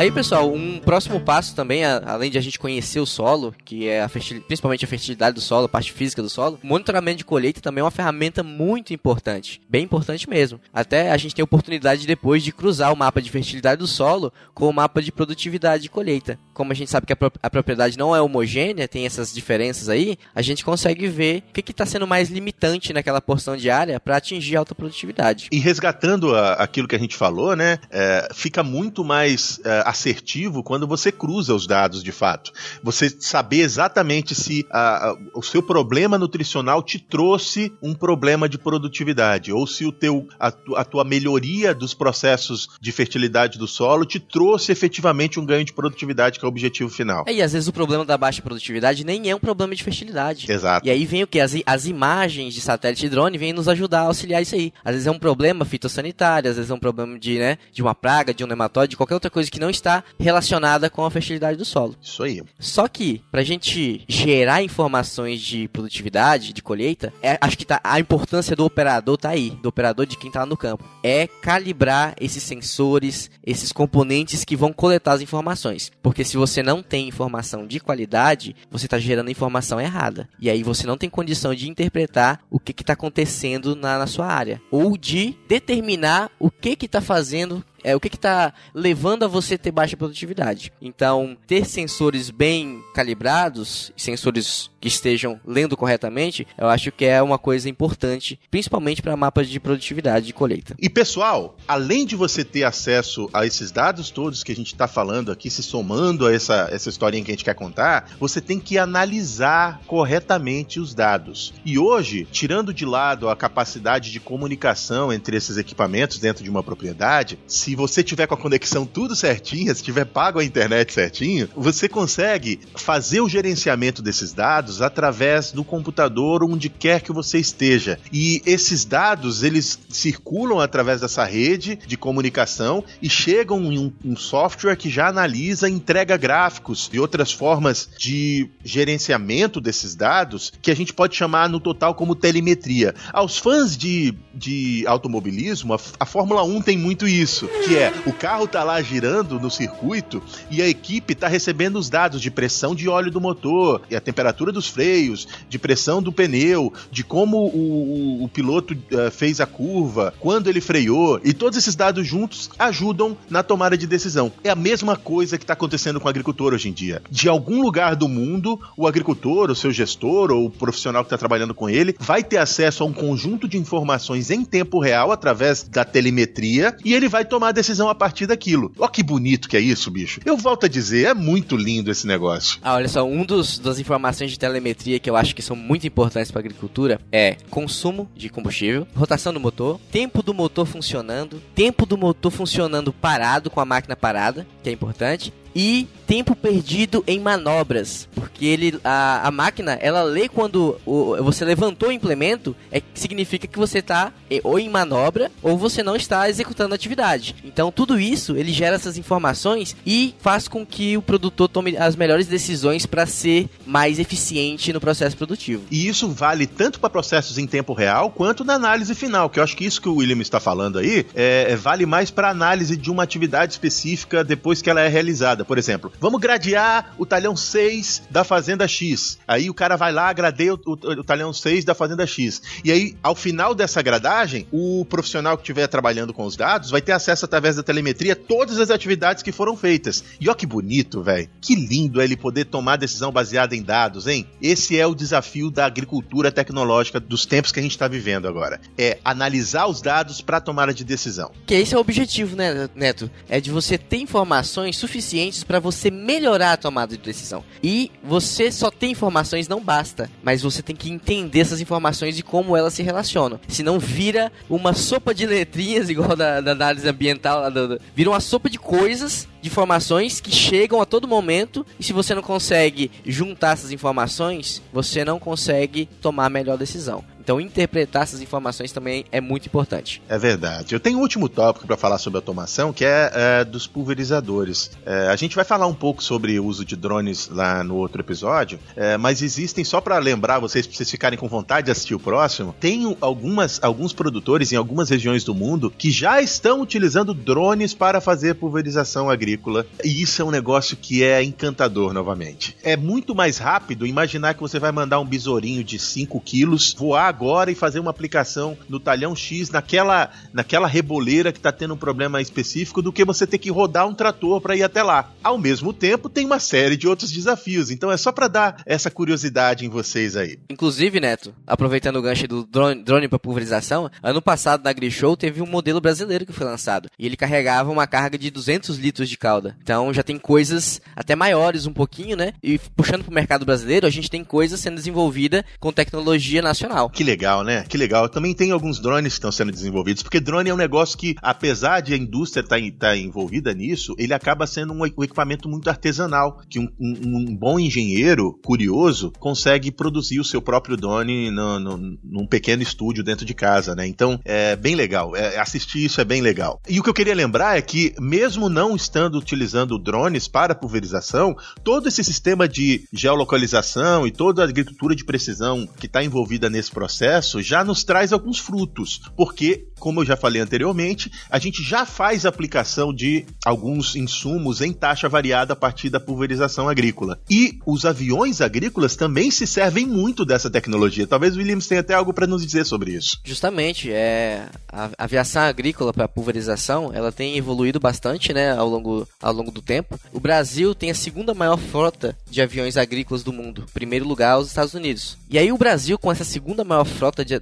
Aí, 0.00 0.10
pessoal, 0.10 0.50
um 0.50 0.78
próximo 0.78 1.20
passo 1.20 1.54
também, 1.54 1.84
além 1.84 2.30
de 2.30 2.38
a 2.38 2.40
gente 2.40 2.58
conhecer 2.58 2.98
o 3.00 3.04
solo, 3.04 3.54
que 3.66 3.86
é 3.86 4.02
a 4.02 4.08
principalmente 4.08 4.82
a 4.82 4.88
fertilidade 4.88 5.34
do 5.34 5.42
solo, 5.42 5.66
a 5.66 5.68
parte 5.68 5.92
física 5.92 6.22
do 6.22 6.30
solo, 6.30 6.58
o 6.64 6.66
monitoramento 6.66 7.18
de 7.18 7.24
colheita 7.26 7.60
também 7.60 7.82
é 7.82 7.84
uma 7.84 7.90
ferramenta 7.90 8.42
muito 8.42 8.94
importante, 8.94 9.60
bem 9.68 9.84
importante 9.84 10.26
mesmo. 10.26 10.58
Até 10.72 11.10
a 11.10 11.18
gente 11.18 11.34
tem 11.34 11.42
a 11.42 11.44
oportunidade 11.44 12.06
depois 12.06 12.42
de 12.42 12.50
cruzar 12.50 12.90
o 12.94 12.96
mapa 12.96 13.20
de 13.20 13.30
fertilidade 13.30 13.80
do 13.80 13.86
solo 13.86 14.32
com 14.54 14.70
o 14.70 14.72
mapa 14.72 15.02
de 15.02 15.12
produtividade 15.12 15.82
de 15.82 15.90
colheita. 15.90 16.38
Como 16.54 16.72
a 16.72 16.74
gente 16.74 16.90
sabe 16.90 17.06
que 17.06 17.12
a, 17.12 17.16
pro 17.16 17.30
a 17.42 17.50
propriedade 17.50 17.98
não 17.98 18.16
é 18.16 18.22
homogênea, 18.22 18.88
tem 18.88 19.04
essas 19.04 19.34
diferenças 19.34 19.90
aí, 19.90 20.16
a 20.34 20.40
gente 20.40 20.64
consegue 20.64 21.08
ver 21.08 21.42
o 21.50 21.52
que 21.52 21.72
está 21.72 21.84
sendo 21.84 22.06
mais 22.06 22.30
limitante 22.30 22.94
naquela 22.94 23.20
porção 23.20 23.54
de 23.54 23.68
área 23.68 24.00
para 24.00 24.16
atingir 24.16 24.56
alta 24.56 24.74
produtividade. 24.74 25.48
E 25.52 25.58
resgatando 25.58 26.34
a, 26.34 26.54
aquilo 26.54 26.88
que 26.88 26.96
a 26.96 26.98
gente 26.98 27.14
falou, 27.14 27.54
né, 27.54 27.78
é, 27.90 28.30
fica 28.32 28.62
muito 28.62 29.04
mais 29.04 29.60
é, 29.62 29.89
assertivo 29.90 30.62
quando 30.62 30.86
você 30.86 31.10
cruza 31.12 31.54
os 31.54 31.66
dados 31.66 32.02
de 32.02 32.12
fato. 32.12 32.52
Você 32.82 33.10
saber 33.18 33.60
exatamente 33.60 34.34
se 34.34 34.66
a, 34.70 35.10
a, 35.10 35.16
o 35.34 35.42
seu 35.42 35.62
problema 35.62 36.16
nutricional 36.16 36.82
te 36.82 36.98
trouxe 36.98 37.72
um 37.82 37.94
problema 37.94 38.48
de 38.48 38.58
produtividade, 38.58 39.52
ou 39.52 39.66
se 39.66 39.84
o 39.84 39.92
teu, 39.92 40.26
a, 40.38 40.52
a 40.76 40.84
tua 40.84 41.04
melhoria 41.04 41.74
dos 41.74 41.92
processos 41.94 42.68
de 42.80 42.92
fertilidade 42.92 43.58
do 43.58 43.66
solo 43.66 44.04
te 44.04 44.20
trouxe 44.20 44.72
efetivamente 44.72 45.38
um 45.38 45.44
ganho 45.44 45.64
de 45.64 45.72
produtividade, 45.72 46.38
que 46.38 46.44
é 46.44 46.48
o 46.48 46.50
objetivo 46.50 46.90
final. 46.90 47.24
É, 47.26 47.34
e 47.34 47.42
às 47.42 47.52
vezes 47.52 47.68
o 47.68 47.72
problema 47.72 48.04
da 48.04 48.16
baixa 48.16 48.42
produtividade 48.42 49.04
nem 49.04 49.28
é 49.28 49.34
um 49.34 49.40
problema 49.40 49.74
de 49.74 49.82
fertilidade. 49.82 50.50
Exato. 50.50 50.86
E 50.86 50.90
aí 50.90 51.04
vem 51.04 51.22
o 51.22 51.26
que? 51.26 51.40
As, 51.40 51.54
as 51.66 51.86
imagens 51.86 52.54
de 52.54 52.60
satélite 52.60 53.06
e 53.06 53.08
drone 53.08 53.36
vêm 53.36 53.52
nos 53.52 53.68
ajudar 53.68 54.02
a 54.02 54.06
auxiliar 54.06 54.42
isso 54.42 54.54
aí. 54.54 54.72
Às 54.84 54.92
vezes 54.92 55.06
é 55.06 55.10
um 55.10 55.18
problema 55.18 55.64
fitossanitário, 55.64 56.50
às 56.50 56.56
vezes 56.56 56.70
é 56.70 56.74
um 56.74 56.78
problema 56.78 57.18
de, 57.18 57.38
né, 57.38 57.58
de 57.72 57.82
uma 57.82 57.94
praga, 57.94 58.32
de 58.32 58.44
um 58.44 58.46
nematóide, 58.46 58.90
de 58.90 58.96
qualquer 58.96 59.14
outra 59.14 59.30
coisa 59.30 59.50
que 59.50 59.60
não 59.60 59.70
está 59.80 60.04
relacionada 60.18 60.88
com 60.88 61.04
a 61.04 61.10
fertilidade 61.10 61.58
do 61.58 61.64
solo. 61.64 61.96
Isso 62.00 62.22
aí. 62.22 62.42
Só 62.58 62.86
que, 62.86 63.22
pra 63.30 63.42
gente 63.42 64.04
gerar 64.08 64.62
informações 64.62 65.40
de 65.40 65.68
produtividade, 65.68 66.52
de 66.52 66.62
colheita, 66.62 67.12
é, 67.22 67.38
acho 67.40 67.58
que 67.58 67.64
tá, 67.64 67.80
a 67.82 67.98
importância 67.98 68.54
do 68.54 68.64
operador 68.64 69.16
tá 69.16 69.30
aí, 69.30 69.50
do 69.50 69.68
operador 69.68 70.06
de 70.06 70.16
quem 70.16 70.30
tá 70.30 70.40
lá 70.40 70.46
no 70.46 70.56
campo. 70.56 70.84
É 71.02 71.26
calibrar 71.26 72.14
esses 72.20 72.42
sensores, 72.42 73.30
esses 73.44 73.72
componentes 73.72 74.44
que 74.44 74.56
vão 74.56 74.72
coletar 74.72 75.12
as 75.12 75.20
informações. 75.20 75.90
Porque 76.02 76.24
se 76.24 76.36
você 76.36 76.62
não 76.62 76.82
tem 76.82 77.08
informação 77.08 77.66
de 77.66 77.80
qualidade, 77.80 78.54
você 78.70 78.86
está 78.86 78.98
gerando 78.98 79.30
informação 79.30 79.80
errada. 79.80 80.28
E 80.38 80.50
aí 80.50 80.62
você 80.62 80.86
não 80.86 80.96
tem 80.96 81.08
condição 81.08 81.54
de 81.54 81.68
interpretar 81.68 82.40
o 82.50 82.60
que 82.60 82.72
está 82.72 82.92
acontecendo 82.92 83.74
na, 83.74 83.98
na, 83.98 84.06
sua 84.06 84.26
área. 84.26 84.60
Ou 84.70 84.96
de 84.96 85.36
determinar 85.48 86.30
o 86.38 86.50
que 86.50 86.76
está 86.84 87.00
fazendo 87.00 87.64
é 87.84 87.94
o 87.94 88.00
que 88.00 88.08
está 88.08 88.52
levando 88.74 89.24
a 89.24 89.28
você 89.28 89.56
ter 89.56 89.70
baixa 89.70 89.96
produtividade. 89.96 90.72
Então, 90.80 91.36
ter 91.46 91.64
sensores 91.64 92.30
bem 92.30 92.82
calibrados, 92.94 93.92
sensores 93.96 94.70
que 94.80 94.88
estejam 94.88 95.38
lendo 95.46 95.76
corretamente, 95.76 96.46
eu 96.56 96.68
acho 96.68 96.90
que 96.90 97.04
é 97.04 97.22
uma 97.22 97.38
coisa 97.38 97.68
importante, 97.68 98.40
principalmente 98.50 99.02
para 99.02 99.16
mapas 99.16 99.48
de 99.48 99.60
produtividade 99.60 100.26
de 100.26 100.32
colheita. 100.32 100.74
E 100.78 100.88
pessoal, 100.88 101.56
além 101.68 102.06
de 102.06 102.16
você 102.16 102.42
ter 102.42 102.64
acesso 102.64 103.28
a 103.32 103.44
esses 103.44 103.70
dados 103.70 104.10
todos 104.10 104.42
que 104.42 104.52
a 104.52 104.56
gente 104.56 104.72
está 104.72 104.88
falando 104.88 105.30
aqui, 105.30 105.50
se 105.50 105.62
somando 105.62 106.26
a 106.26 106.32
essa, 106.32 106.68
essa 106.72 106.88
historinha 106.88 107.24
que 107.24 107.30
a 107.30 107.34
gente 107.34 107.44
quer 107.44 107.54
contar, 107.54 108.10
você 108.18 108.40
tem 108.40 108.58
que 108.58 108.78
analisar 108.78 109.80
corretamente 109.86 110.80
os 110.80 110.94
dados. 110.94 111.52
E 111.64 111.78
hoje, 111.78 112.26
tirando 112.30 112.72
de 112.72 112.86
lado 112.86 113.28
a 113.28 113.36
capacidade 113.36 114.10
de 114.10 114.20
comunicação 114.20 115.12
entre 115.12 115.36
esses 115.36 115.56
equipamentos 115.56 116.18
dentro 116.18 116.42
de 116.42 116.50
uma 116.50 116.62
propriedade, 116.62 117.38
se 117.46 117.69
se 117.70 117.76
você 117.76 118.02
tiver 118.02 118.26
com 118.26 118.34
a 118.34 118.36
conexão 118.36 118.84
tudo 118.84 119.14
certinha, 119.14 119.72
se 119.72 119.82
tiver 119.82 120.04
pago 120.04 120.40
a 120.40 120.44
internet 120.44 120.92
certinho, 120.92 121.48
você 121.54 121.88
consegue 121.88 122.58
fazer 122.74 123.20
o 123.20 123.28
gerenciamento 123.28 124.02
desses 124.02 124.32
dados 124.32 124.82
através 124.82 125.52
do 125.52 125.62
computador 125.62 126.42
onde 126.42 126.68
quer 126.68 127.00
que 127.00 127.12
você 127.12 127.38
esteja. 127.38 127.96
E 128.12 128.42
esses 128.44 128.84
dados, 128.84 129.44
eles 129.44 129.78
circulam 129.88 130.58
através 130.58 131.00
dessa 131.00 131.24
rede 131.24 131.78
de 131.86 131.96
comunicação 131.96 132.82
e 133.00 133.08
chegam 133.08 133.72
em 133.72 133.78
um, 133.78 133.92
um 134.04 134.16
software 134.16 134.74
que 134.74 134.90
já 134.90 135.06
analisa 135.06 135.68
entrega 135.68 136.16
gráficos 136.16 136.90
e 136.92 136.98
outras 136.98 137.30
formas 137.30 137.88
de 137.96 138.50
gerenciamento 138.64 139.60
desses 139.60 139.94
dados 139.94 140.52
que 140.60 140.72
a 140.72 140.76
gente 140.76 140.92
pode 140.92 141.14
chamar 141.14 141.48
no 141.48 141.60
total 141.60 141.94
como 141.94 142.16
telemetria. 142.16 142.96
Aos 143.12 143.38
fãs 143.38 143.76
de, 143.76 144.12
de 144.34 144.84
automobilismo, 144.88 145.74
a, 145.74 145.78
a 146.00 146.04
Fórmula 146.04 146.42
1 146.42 146.62
tem 146.62 146.76
muito 146.76 147.06
isso 147.06 147.48
Que 147.64 147.76
é, 147.76 147.92
o 148.06 148.12
carro 148.12 148.48
tá 148.48 148.64
lá 148.64 148.80
girando 148.82 149.38
no 149.38 149.50
circuito 149.50 150.22
e 150.50 150.60
a 150.62 150.68
equipe 150.68 151.14
tá 151.14 151.28
recebendo 151.28 151.76
os 151.76 151.88
dados 151.88 152.20
de 152.20 152.30
pressão 152.30 152.74
de 152.74 152.88
óleo 152.88 153.10
do 153.10 153.20
motor, 153.20 153.82
e 153.90 153.94
a 153.94 154.00
temperatura 154.00 154.50
dos 154.50 154.66
freios, 154.66 155.28
de 155.48 155.58
pressão 155.58 156.02
do 156.02 156.12
pneu, 156.12 156.72
de 156.90 157.04
como 157.04 157.36
o, 157.38 158.20
o, 158.20 158.24
o 158.24 158.28
piloto 158.28 158.74
uh, 158.74 159.10
fez 159.10 159.40
a 159.40 159.46
curva, 159.46 160.12
quando 160.18 160.48
ele 160.48 160.60
freou, 160.60 161.20
e 161.22 161.32
todos 161.32 161.58
esses 161.58 161.76
dados 161.76 162.06
juntos 162.06 162.50
ajudam 162.58 163.16
na 163.28 163.42
tomada 163.42 163.76
de 163.76 163.86
decisão. 163.86 164.32
É 164.42 164.50
a 164.50 164.56
mesma 164.56 164.96
coisa 164.96 165.38
que 165.38 165.44
está 165.44 165.52
acontecendo 165.52 166.00
com 166.00 166.06
o 166.06 166.10
agricultor 166.10 166.54
hoje 166.54 166.68
em 166.68 166.72
dia. 166.72 167.02
De 167.10 167.28
algum 167.28 167.62
lugar 167.62 167.94
do 167.94 168.08
mundo, 168.08 168.58
o 168.76 168.86
agricultor, 168.86 169.50
o 169.50 169.54
seu 169.54 169.70
gestor 169.70 170.30
ou 170.30 170.46
o 170.46 170.50
profissional 170.50 171.02
que 171.02 171.06
está 171.06 171.18
trabalhando 171.18 171.54
com 171.54 171.68
ele 171.68 171.94
vai 171.98 172.24
ter 172.24 172.38
acesso 172.38 172.82
a 172.82 172.86
um 172.86 172.92
conjunto 172.92 173.46
de 173.46 173.58
informações 173.58 174.30
em 174.30 174.44
tempo 174.44 174.80
real 174.80 175.12
através 175.12 175.62
da 175.62 175.84
telemetria 175.84 176.76
e 176.84 176.94
ele 176.94 177.08
vai 177.08 177.24
tomar 177.24 177.49
a 177.50 177.52
decisão 177.52 177.88
a 177.88 177.94
partir 177.94 178.26
daquilo. 178.26 178.72
Ó 178.78 178.88
que 178.88 179.02
bonito 179.02 179.48
que 179.48 179.56
é 179.56 179.60
isso, 179.60 179.90
bicho. 179.90 180.20
Eu 180.24 180.36
volto 180.36 180.66
a 180.66 180.68
dizer, 180.68 181.06
é 181.06 181.14
muito 181.14 181.56
lindo 181.56 181.90
esse 181.90 182.06
negócio. 182.06 182.58
Ah, 182.62 182.74
olha 182.74 182.88
só, 182.88 183.04
um 183.04 183.24
dos 183.24 183.58
das 183.58 183.78
informações 183.78 184.30
de 184.30 184.38
telemetria 184.38 184.98
que 184.98 185.08
eu 185.10 185.16
acho 185.16 185.34
que 185.34 185.42
são 185.42 185.54
muito 185.56 185.86
importantes 185.86 186.30
para 186.30 186.40
agricultura 186.40 187.00
é 187.12 187.36
consumo 187.50 188.08
de 188.16 188.28
combustível, 188.28 188.86
rotação 188.94 189.32
do 189.32 189.40
motor, 189.40 189.80
tempo 189.90 190.22
do 190.22 190.32
motor 190.32 190.66
funcionando, 190.66 191.42
tempo 191.54 191.84
do 191.84 191.98
motor 191.98 192.30
funcionando 192.30 192.92
parado 192.92 193.50
com 193.50 193.60
a 193.60 193.64
máquina 193.64 193.96
parada, 193.96 194.46
que 194.62 194.68
é 194.68 194.72
importante, 194.72 195.32
e 195.54 195.88
tempo 196.10 196.34
perdido 196.34 197.04
em 197.06 197.20
manobras, 197.20 198.08
porque 198.16 198.44
ele 198.44 198.80
a, 198.82 199.28
a 199.28 199.30
máquina 199.30 199.78
ela 199.80 200.02
lê 200.02 200.28
quando 200.28 200.76
o, 200.84 201.14
você 201.22 201.44
levantou 201.44 201.90
o 201.90 201.92
implemento, 201.92 202.56
é 202.72 202.82
significa 202.94 203.46
que 203.46 203.56
você 203.56 203.78
está 203.78 204.12
ou 204.42 204.58
em 204.58 204.68
manobra 204.68 205.30
ou 205.40 205.56
você 205.56 205.84
não 205.84 205.94
está 205.94 206.28
executando 206.28 206.74
a 206.74 206.74
atividade. 206.74 207.36
Então 207.44 207.70
tudo 207.70 207.96
isso 207.96 208.36
ele 208.36 208.50
gera 208.50 208.74
essas 208.74 208.98
informações 208.98 209.76
e 209.86 210.12
faz 210.18 210.48
com 210.48 210.66
que 210.66 210.96
o 210.96 211.02
produtor 211.02 211.48
tome 211.48 211.76
as 211.76 211.94
melhores 211.94 212.26
decisões 212.26 212.86
para 212.86 213.06
ser 213.06 213.48
mais 213.64 214.00
eficiente 214.00 214.72
no 214.72 214.80
processo 214.80 215.16
produtivo. 215.16 215.62
E 215.70 215.86
isso 215.86 216.08
vale 216.08 216.44
tanto 216.44 216.80
para 216.80 216.90
processos 216.90 217.38
em 217.38 217.46
tempo 217.46 217.72
real 217.72 218.10
quanto 218.10 218.42
na 218.42 218.54
análise 218.54 218.96
final, 218.96 219.30
que 219.30 219.38
eu 219.38 219.44
acho 219.44 219.56
que 219.56 219.64
isso 219.64 219.80
que 219.80 219.88
o 219.88 219.94
William 219.94 220.20
está 220.20 220.40
falando 220.40 220.80
aí 220.80 221.06
é, 221.14 221.54
vale 221.54 221.86
mais 221.86 222.10
para 222.10 222.30
análise 222.30 222.76
de 222.76 222.90
uma 222.90 223.04
atividade 223.04 223.52
específica 223.52 224.24
depois 224.24 224.60
que 224.60 224.68
ela 224.68 224.80
é 224.80 224.88
realizada. 224.88 225.44
Por 225.44 225.56
exemplo, 225.56 225.92
Vamos 226.00 226.18
gradear 226.18 226.94
o 226.96 227.04
talhão 227.04 227.36
6 227.36 228.04
da 228.10 228.24
Fazenda 228.24 228.66
X. 228.66 229.18
Aí 229.28 229.50
o 229.50 229.54
cara 229.54 229.76
vai 229.76 229.92
lá, 229.92 230.10
gradeia 230.14 230.54
o, 230.54 230.58
o, 230.64 230.72
o 230.72 231.04
talhão 231.04 231.30
6 231.30 231.62
da 231.62 231.74
Fazenda 231.74 232.06
X. 232.06 232.40
E 232.64 232.72
aí, 232.72 232.96
ao 233.02 233.14
final 233.14 233.54
dessa 233.54 233.82
gradagem, 233.82 234.46
o 234.50 234.86
profissional 234.86 235.36
que 235.36 235.42
estiver 235.42 235.66
trabalhando 235.66 236.14
com 236.14 236.24
os 236.24 236.36
dados 236.36 236.70
vai 236.70 236.80
ter 236.80 236.92
acesso 236.92 237.26
através 237.26 237.56
da 237.56 237.62
telemetria 237.62 238.14
a 238.14 238.16
todas 238.16 238.58
as 238.58 238.70
atividades 238.70 239.22
que 239.22 239.30
foram 239.30 239.54
feitas. 239.54 240.02
E 240.18 240.30
ó 240.30 240.34
que 240.34 240.46
bonito, 240.46 241.02
velho. 241.02 241.28
Que 241.38 241.54
lindo 241.54 242.00
é 242.00 242.04
ele 242.04 242.16
poder 242.16 242.46
tomar 242.46 242.76
decisão 242.76 243.12
baseada 243.12 243.54
em 243.54 243.62
dados, 243.62 244.06
hein? 244.06 244.26
Esse 244.40 244.78
é 244.78 244.86
o 244.86 244.94
desafio 244.94 245.50
da 245.50 245.66
agricultura 245.66 246.32
tecnológica 246.32 246.98
dos 246.98 247.26
tempos 247.26 247.52
que 247.52 247.60
a 247.60 247.62
gente 247.62 247.72
está 247.72 247.86
vivendo 247.86 248.26
agora. 248.26 248.58
É 248.78 248.98
analisar 249.04 249.66
os 249.66 249.82
dados 249.82 250.22
para 250.22 250.40
tomada 250.40 250.72
de 250.72 250.82
decisão. 250.82 251.30
Que 251.44 251.54
esse 251.54 251.74
é 251.74 251.76
o 251.76 251.80
objetivo, 251.80 252.36
né, 252.36 252.70
Neto? 252.74 253.10
É 253.28 253.38
de 253.38 253.50
você 253.50 253.76
ter 253.76 253.98
informações 253.98 254.78
suficientes 254.78 255.44
para 255.44 255.60
você 255.60 255.89
melhorar 255.90 256.52
a 256.52 256.56
tomada 256.56 256.96
de 256.96 257.02
decisão. 257.02 257.44
E 257.62 257.90
você 258.02 258.50
só 258.50 258.70
tem 258.70 258.92
informações 258.92 259.48
não 259.48 259.60
basta, 259.60 260.10
mas 260.22 260.42
você 260.42 260.62
tem 260.62 260.76
que 260.76 260.90
entender 260.90 261.40
essas 261.40 261.60
informações 261.60 262.18
e 262.18 262.22
como 262.22 262.56
elas 262.56 262.74
se 262.74 262.82
relacionam. 262.82 263.40
Senão 263.48 263.78
vira 263.78 264.32
uma 264.48 264.72
sopa 264.72 265.14
de 265.14 265.26
letrinhas, 265.26 265.88
igual 265.90 266.16
da, 266.16 266.40
da 266.40 266.52
análise 266.52 266.88
ambiental, 266.88 267.50
do, 267.50 267.68
do, 267.68 267.80
vira 267.94 268.10
uma 268.10 268.20
sopa 268.20 268.48
de 268.48 268.58
coisas 268.58 269.28
de 269.40 269.48
informações 269.48 270.20
que 270.20 270.30
chegam 270.30 270.80
a 270.80 270.86
todo 270.86 271.08
momento 271.08 271.66
e 271.78 271.84
se 271.84 271.92
você 271.92 272.14
não 272.14 272.22
consegue 272.22 272.90
juntar 273.06 273.52
essas 273.52 273.72
informações, 273.72 274.62
você 274.72 275.04
não 275.04 275.18
consegue 275.18 275.86
tomar 276.00 276.26
a 276.26 276.30
melhor 276.30 276.58
decisão. 276.58 277.04
Então, 277.30 277.40
interpretar 277.40 278.02
essas 278.02 278.20
informações 278.20 278.72
também 278.72 279.04
é 279.12 279.20
muito 279.20 279.46
importante. 279.46 280.02
É 280.08 280.18
verdade. 280.18 280.74
Eu 280.74 280.80
tenho 280.80 280.98
um 280.98 281.00
último 281.00 281.28
tópico 281.28 281.64
para 281.64 281.76
falar 281.76 281.98
sobre 281.98 282.16
automação, 282.16 282.72
que 282.72 282.84
é, 282.84 283.08
é 283.14 283.44
dos 283.44 283.68
pulverizadores. 283.68 284.72
É, 284.84 285.06
a 285.06 285.14
gente 285.14 285.36
vai 285.36 285.44
falar 285.44 285.68
um 285.68 285.74
pouco 285.74 286.02
sobre 286.02 286.40
o 286.40 286.44
uso 286.44 286.64
de 286.64 286.74
drones 286.74 287.28
lá 287.28 287.62
no 287.62 287.76
outro 287.76 288.02
episódio, 288.02 288.58
é, 288.74 288.96
mas 288.96 289.22
existem, 289.22 289.62
só 289.62 289.80
para 289.80 289.96
lembrar 289.98 290.40
vocês, 290.40 290.66
para 290.66 290.74
vocês 290.74 290.90
ficarem 290.90 291.16
com 291.16 291.28
vontade 291.28 291.66
de 291.66 291.70
assistir 291.70 291.94
o 291.94 292.00
próximo, 292.00 292.52
tem 292.58 292.96
algumas, 293.00 293.62
alguns 293.62 293.92
produtores 293.92 294.50
em 294.50 294.56
algumas 294.56 294.90
regiões 294.90 295.22
do 295.22 295.32
mundo 295.32 295.70
que 295.70 295.92
já 295.92 296.20
estão 296.20 296.60
utilizando 296.60 297.14
drones 297.14 297.72
para 297.72 298.00
fazer 298.00 298.34
pulverização 298.34 299.08
agrícola. 299.08 299.64
E 299.84 300.02
isso 300.02 300.20
é 300.20 300.24
um 300.24 300.32
negócio 300.32 300.76
que 300.76 301.04
é 301.04 301.22
encantador 301.22 301.92
novamente. 301.92 302.56
É 302.60 302.76
muito 302.76 303.14
mais 303.14 303.38
rápido 303.38 303.86
imaginar 303.86 304.34
que 304.34 304.40
você 304.40 304.58
vai 304.58 304.72
mandar 304.72 304.98
um 304.98 305.06
besourinho 305.06 305.62
de 305.62 305.78
5 305.78 306.20
quilos 306.22 306.74
voar 306.76 307.19
agora 307.20 307.50
e 307.50 307.54
fazer 307.54 307.78
uma 307.78 307.90
aplicação 307.90 308.56
no 308.66 308.80
talhão 308.80 309.14
X 309.14 309.50
naquela, 309.50 310.10
naquela 310.32 310.66
reboleira 310.66 311.30
que 311.30 311.38
está 311.38 311.52
tendo 311.52 311.74
um 311.74 311.76
problema 311.76 312.22
específico 312.22 312.80
do 312.80 312.90
que 312.90 313.04
você 313.04 313.26
ter 313.26 313.36
que 313.36 313.50
rodar 313.50 313.86
um 313.86 313.92
trator 313.92 314.40
para 314.40 314.56
ir 314.56 314.62
até 314.62 314.82
lá. 314.82 315.12
Ao 315.22 315.36
mesmo 315.36 315.74
tempo, 315.74 316.08
tem 316.08 316.24
uma 316.24 316.40
série 316.40 316.78
de 316.78 316.88
outros 316.88 317.12
desafios. 317.12 317.70
Então 317.70 317.92
é 317.92 317.96
só 317.98 318.10
para 318.10 318.26
dar 318.26 318.62
essa 318.64 318.90
curiosidade 318.90 319.66
em 319.66 319.68
vocês 319.68 320.16
aí. 320.16 320.38
Inclusive, 320.48 320.98
Neto, 320.98 321.34
aproveitando 321.46 321.96
o 321.96 322.02
gancho 322.02 322.26
do 322.26 322.46
drone, 322.46 322.82
drone 322.82 323.06
para 323.06 323.18
pulverização, 323.18 323.90
ano 324.02 324.22
passado 324.22 324.64
na 324.64 324.72
Grishow 324.72 325.14
teve 325.14 325.42
um 325.42 325.46
modelo 325.46 325.80
brasileiro 325.80 326.24
que 326.24 326.32
foi 326.32 326.46
lançado 326.46 326.88
e 326.98 327.04
ele 327.04 327.18
carregava 327.18 327.70
uma 327.70 327.86
carga 327.86 328.16
de 328.16 328.30
200 328.30 328.78
litros 328.78 329.10
de 329.10 329.18
calda. 329.18 329.54
Então 329.62 329.92
já 329.92 330.02
tem 330.02 330.18
coisas 330.18 330.80
até 330.96 331.14
maiores 331.14 331.66
um 331.66 331.72
pouquinho, 331.72 332.16
né? 332.16 332.32
E 332.42 332.58
puxando 332.74 333.02
para 333.02 333.10
o 333.10 333.14
mercado 333.14 333.44
brasileiro, 333.44 333.86
a 333.86 333.90
gente 333.90 334.10
tem 334.10 334.24
coisas 334.24 334.58
sendo 334.58 334.76
desenvolvida 334.76 335.44
com 335.58 335.70
tecnologia 335.70 336.40
nacional. 336.40 336.88
Que 336.88 337.09
legal, 337.10 337.42
né? 337.42 337.64
Que 337.68 337.76
legal. 337.76 338.08
Também 338.08 338.34
tem 338.34 338.52
alguns 338.52 338.78
drones 338.78 339.12
que 339.12 339.18
estão 339.18 339.32
sendo 339.32 339.50
desenvolvidos, 339.50 340.02
porque 340.02 340.20
drone 340.20 340.50
é 340.50 340.54
um 340.54 340.56
negócio 340.56 340.96
que, 340.96 341.16
apesar 341.20 341.80
de 341.80 341.92
a 341.92 341.96
indústria 341.96 342.42
estar 342.42 342.58
tá, 342.58 342.64
tá 342.78 342.96
envolvida 342.96 343.52
nisso, 343.52 343.94
ele 343.98 344.14
acaba 344.14 344.46
sendo 344.46 344.72
um, 344.72 344.86
equipamento 344.86 345.48
muito 345.48 345.68
artesanal, 345.68 346.40
que 346.48 346.58
um, 346.58 346.68
um, 346.78 347.16
um, 347.16 347.36
bom 347.36 347.58
engenheiro 347.58 348.38
curioso 348.44 349.12
consegue 349.18 349.70
produzir 349.72 350.20
o 350.20 350.24
seu 350.24 350.40
próprio 350.40 350.76
drone 350.76 351.30
no, 351.30 351.58
no, 351.58 351.98
num 352.02 352.26
pequeno 352.26 352.62
estúdio 352.62 353.02
dentro 353.02 353.24
de 353.24 353.34
casa, 353.34 353.74
né? 353.74 353.86
Então, 353.86 354.20
é 354.24 354.54
bem 354.54 354.74
legal. 354.74 355.16
É, 355.16 355.38
assistir 355.38 355.84
isso 355.84 356.00
é 356.00 356.04
bem 356.04 356.22
legal. 356.22 356.60
E 356.68 356.78
o 356.78 356.82
que 356.82 356.90
eu 356.90 356.94
queria 356.94 357.14
lembrar 357.14 357.58
é 357.58 357.62
que, 357.62 357.92
mesmo 357.98 358.48
não 358.48 358.76
estando 358.76 359.18
utilizando 359.18 359.78
drones 359.78 360.28
para 360.28 360.54
pulverização, 360.54 361.34
todo 361.64 361.88
esse 361.88 362.04
sistema 362.04 362.48
de 362.48 362.84
geolocalização 362.92 364.06
e 364.06 364.10
toda 364.10 364.42
a 364.42 364.44
agricultura 364.48 364.94
de 364.94 365.04
precisão 365.04 365.66
que 365.78 365.86
está 365.86 366.04
envolvida 366.04 366.48
nesse 366.48 366.70
processo 366.70 366.89
processo 366.90 367.40
já 367.40 367.62
nos 367.62 367.84
traz 367.84 368.12
alguns 368.12 368.38
frutos, 368.38 369.00
porque, 369.16 369.68
como 369.78 370.00
eu 370.00 370.04
já 370.04 370.16
falei 370.16 370.42
anteriormente, 370.42 371.10
a 371.30 371.38
gente 371.38 371.62
já 371.62 371.86
faz 371.86 372.26
aplicação 372.26 372.92
de 372.92 373.24
alguns 373.44 373.94
insumos 373.94 374.60
em 374.60 374.72
taxa 374.72 375.08
variada 375.08 375.52
a 375.52 375.56
partir 375.56 375.88
da 375.88 376.00
pulverização 376.00 376.68
agrícola. 376.68 377.20
E 377.30 377.58
os 377.64 377.84
aviões 377.84 378.40
agrícolas 378.40 378.96
também 378.96 379.30
se 379.30 379.46
servem 379.46 379.86
muito 379.86 380.24
dessa 380.24 380.50
tecnologia. 380.50 381.06
Talvez 381.06 381.36
o 381.36 381.38
Williams 381.38 381.68
tenha 381.68 381.80
até 381.80 381.94
algo 381.94 382.12
para 382.12 382.26
nos 382.26 382.44
dizer 382.44 382.66
sobre 382.66 382.92
isso. 382.92 383.18
Justamente, 383.24 383.90
é 383.92 384.48
a 384.68 384.90
aviação 384.98 385.42
agrícola 385.42 385.92
para 385.92 386.08
pulverização, 386.08 386.90
ela 386.92 387.12
tem 387.12 387.36
evoluído 387.36 387.78
bastante, 387.78 388.32
né, 388.32 388.52
ao 388.52 388.68
longo, 388.68 389.06
ao 389.22 389.32
longo 389.32 389.52
do 389.52 389.62
tempo. 389.62 389.98
O 390.12 390.18
Brasil 390.18 390.74
tem 390.74 390.90
a 390.90 390.94
segunda 390.94 391.32
maior 391.34 391.56
frota 391.56 392.16
de 392.28 392.42
aviões 392.42 392.76
agrícolas 392.76 393.22
do 393.22 393.32
mundo. 393.32 393.64
Primeiro 393.72 394.06
lugar, 394.06 394.38
os 394.38 394.48
Estados 394.48 394.74
Unidos. 394.74 395.16
E 395.28 395.38
aí 395.38 395.52
o 395.52 395.58
Brasil 395.58 395.96
com 395.98 396.10
essa 396.10 396.24
segunda 396.24 396.64
maior 396.64 396.79
frota 396.84 397.24
de, 397.24 397.34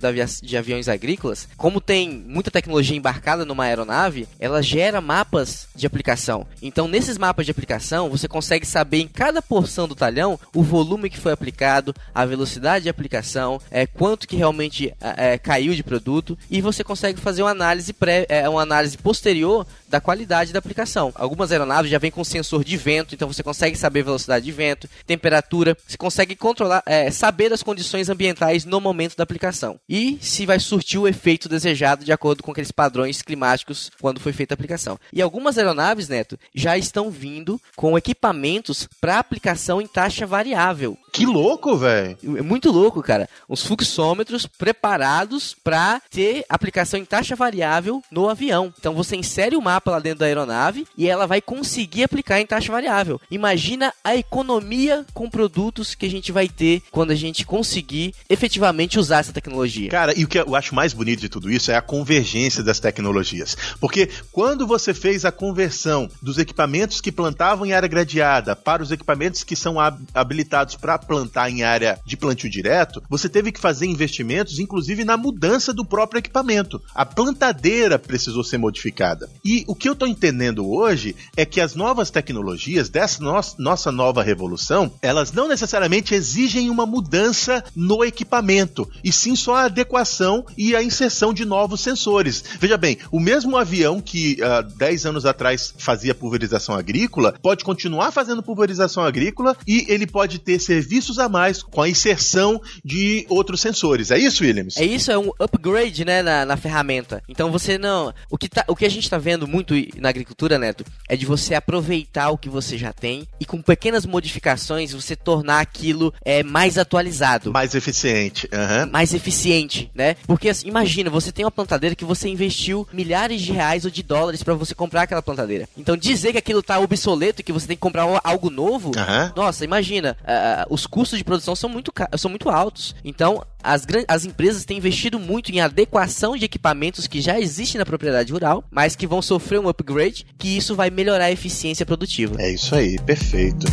de 0.43 0.57
aviões 0.57 0.89
agrícolas, 0.89 1.49
como 1.57 1.81
tem 1.81 2.11
muita 2.11 2.51
tecnologia 2.51 2.97
embarcada 2.97 3.45
numa 3.45 3.65
aeronave, 3.65 4.29
ela 4.39 4.63
gera 4.63 5.01
mapas 5.01 5.69
de 5.75 5.87
aplicação. 5.87 6.47
Então, 6.63 6.89
nesses 6.89 7.19
mapas 7.19 7.47
de 7.47 7.51
aplicação, 7.51 8.09
você 8.09 8.29
consegue 8.29 8.67
saber 8.67 8.99
em 8.99 9.09
cada 9.09 9.41
porção 9.43 9.89
do 9.89 9.95
talhão 9.95 10.39
o 10.55 10.63
volume 10.63 11.11
que 11.11 11.19
foi 11.19 11.33
aplicado, 11.33 11.95
a 12.15 12.25
velocidade 12.25 12.85
de 12.85 12.89
aplicação, 12.89 13.61
é, 13.71 13.87
quanto 13.87 14.27
que 14.27 14.37
realmente 14.37 14.95
é, 15.01 15.35
é 15.35 15.39
caiu 15.39 15.75
de 15.75 15.83
produto, 15.83 16.39
e 16.51 16.61
você 16.61 16.83
consegue 16.83 17.21
fazer 17.21 17.43
uma 17.43 17.51
análise, 17.51 17.93
pré, 17.93 18.27
é, 18.29 18.49
uma 18.49 18.63
análise 18.63 18.97
posterior 18.99 19.67
da 19.89 20.01
qualidade 20.01 20.53
da 20.53 20.59
aplicação. 20.59 21.13
Algumas 21.15 21.51
aeronaves 21.51 21.91
já 21.91 21.99
vêm 21.99 22.11
com 22.11 22.23
sensor 22.23 22.63
de 22.63 22.77
vento, 22.77 23.15
então 23.15 23.29
você 23.29 23.43
consegue 23.43 23.77
saber 23.77 24.03
velocidade 24.03 24.45
de 24.45 24.53
vento, 24.53 24.89
temperatura, 25.07 25.77
você 25.87 25.97
consegue 25.97 26.37
controlar, 26.37 26.83
é, 26.87 27.11
saber 27.11 27.53
as 27.53 27.63
condições 27.63 28.09
ambientais 28.09 28.65
no 28.65 28.81
momento 28.81 29.17
da 29.17 29.27
aplicação. 29.29 29.79
E 29.89 30.19
se 30.21 30.47
vai 30.47 30.59
surtir 30.59 30.99
o 30.99 31.07
efeito 31.07 31.49
desejado 31.49 32.05
de 32.05 32.13
acordo 32.13 32.43
com 32.43 32.51
aqueles 32.51 32.73
padrões 32.73 33.21
climáticos 33.21 33.91
quando 34.01 34.21
foi 34.21 34.33
feita 34.33 34.55
a 34.55 34.57
aplicação. 34.57 34.99
E 35.13 35.21
algumas 35.21 35.59
aeronaves, 35.59 36.09
Neto, 36.09 36.39
já 36.55 36.79
estão 36.79 37.11
vindo 37.11 37.61
com 37.77 37.97
equipamentos 37.99 38.89
para 39.01 39.19
aplicação 39.19 39.81
em 39.81 39.87
taxa 39.87 40.27
variável. 40.27 40.97
Que 41.13 41.27
louco, 41.27 41.77
velho. 41.77 42.17
É 42.37 42.43
muito 42.43 42.71
louco, 42.71 43.03
cara. 43.03 43.29
Uns 43.49 43.65
fluxômetros 43.65 44.47
preparados 44.47 45.55
para 45.63 46.01
ter 46.11 46.45
aplicação 46.49 46.99
em 46.99 47.05
taxa 47.05 47.35
variável 47.35 48.03
no 48.11 48.29
avião. 48.29 48.73
Então 48.79 48.95
você 48.95 49.17
insere 49.17 49.57
o 49.57 49.63
mapa 49.63 49.91
lá 49.91 49.99
dentro 49.99 50.21
da 50.21 50.27
aeronave 50.27 50.87
e 50.97 51.09
ela 51.09 51.27
vai 51.27 51.41
conseguir 51.41 52.05
aplicar 52.05 52.41
em 52.41 52.47
taxa 52.47 52.73
variável. 52.73 53.21
Imagina 53.31 53.93
a 54.03 54.17
economia 54.17 55.05
com 55.15 55.31
produtos 55.31 55.95
que 55.95 56.07
a 56.07 56.11
gente 56.11 56.33
vai 56.33 56.49
ter 56.49 56.83
quando 56.91 57.11
a 57.11 57.15
gente 57.15 57.45
conseguir 57.45 58.15
efetivamente 58.29 58.99
usar 58.99 59.19
essa 59.19 59.33
tecnologia. 59.33 59.91
Cara, 59.91 60.19
e 60.19 60.25
o 60.25 60.29
que 60.29 60.39
eu 60.39 60.55
acho 60.55 60.75
mais 60.75 60.93
bonito 60.93 61.21
de 61.21 61.29
tudo 61.29 61.51
isso 61.51 61.71
é 61.71 61.77
a 61.77 61.83
convergência 61.83 62.63
das 62.63 62.81
tecnologias. 62.81 63.57
Porque 63.81 64.09
quando 64.33 64.67
você 64.67 64.93
fez 64.93 65.25
a 65.25 65.33
conversão 65.33 66.09
dos 66.23 66.39
equipamentos 66.39 67.01
que 67.01 67.13
plantavam 67.13 67.67
em 67.67 67.73
área 67.73 67.89
gradeada 67.89 68.55
para 68.55 68.83
os 68.83 68.91
equipamentos 68.91 69.43
que 69.43 69.57
são 69.57 69.77
habilitados 70.15 70.77
para 70.77 70.98
plantar 70.99 71.51
em 71.51 71.63
área 71.63 71.99
de 72.05 72.17
plantio 72.17 72.51
direto, 72.51 73.03
você 73.09 73.29
teve 73.29 73.51
que 73.53 73.61
fazer 73.61 73.87
investimentos, 73.87 74.59
inclusive 74.59 75.05
na 75.05 75.17
mudança 75.17 75.73
do 75.73 75.85
próprio 75.85 76.19
equipamento. 76.19 76.83
A 76.95 77.07
plantadeira 77.07 77.99
precisou 77.99 78.45
ser 78.45 78.59
modificada. 78.59 79.29
E 79.45 79.65
o 79.67 79.75
que 79.75 79.89
eu 79.89 79.93
estou 79.93 80.09
entendendo 80.09 80.69
hoje 80.69 81.17
é 81.37 81.45
que 81.45 81.61
as 81.61 81.75
novas 81.75 82.11
tecnologias 82.11 82.89
dessa 82.89 83.23
no 83.23 83.39
nossa 83.59 83.93
nova 83.93 84.23
revolução, 84.23 84.93
elas 85.01 85.33
não 85.33 85.49
necessariamente 85.49 86.15
exigem 86.15 86.71
uma 86.71 86.87
mudança 86.87 87.63
no 87.75 88.05
equipamento, 88.05 88.89
e 89.05 89.13
sim 89.13 89.37
só 89.37 89.57
a 89.57 89.65
adequação 89.65 90.45
e 90.57 90.75
a 90.75 90.83
inserção 90.83 91.33
de 91.33 91.45
novos 91.45 91.81
sensores. 91.81 92.43
Veja 92.59 92.77
bem, 92.77 92.99
o 93.13 93.21
mesmo 93.21 93.57
avião 93.57 94.01
que 94.01 94.39
uh, 94.41 94.45
ah, 94.45 94.63
10 94.63 95.07
anos 95.07 95.27
atrás 95.27 95.75
fazia 95.79 96.15
pulverização 96.15 96.75
agrícola 96.75 97.35
pode 97.41 97.65
continuar 97.65 98.11
fazendo 98.11 98.43
pulverização 98.43 99.05
agrícola 99.05 99.57
e 99.67 99.87
ele 99.89 100.07
pode 100.07 100.39
ter 100.39 100.59
serviços 100.89 101.19
a 101.19 101.29
mais 101.29 101.63
com 101.63 101.83
a 101.83 101.89
inserção 101.89 102.61
de 102.83 103.27
outros 103.29 103.61
sensores. 103.61 104.11
É 104.11 104.19
isso, 104.19 104.43
Williams? 104.43 104.79
É 104.79 104.85
isso, 104.85 105.13
é 105.13 105.19
um 105.19 105.31
upgrade 105.39 106.05
né, 106.05 106.23
na, 106.23 106.47
na 106.47 106.57
ferramenta. 106.57 107.23
Então 107.29 107.53
você 107.53 107.77
não. 107.77 108.13
O 108.31 108.39
que, 108.39 108.49
tá, 108.49 108.65
o 108.67 108.75
que 108.75 108.87
a 108.87 108.89
gente 108.89 109.05
está 109.05 109.19
vendo 109.19 109.47
muito 109.47 109.75
na 109.99 110.09
agricultura, 110.09 110.59
Neto, 110.59 110.85
é 111.07 111.15
de 111.15 111.27
você 111.27 111.55
aproveitar 111.55 112.31
o 112.31 112.39
que 112.39 112.49
você 112.49 112.79
já 112.79 112.93
tem 112.93 113.29
e 113.39 113.45
com 113.45 113.61
pequenas 113.61 114.07
modificações 114.07 114.93
você 114.93 115.15
tornar 115.15 115.61
aquilo 115.61 116.13
é, 116.25 116.43
mais 116.43 116.79
atualizado. 116.79 117.53
Mais 117.53 117.75
eficiente. 117.75 118.49
Uhum. 118.53 118.91
Mais 118.91 119.13
eficiente, 119.13 119.91
né? 119.95 120.17
Porque 120.27 120.49
assim, 120.49 120.69
imagina, 120.69 121.11
você 121.11 121.31
tem 121.31 121.45
uma 121.45 121.51
plantadeira 121.51 121.95
que 121.95 122.05
você 122.05 122.29
investiu 122.29 122.89
milhares 122.93 123.43
de 123.43 123.53
reais 123.53 123.85
ou 123.85 123.91
de 123.91 124.03
dólares 124.03 124.43
para 124.43 124.55
você 124.55 124.75
comprar 124.75 125.03
aquela 125.03 125.21
plantadeira. 125.21 125.69
Então 125.77 125.97
dizer 125.97 126.33
que 126.33 126.39
aquilo 126.39 126.63
tá 126.63 126.79
obsoleto 126.79 127.43
e 127.43 127.45
que 127.45 127.53
você 127.53 127.67
tem 127.67 127.77
que 127.77 127.81
comprar 127.81 128.07
algo 128.25 128.49
novo, 128.49 128.89
uhum. 128.89 129.33
nossa, 129.37 129.65
imagina, 129.65 130.17
uh, 130.23 130.78
os 130.79 130.87
custos 130.87 131.19
de 131.19 131.25
produção 131.25 131.55
são 131.55 131.69
muito, 131.69 131.93
são 132.17 132.31
muito 132.31 132.49
altos. 132.49 132.95
Então, 133.05 133.45
as, 133.63 133.87
as 134.07 134.25
empresas 134.25 134.65
têm 134.65 134.79
investido 134.79 135.19
muito 135.19 135.51
em 135.51 135.61
adequação 135.61 136.37
de 136.37 136.45
equipamentos 136.45 137.07
que 137.07 137.21
já 137.21 137.39
existem 137.39 137.79
na 137.79 137.85
propriedade 137.85 138.33
rural, 138.33 138.65
mas 138.71 138.95
que 138.95 139.07
vão 139.07 139.21
sofrer 139.21 139.61
um 139.61 139.69
upgrade, 139.69 140.25
que 140.39 140.57
isso 140.57 140.75
vai 140.75 140.91
melhorar 140.91 141.27
a 141.27 141.33
eficiência 141.33 141.85
produtiva. 141.85 142.37
É 142.39 142.53
isso 142.53 142.75
aí, 142.75 142.99
perfeito. 143.01 143.67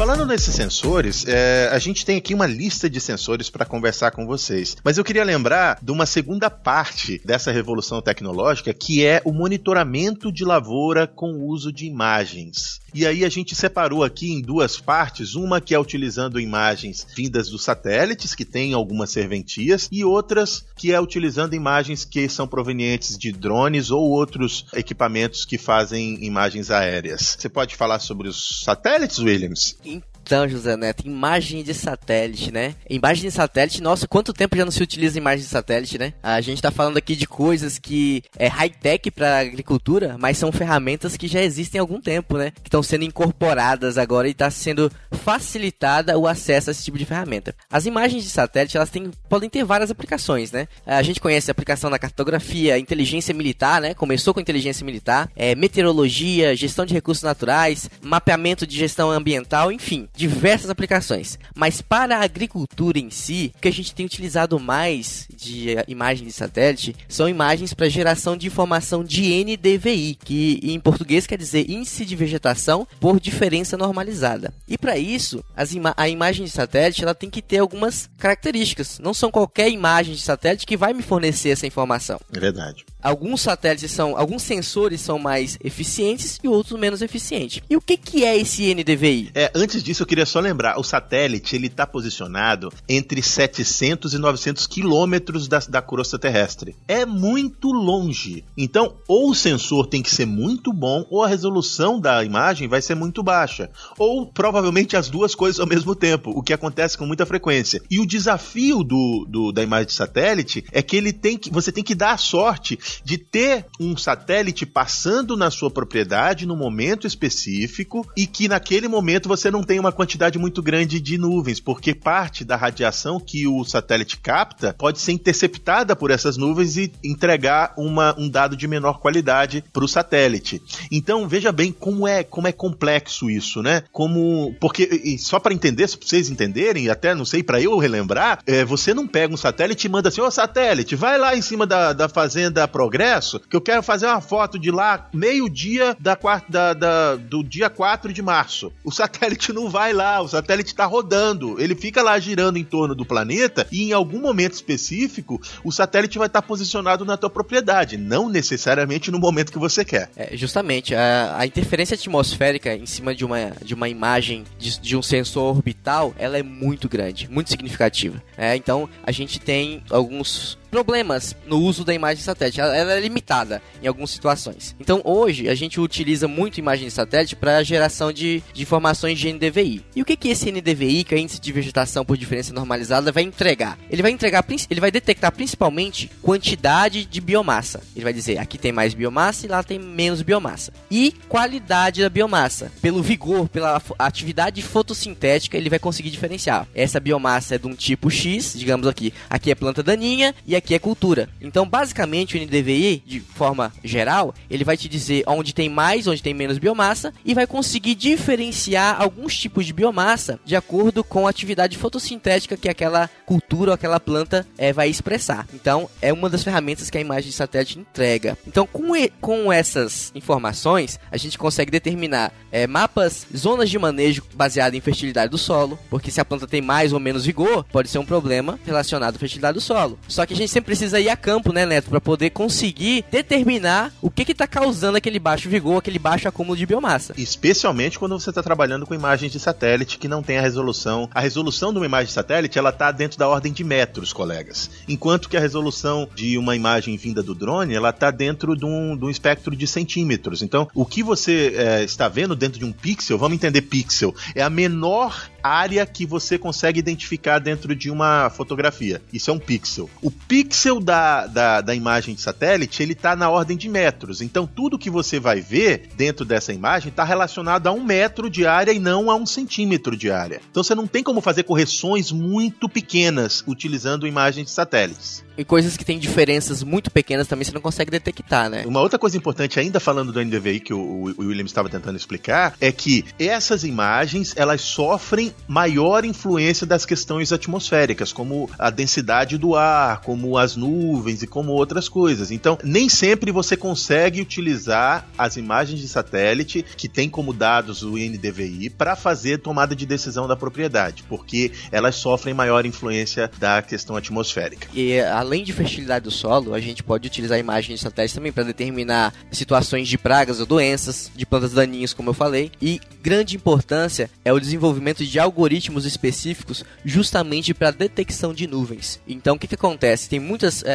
Falando 0.00 0.24
nesses 0.24 0.54
sensores, 0.54 1.26
é, 1.28 1.68
a 1.70 1.78
gente 1.78 2.06
tem 2.06 2.16
aqui 2.16 2.32
uma 2.32 2.46
lista 2.46 2.88
de 2.88 2.98
sensores 2.98 3.50
para 3.50 3.66
conversar 3.66 4.10
com 4.10 4.26
vocês. 4.26 4.74
Mas 4.82 4.96
eu 4.96 5.04
queria 5.04 5.22
lembrar 5.22 5.78
de 5.82 5.92
uma 5.92 6.06
segunda 6.06 6.48
parte 6.48 7.20
dessa 7.22 7.52
revolução 7.52 8.00
tecnológica, 8.00 8.72
que 8.72 9.04
é 9.04 9.20
o 9.26 9.32
monitoramento 9.32 10.32
de 10.32 10.42
lavoura 10.42 11.06
com 11.06 11.32
o 11.32 11.46
uso 11.46 11.70
de 11.70 11.84
imagens. 11.84 12.79
E 12.94 13.06
aí 13.06 13.24
a 13.24 13.28
gente 13.28 13.54
separou 13.54 14.02
aqui 14.02 14.32
em 14.32 14.40
duas 14.40 14.78
partes, 14.78 15.34
uma 15.34 15.60
que 15.60 15.74
é 15.74 15.78
utilizando 15.78 16.40
imagens 16.40 17.06
vindas 17.16 17.48
dos 17.48 17.62
satélites, 17.62 18.34
que 18.34 18.44
tem 18.44 18.72
algumas 18.72 19.10
serventias, 19.10 19.88
e 19.90 20.04
outras 20.04 20.64
que 20.76 20.92
é 20.92 21.00
utilizando 21.00 21.54
imagens 21.54 22.04
que 22.04 22.28
são 22.28 22.46
provenientes 22.46 23.16
de 23.16 23.32
drones 23.32 23.90
ou 23.90 24.10
outros 24.10 24.66
equipamentos 24.74 25.44
que 25.44 25.58
fazem 25.58 26.24
imagens 26.24 26.70
aéreas. 26.70 27.36
Você 27.38 27.48
pode 27.48 27.76
falar 27.76 27.98
sobre 27.98 28.28
os 28.28 28.62
satélites, 28.64 29.18
Williams? 29.18 29.76
Então, 29.84 30.09
José 30.48 30.76
Neto, 30.76 31.06
imagem 31.06 31.62
de 31.62 31.74
satélite, 31.74 32.52
né? 32.52 32.74
Imagem 32.88 33.28
de 33.28 33.30
satélite, 33.30 33.82
nossa, 33.82 34.06
quanto 34.06 34.32
tempo 34.32 34.56
já 34.56 34.64
não 34.64 34.70
se 34.70 34.82
utiliza 34.82 35.18
imagem 35.18 35.44
de 35.44 35.50
satélite, 35.50 35.98
né? 35.98 36.12
A 36.22 36.40
gente 36.40 36.62
tá 36.62 36.70
falando 36.70 36.96
aqui 36.96 37.16
de 37.16 37.26
coisas 37.26 37.78
que 37.78 38.22
é 38.38 38.46
high-tech 38.46 39.10
para 39.10 39.40
agricultura, 39.40 40.16
mas 40.18 40.38
são 40.38 40.52
ferramentas 40.52 41.16
que 41.16 41.26
já 41.26 41.42
existem 41.42 41.78
há 41.78 41.82
algum 41.82 42.00
tempo, 42.00 42.36
né? 42.36 42.52
Que 42.62 42.68
estão 42.68 42.82
sendo 42.82 43.04
incorporadas 43.04 43.98
agora 43.98 44.28
e 44.28 44.30
está 44.30 44.50
sendo 44.50 44.90
facilitada 45.10 46.16
o 46.16 46.28
acesso 46.28 46.70
a 46.70 46.72
esse 46.72 46.84
tipo 46.84 46.98
de 46.98 47.04
ferramenta. 47.04 47.54
As 47.70 47.86
imagens 47.86 48.22
de 48.22 48.30
satélite, 48.30 48.76
elas 48.76 48.90
têm, 48.90 49.10
podem 49.28 49.50
ter 49.50 49.64
várias 49.64 49.90
aplicações, 49.90 50.52
né? 50.52 50.68
A 50.86 51.02
gente 51.02 51.20
conhece 51.20 51.50
a 51.50 51.52
aplicação 51.52 51.90
na 51.90 51.98
cartografia, 51.98 52.78
inteligência 52.78 53.34
militar, 53.34 53.80
né? 53.80 53.94
Começou 53.94 54.32
com 54.32 54.40
inteligência 54.40 54.84
militar, 54.84 55.28
é, 55.34 55.56
meteorologia, 55.56 56.54
gestão 56.54 56.86
de 56.86 56.94
recursos 56.94 57.24
naturais, 57.24 57.90
mapeamento 58.00 58.66
de 58.66 58.76
gestão 58.76 59.10
ambiental, 59.10 59.72
enfim 59.72 60.08
diversas 60.20 60.68
aplicações. 60.68 61.38
Mas 61.54 61.80
para 61.80 62.18
a 62.18 62.24
agricultura 62.24 62.98
em 62.98 63.10
si, 63.10 63.52
o 63.56 63.60
que 63.60 63.68
a 63.68 63.72
gente 63.72 63.94
tem 63.94 64.04
utilizado 64.04 64.60
mais 64.60 65.26
de 65.34 65.76
imagem 65.88 66.26
de 66.26 66.32
satélite 66.32 66.94
são 67.08 67.26
imagens 67.26 67.72
para 67.72 67.88
geração 67.88 68.36
de 68.36 68.46
informação 68.46 69.02
de 69.02 69.22
NDVI, 69.44 70.18
que 70.22 70.60
em 70.62 70.78
português 70.78 71.26
quer 71.26 71.38
dizer 71.38 71.70
índice 71.70 72.04
de 72.04 72.14
vegetação 72.14 72.86
por 73.00 73.18
diferença 73.18 73.78
normalizada. 73.78 74.52
E 74.68 74.76
para 74.76 74.98
isso, 74.98 75.42
ima 75.72 75.94
a 75.96 76.08
imagem 76.08 76.44
de 76.44 76.50
satélite 76.50 77.02
ela 77.02 77.14
tem 77.14 77.30
que 77.30 77.40
ter 77.40 77.58
algumas 77.58 78.10
características. 78.18 78.98
Não 78.98 79.14
são 79.14 79.30
qualquer 79.30 79.70
imagem 79.70 80.14
de 80.14 80.20
satélite 80.20 80.66
que 80.66 80.76
vai 80.76 80.92
me 80.92 81.02
fornecer 81.02 81.50
essa 81.50 81.66
informação. 81.66 82.20
É 82.34 82.38
verdade. 82.38 82.84
Alguns 83.02 83.40
satélites 83.40 83.90
são, 83.90 84.16
alguns 84.16 84.42
sensores 84.42 85.00
são 85.00 85.18
mais 85.18 85.58
eficientes 85.62 86.38
e 86.42 86.48
outros 86.48 86.78
menos 86.78 87.02
eficientes. 87.02 87.62
E 87.68 87.76
o 87.76 87.80
que, 87.80 87.96
que 87.96 88.24
é 88.24 88.36
esse 88.36 88.74
NDVI? 88.74 89.30
É, 89.34 89.50
antes 89.54 89.82
disso 89.82 90.02
eu 90.02 90.06
queria 90.06 90.26
só 90.26 90.40
lembrar, 90.40 90.78
o 90.78 90.82
satélite 90.82 91.56
ele 91.56 91.66
está 91.66 91.86
posicionado 91.86 92.72
entre 92.88 93.22
700 93.22 94.14
e 94.14 94.18
900 94.18 94.66
quilômetros 94.66 95.48
da, 95.48 95.58
da 95.60 95.82
crosta 95.82 96.18
terrestre. 96.18 96.76
É 96.86 97.06
muito 97.06 97.72
longe. 97.72 98.44
Então, 98.56 98.96
ou 99.08 99.30
o 99.30 99.34
sensor 99.34 99.86
tem 99.86 100.02
que 100.02 100.14
ser 100.14 100.26
muito 100.26 100.72
bom, 100.72 101.06
ou 101.10 101.24
a 101.24 101.28
resolução 101.28 102.00
da 102.00 102.22
imagem 102.24 102.68
vai 102.68 102.82
ser 102.82 102.94
muito 102.94 103.22
baixa, 103.22 103.70
ou 103.98 104.26
provavelmente 104.26 104.96
as 104.96 105.08
duas 105.08 105.34
coisas 105.34 105.60
ao 105.60 105.66
mesmo 105.66 105.94
tempo, 105.94 106.30
o 106.30 106.42
que 106.42 106.52
acontece 106.52 106.98
com 106.98 107.06
muita 107.06 107.24
frequência. 107.24 107.80
E 107.90 107.98
o 107.98 108.06
desafio 108.06 108.82
do, 108.82 109.26
do 109.28 109.52
da 109.52 109.62
imagem 109.62 109.86
de 109.86 109.92
satélite 109.94 110.64
é 110.72 110.82
que 110.82 110.96
ele 110.96 111.12
tem 111.12 111.38
que, 111.38 111.50
você 111.50 111.72
tem 111.72 111.82
que 111.82 111.94
dar 111.94 112.12
a 112.12 112.18
sorte 112.18 112.78
de 113.04 113.18
ter 113.18 113.66
um 113.78 113.96
satélite 113.96 114.66
passando 114.66 115.36
na 115.36 115.50
sua 115.50 115.70
propriedade 115.70 116.46
no 116.46 116.56
momento 116.56 117.06
específico 117.06 118.06
e 118.16 118.26
que 118.26 118.48
naquele 118.48 118.88
momento 118.88 119.28
você 119.28 119.50
não 119.50 119.62
tem 119.62 119.78
uma 119.78 119.92
quantidade 119.92 120.38
muito 120.38 120.62
grande 120.62 121.00
de 121.00 121.18
nuvens, 121.18 121.60
porque 121.60 121.94
parte 121.94 122.44
da 122.44 122.56
radiação 122.56 123.20
que 123.20 123.46
o 123.46 123.64
satélite 123.64 124.18
capta 124.18 124.74
pode 124.78 125.00
ser 125.00 125.12
interceptada 125.12 125.94
por 125.94 126.10
essas 126.10 126.36
nuvens 126.36 126.76
e 126.76 126.92
entregar 127.04 127.74
uma, 127.76 128.14
um 128.18 128.28
dado 128.28 128.56
de 128.56 128.66
menor 128.66 128.98
qualidade 128.98 129.64
para 129.72 129.84
o 129.84 129.88
satélite. 129.88 130.62
Então 130.90 131.28
veja 131.28 131.52
bem 131.52 131.72
como 131.72 132.06
é 132.06 132.22
como 132.22 132.48
é 132.48 132.52
complexo 132.52 133.30
isso, 133.30 133.62
né? 133.62 133.82
Como 133.92 134.54
porque 134.60 135.16
só 135.18 135.38
para 135.38 135.54
entender, 135.54 135.88
para 135.88 136.06
vocês 136.06 136.30
entenderem, 136.30 136.88
até 136.88 137.14
não 137.14 137.24
sei 137.24 137.42
para 137.42 137.60
eu 137.60 137.76
relembrar, 137.78 138.40
é, 138.46 138.64
você 138.64 138.94
não 138.94 139.06
pega 139.06 139.32
um 139.32 139.36
satélite 139.36 139.86
e 139.86 139.90
manda 139.90 140.08
assim, 140.08 140.20
ô 140.20 140.26
oh, 140.26 140.30
satélite, 140.30 140.96
vai 140.96 141.18
lá 141.18 141.36
em 141.36 141.42
cima 141.42 141.66
da, 141.66 141.92
da 141.92 142.08
fazenda 142.08 142.66
Progresso, 142.80 143.38
que 143.38 143.54
eu 143.54 143.60
quero 143.60 143.82
fazer 143.82 144.06
uma 144.06 144.22
foto 144.22 144.58
de 144.58 144.70
lá 144.70 145.10
meio-dia 145.12 145.94
da, 146.00 146.18
da, 146.48 146.72
da, 146.72 147.14
do 147.14 147.44
dia 147.44 147.68
4 147.68 148.10
de 148.10 148.22
março. 148.22 148.72
O 148.82 148.90
satélite 148.90 149.52
não 149.52 149.68
vai 149.68 149.92
lá, 149.92 150.22
o 150.22 150.28
satélite 150.28 150.70
está 150.70 150.86
rodando, 150.86 151.60
ele 151.60 151.74
fica 151.74 152.00
lá 152.00 152.18
girando 152.18 152.56
em 152.56 152.64
torno 152.64 152.94
do 152.94 153.04
planeta 153.04 153.66
e 153.70 153.82
em 153.82 153.92
algum 153.92 154.18
momento 154.18 154.54
específico 154.54 155.38
o 155.62 155.70
satélite 155.70 156.16
vai 156.16 156.26
estar 156.26 156.40
tá 156.40 156.48
posicionado 156.48 157.04
na 157.04 157.18
tua 157.18 157.28
propriedade, 157.28 157.98
não 157.98 158.30
necessariamente 158.30 159.10
no 159.10 159.18
momento 159.18 159.52
que 159.52 159.58
você 159.58 159.84
quer. 159.84 160.08
É, 160.16 160.34
justamente, 160.34 160.94
a, 160.94 161.36
a, 161.36 161.44
interferência 161.44 161.96
atmosférica 161.96 162.74
em 162.74 162.86
cima 162.86 163.14
de 163.14 163.26
uma, 163.26 163.52
de 163.62 163.74
uma 163.74 163.90
imagem 163.90 164.42
de, 164.58 164.80
de 164.80 164.96
um 164.96 165.02
sensor 165.02 165.54
orbital, 165.54 166.14
ela 166.16 166.38
é 166.38 166.42
muito 166.42 166.88
grande, 166.88 167.28
muito 167.30 167.50
significativa. 167.50 168.22
É, 168.38 168.56
então 168.56 168.88
a 169.04 169.12
gente 169.12 169.38
tem 169.38 169.82
alguns 169.90 170.58
problemas 170.70 171.34
no 171.46 171.58
uso 171.58 171.84
da 171.84 171.94
imagem 171.94 172.22
satélite. 172.22 172.60
Ela, 172.60 172.94
é 172.94 173.00
limitada 173.00 173.62
em 173.82 173.86
algumas 173.86 174.10
situações. 174.10 174.74
Então 174.78 175.00
hoje 175.04 175.48
a 175.48 175.54
gente 175.54 175.80
utiliza 175.80 176.28
muito 176.28 176.58
imagem 176.58 176.88
satélite 176.90 177.36
para 177.36 177.62
geração 177.62 178.12
de, 178.12 178.42
de 178.52 178.62
informações 178.62 179.18
de 179.18 179.32
NDVI. 179.32 179.84
E 179.94 180.02
o 180.02 180.04
que, 180.04 180.16
que 180.16 180.28
esse 180.28 180.50
NDVI, 180.50 181.04
que 181.04 181.14
é 181.14 181.18
índice 181.18 181.40
de 181.40 181.52
vegetação 181.52 182.04
por 182.04 182.16
diferença 182.16 182.52
normalizada, 182.52 183.12
vai 183.12 183.22
entregar? 183.22 183.78
Ele 183.90 184.02
vai 184.02 184.10
entregar, 184.10 184.44
ele 184.70 184.80
vai 184.80 184.90
detectar 184.90 185.32
principalmente 185.32 186.10
quantidade 186.22 187.04
de 187.04 187.20
biomassa. 187.20 187.80
Ele 187.94 188.04
vai 188.04 188.12
dizer 188.12 188.38
aqui 188.38 188.58
tem 188.58 188.72
mais 188.72 188.94
biomassa 188.94 189.46
e 189.46 189.48
lá 189.48 189.62
tem 189.62 189.78
menos 189.78 190.22
biomassa. 190.22 190.72
E 190.90 191.12
qualidade 191.28 192.02
da 192.02 192.08
biomassa. 192.08 192.70
Pelo 192.80 193.02
vigor, 193.02 193.48
pela 193.48 193.80
atividade 193.98 194.62
fotossintética, 194.62 195.56
ele 195.56 195.70
vai 195.70 195.78
conseguir 195.78 196.10
diferenciar. 196.10 196.66
Essa 196.74 197.00
biomassa 197.00 197.54
é 197.54 197.58
de 197.58 197.66
um 197.66 197.74
tipo 197.74 198.10
X, 198.10 198.54
digamos 198.56 198.86
aqui. 198.86 199.12
Aqui 199.28 199.50
é 199.50 199.54
planta 199.54 199.82
daninha 199.82 200.34
e 200.46 200.54
aqui 200.60 200.74
é 200.74 200.78
cultura. 200.78 201.28
Então, 201.40 201.66
basicamente, 201.66 202.36
o 202.36 202.40
NDVI, 202.40 203.02
de 203.04 203.20
forma 203.20 203.72
geral, 203.82 204.34
ele 204.48 204.64
vai 204.64 204.76
te 204.76 204.88
dizer 204.88 205.24
onde 205.26 205.52
tem 205.52 205.68
mais, 205.68 206.06
onde 206.06 206.22
tem 206.22 206.32
menos 206.32 206.58
biomassa 206.58 207.12
e 207.24 207.34
vai 207.34 207.46
conseguir 207.46 207.94
diferenciar 207.94 209.00
alguns 209.00 209.36
tipos 209.36 209.66
de 209.66 209.72
biomassa 209.72 210.38
de 210.44 210.54
acordo 210.54 211.02
com 211.02 211.26
a 211.26 211.30
atividade 211.30 211.76
fotossintética 211.76 212.56
que 212.56 212.68
aquela 212.68 213.10
cultura 213.26 213.70
ou 213.70 213.74
aquela 213.74 213.98
planta 213.98 214.46
é, 214.56 214.72
vai 214.72 214.88
expressar. 214.88 215.46
Então, 215.52 215.88
é 216.00 216.12
uma 216.12 216.28
das 216.28 216.44
ferramentas 216.44 216.90
que 216.90 216.98
a 216.98 217.00
imagem 217.00 217.30
de 217.30 217.36
satélite 217.36 217.78
entrega. 217.78 218.36
Então, 218.46 218.66
com, 218.66 218.94
e, 218.94 219.08
com 219.20 219.52
essas 219.52 220.12
informações, 220.14 221.00
a 221.10 221.16
gente 221.16 221.38
consegue 221.38 221.70
determinar 221.70 222.32
é, 222.52 222.66
mapas, 222.66 223.26
zonas 223.36 223.70
de 223.70 223.78
manejo 223.78 224.22
baseado 224.34 224.74
em 224.74 224.80
fertilidade 224.80 225.30
do 225.30 225.38
solo, 225.38 225.78
porque 225.88 226.10
se 226.10 226.20
a 226.20 226.24
planta 226.24 226.46
tem 226.46 226.60
mais 226.60 226.92
ou 226.92 227.00
menos 227.00 227.24
vigor, 227.24 227.64
pode 227.64 227.88
ser 227.88 227.98
um 227.98 228.04
problema 228.04 228.58
relacionado 228.64 229.16
à 229.16 229.18
fertilidade 229.18 229.54
do 229.54 229.60
solo. 229.60 229.98
Só 230.08 230.26
que 230.26 230.34
a 230.34 230.36
gente 230.36 230.49
sempre 230.50 230.66
precisa 230.66 231.00
ir 231.00 231.08
a 231.08 231.16
campo, 231.16 231.52
né, 231.52 231.64
Neto, 231.64 231.90
para 231.90 232.00
poder 232.00 232.30
conseguir 232.30 233.04
determinar 233.10 233.92
o 234.00 234.10
que 234.10 234.30
está 234.30 234.46
causando 234.46 234.98
aquele 234.98 235.18
baixo 235.18 235.48
vigor, 235.48 235.78
aquele 235.78 235.98
baixo 235.98 236.28
acúmulo 236.28 236.56
de 236.56 236.66
biomassa. 236.66 237.14
Especialmente 237.16 237.98
quando 237.98 238.18
você 238.18 238.30
está 238.30 238.42
trabalhando 238.42 238.86
com 238.86 238.94
imagens 238.94 239.32
de 239.32 239.40
satélite 239.40 239.98
que 239.98 240.08
não 240.08 240.22
tem 240.22 240.38
a 240.38 240.42
resolução. 240.42 241.08
A 241.14 241.20
resolução 241.20 241.72
de 241.72 241.78
uma 241.78 241.86
imagem 241.86 242.06
de 242.06 242.12
satélite 242.12 242.58
ela 242.58 242.70
está 242.70 242.90
dentro 242.90 243.18
da 243.18 243.28
ordem 243.28 243.52
de 243.52 243.64
metros, 243.64 244.12
colegas, 244.12 244.70
enquanto 244.88 245.28
que 245.28 245.36
a 245.36 245.40
resolução 245.40 246.08
de 246.14 246.36
uma 246.36 246.56
imagem 246.56 246.96
vinda 246.96 247.22
do 247.22 247.34
drone 247.34 247.74
ela 247.74 247.90
está 247.90 248.10
dentro 248.10 248.56
de 248.56 248.64
um, 248.64 248.96
de 248.96 249.04
um 249.04 249.10
espectro 249.10 249.54
de 249.54 249.66
centímetros. 249.66 250.42
Então, 250.42 250.68
o 250.74 250.84
que 250.84 251.02
você 251.02 251.54
é, 251.56 251.84
está 251.84 252.08
vendo 252.08 252.34
dentro 252.34 252.58
de 252.58 252.64
um 252.64 252.72
pixel, 252.72 253.18
vamos 253.18 253.36
entender 253.36 253.62
pixel, 253.62 254.14
é 254.34 254.42
a 254.42 254.50
menor 254.50 255.29
área 255.42 255.84
que 255.86 256.06
você 256.06 256.38
consegue 256.38 256.78
identificar 256.78 257.38
dentro 257.38 257.74
de 257.74 257.90
uma 257.90 258.30
fotografia. 258.30 259.02
Isso 259.12 259.30
é 259.30 259.34
um 259.34 259.38
pixel. 259.38 259.88
O 260.02 260.10
pixel 260.10 260.80
da, 260.80 261.26
da, 261.26 261.60
da 261.60 261.74
imagem 261.74 262.14
de 262.14 262.20
satélite, 262.20 262.82
ele 262.82 262.92
está 262.92 263.14
na 263.16 263.28
ordem 263.30 263.56
de 263.56 263.68
metros. 263.68 264.20
Então, 264.20 264.46
tudo 264.46 264.78
que 264.78 264.90
você 264.90 265.18
vai 265.18 265.40
ver 265.40 265.88
dentro 265.96 266.24
dessa 266.24 266.52
imagem 266.52 266.90
está 266.90 267.04
relacionado 267.04 267.66
a 267.66 267.72
um 267.72 267.84
metro 267.84 268.30
de 268.30 268.46
área 268.46 268.72
e 268.72 268.78
não 268.78 269.10
a 269.10 269.16
um 269.16 269.26
centímetro 269.26 269.96
de 269.96 270.10
área. 270.10 270.40
Então, 270.50 270.62
você 270.62 270.74
não 270.74 270.86
tem 270.86 271.02
como 271.02 271.20
fazer 271.20 271.44
correções 271.44 272.12
muito 272.12 272.68
pequenas 272.68 273.42
utilizando 273.46 274.06
imagens 274.06 274.46
de 274.46 274.52
satélites. 274.52 275.24
E 275.40 275.44
coisas 275.44 275.74
que 275.74 275.86
têm 275.86 275.98
diferenças 275.98 276.62
muito 276.62 276.90
pequenas 276.90 277.26
também 277.26 277.46
você 277.46 277.52
não 277.52 277.62
consegue 277.62 277.90
detectar, 277.90 278.50
né? 278.50 278.62
Uma 278.66 278.82
outra 278.82 278.98
coisa 278.98 279.16
importante, 279.16 279.58
ainda 279.58 279.80
falando 279.80 280.12
do 280.12 280.22
NDVI 280.22 280.60
que 280.60 280.74
o, 280.74 281.14
o 281.16 281.22
William 281.24 281.46
estava 281.46 281.68
tentando 281.70 281.96
explicar, 281.96 282.54
é 282.60 282.70
que 282.70 283.06
essas 283.18 283.64
imagens 283.64 284.34
elas 284.36 284.60
sofrem 284.60 285.29
maior 285.46 286.04
influência 286.04 286.66
das 286.66 286.84
questões 286.84 287.32
atmosféricas, 287.32 288.12
como 288.12 288.48
a 288.58 288.70
densidade 288.70 289.36
do 289.38 289.54
ar, 289.54 290.00
como 290.00 290.38
as 290.38 290.56
nuvens 290.56 291.22
e 291.22 291.26
como 291.26 291.52
outras 291.52 291.88
coisas. 291.88 292.30
Então, 292.30 292.58
nem 292.62 292.88
sempre 292.88 293.32
você 293.32 293.56
consegue 293.56 294.20
utilizar 294.20 295.06
as 295.16 295.36
imagens 295.36 295.80
de 295.80 295.88
satélite 295.88 296.64
que 296.76 296.88
tem 296.88 297.08
como 297.08 297.32
dados 297.32 297.82
o 297.82 297.96
NDVI 297.96 298.70
para 298.70 298.96
fazer 298.96 299.38
tomada 299.38 299.74
de 299.74 299.86
decisão 299.86 300.26
da 300.26 300.36
propriedade, 300.36 301.04
porque 301.08 301.52
elas 301.70 301.96
sofrem 301.96 302.34
maior 302.34 302.64
influência 302.66 303.30
da 303.38 303.62
questão 303.62 303.96
atmosférica. 303.96 304.68
E 304.74 305.00
além 305.00 305.44
de 305.44 305.52
fertilidade 305.52 306.04
do 306.04 306.10
solo, 306.10 306.54
a 306.54 306.60
gente 306.60 306.82
pode 306.82 307.06
utilizar 307.06 307.38
imagens 307.38 307.78
de 307.78 307.82
satélite 307.82 308.14
também 308.14 308.32
para 308.32 308.44
determinar 308.44 309.12
situações 309.30 309.88
de 309.88 309.98
pragas 309.98 310.40
ou 310.40 310.46
doenças, 310.46 311.10
de 311.14 311.26
plantas 311.26 311.52
daninhas, 311.52 311.92
como 311.92 312.10
eu 312.10 312.14
falei. 312.14 312.50
E 312.60 312.80
grande 313.02 313.36
importância 313.36 314.10
é 314.24 314.32
o 314.32 314.40
desenvolvimento 314.40 315.04
de 315.04 315.10
algoritmos 315.20 315.84
específicos 315.84 316.64
justamente 316.84 317.54
para 317.54 317.70
detecção 317.70 318.34
de 318.34 318.46
nuvens. 318.46 319.00
Então, 319.06 319.36
o 319.36 319.38
que, 319.38 319.46
que 319.46 319.54
acontece? 319.54 320.08
Tem 320.08 320.20
muitas. 320.20 320.62
É, 320.64 320.68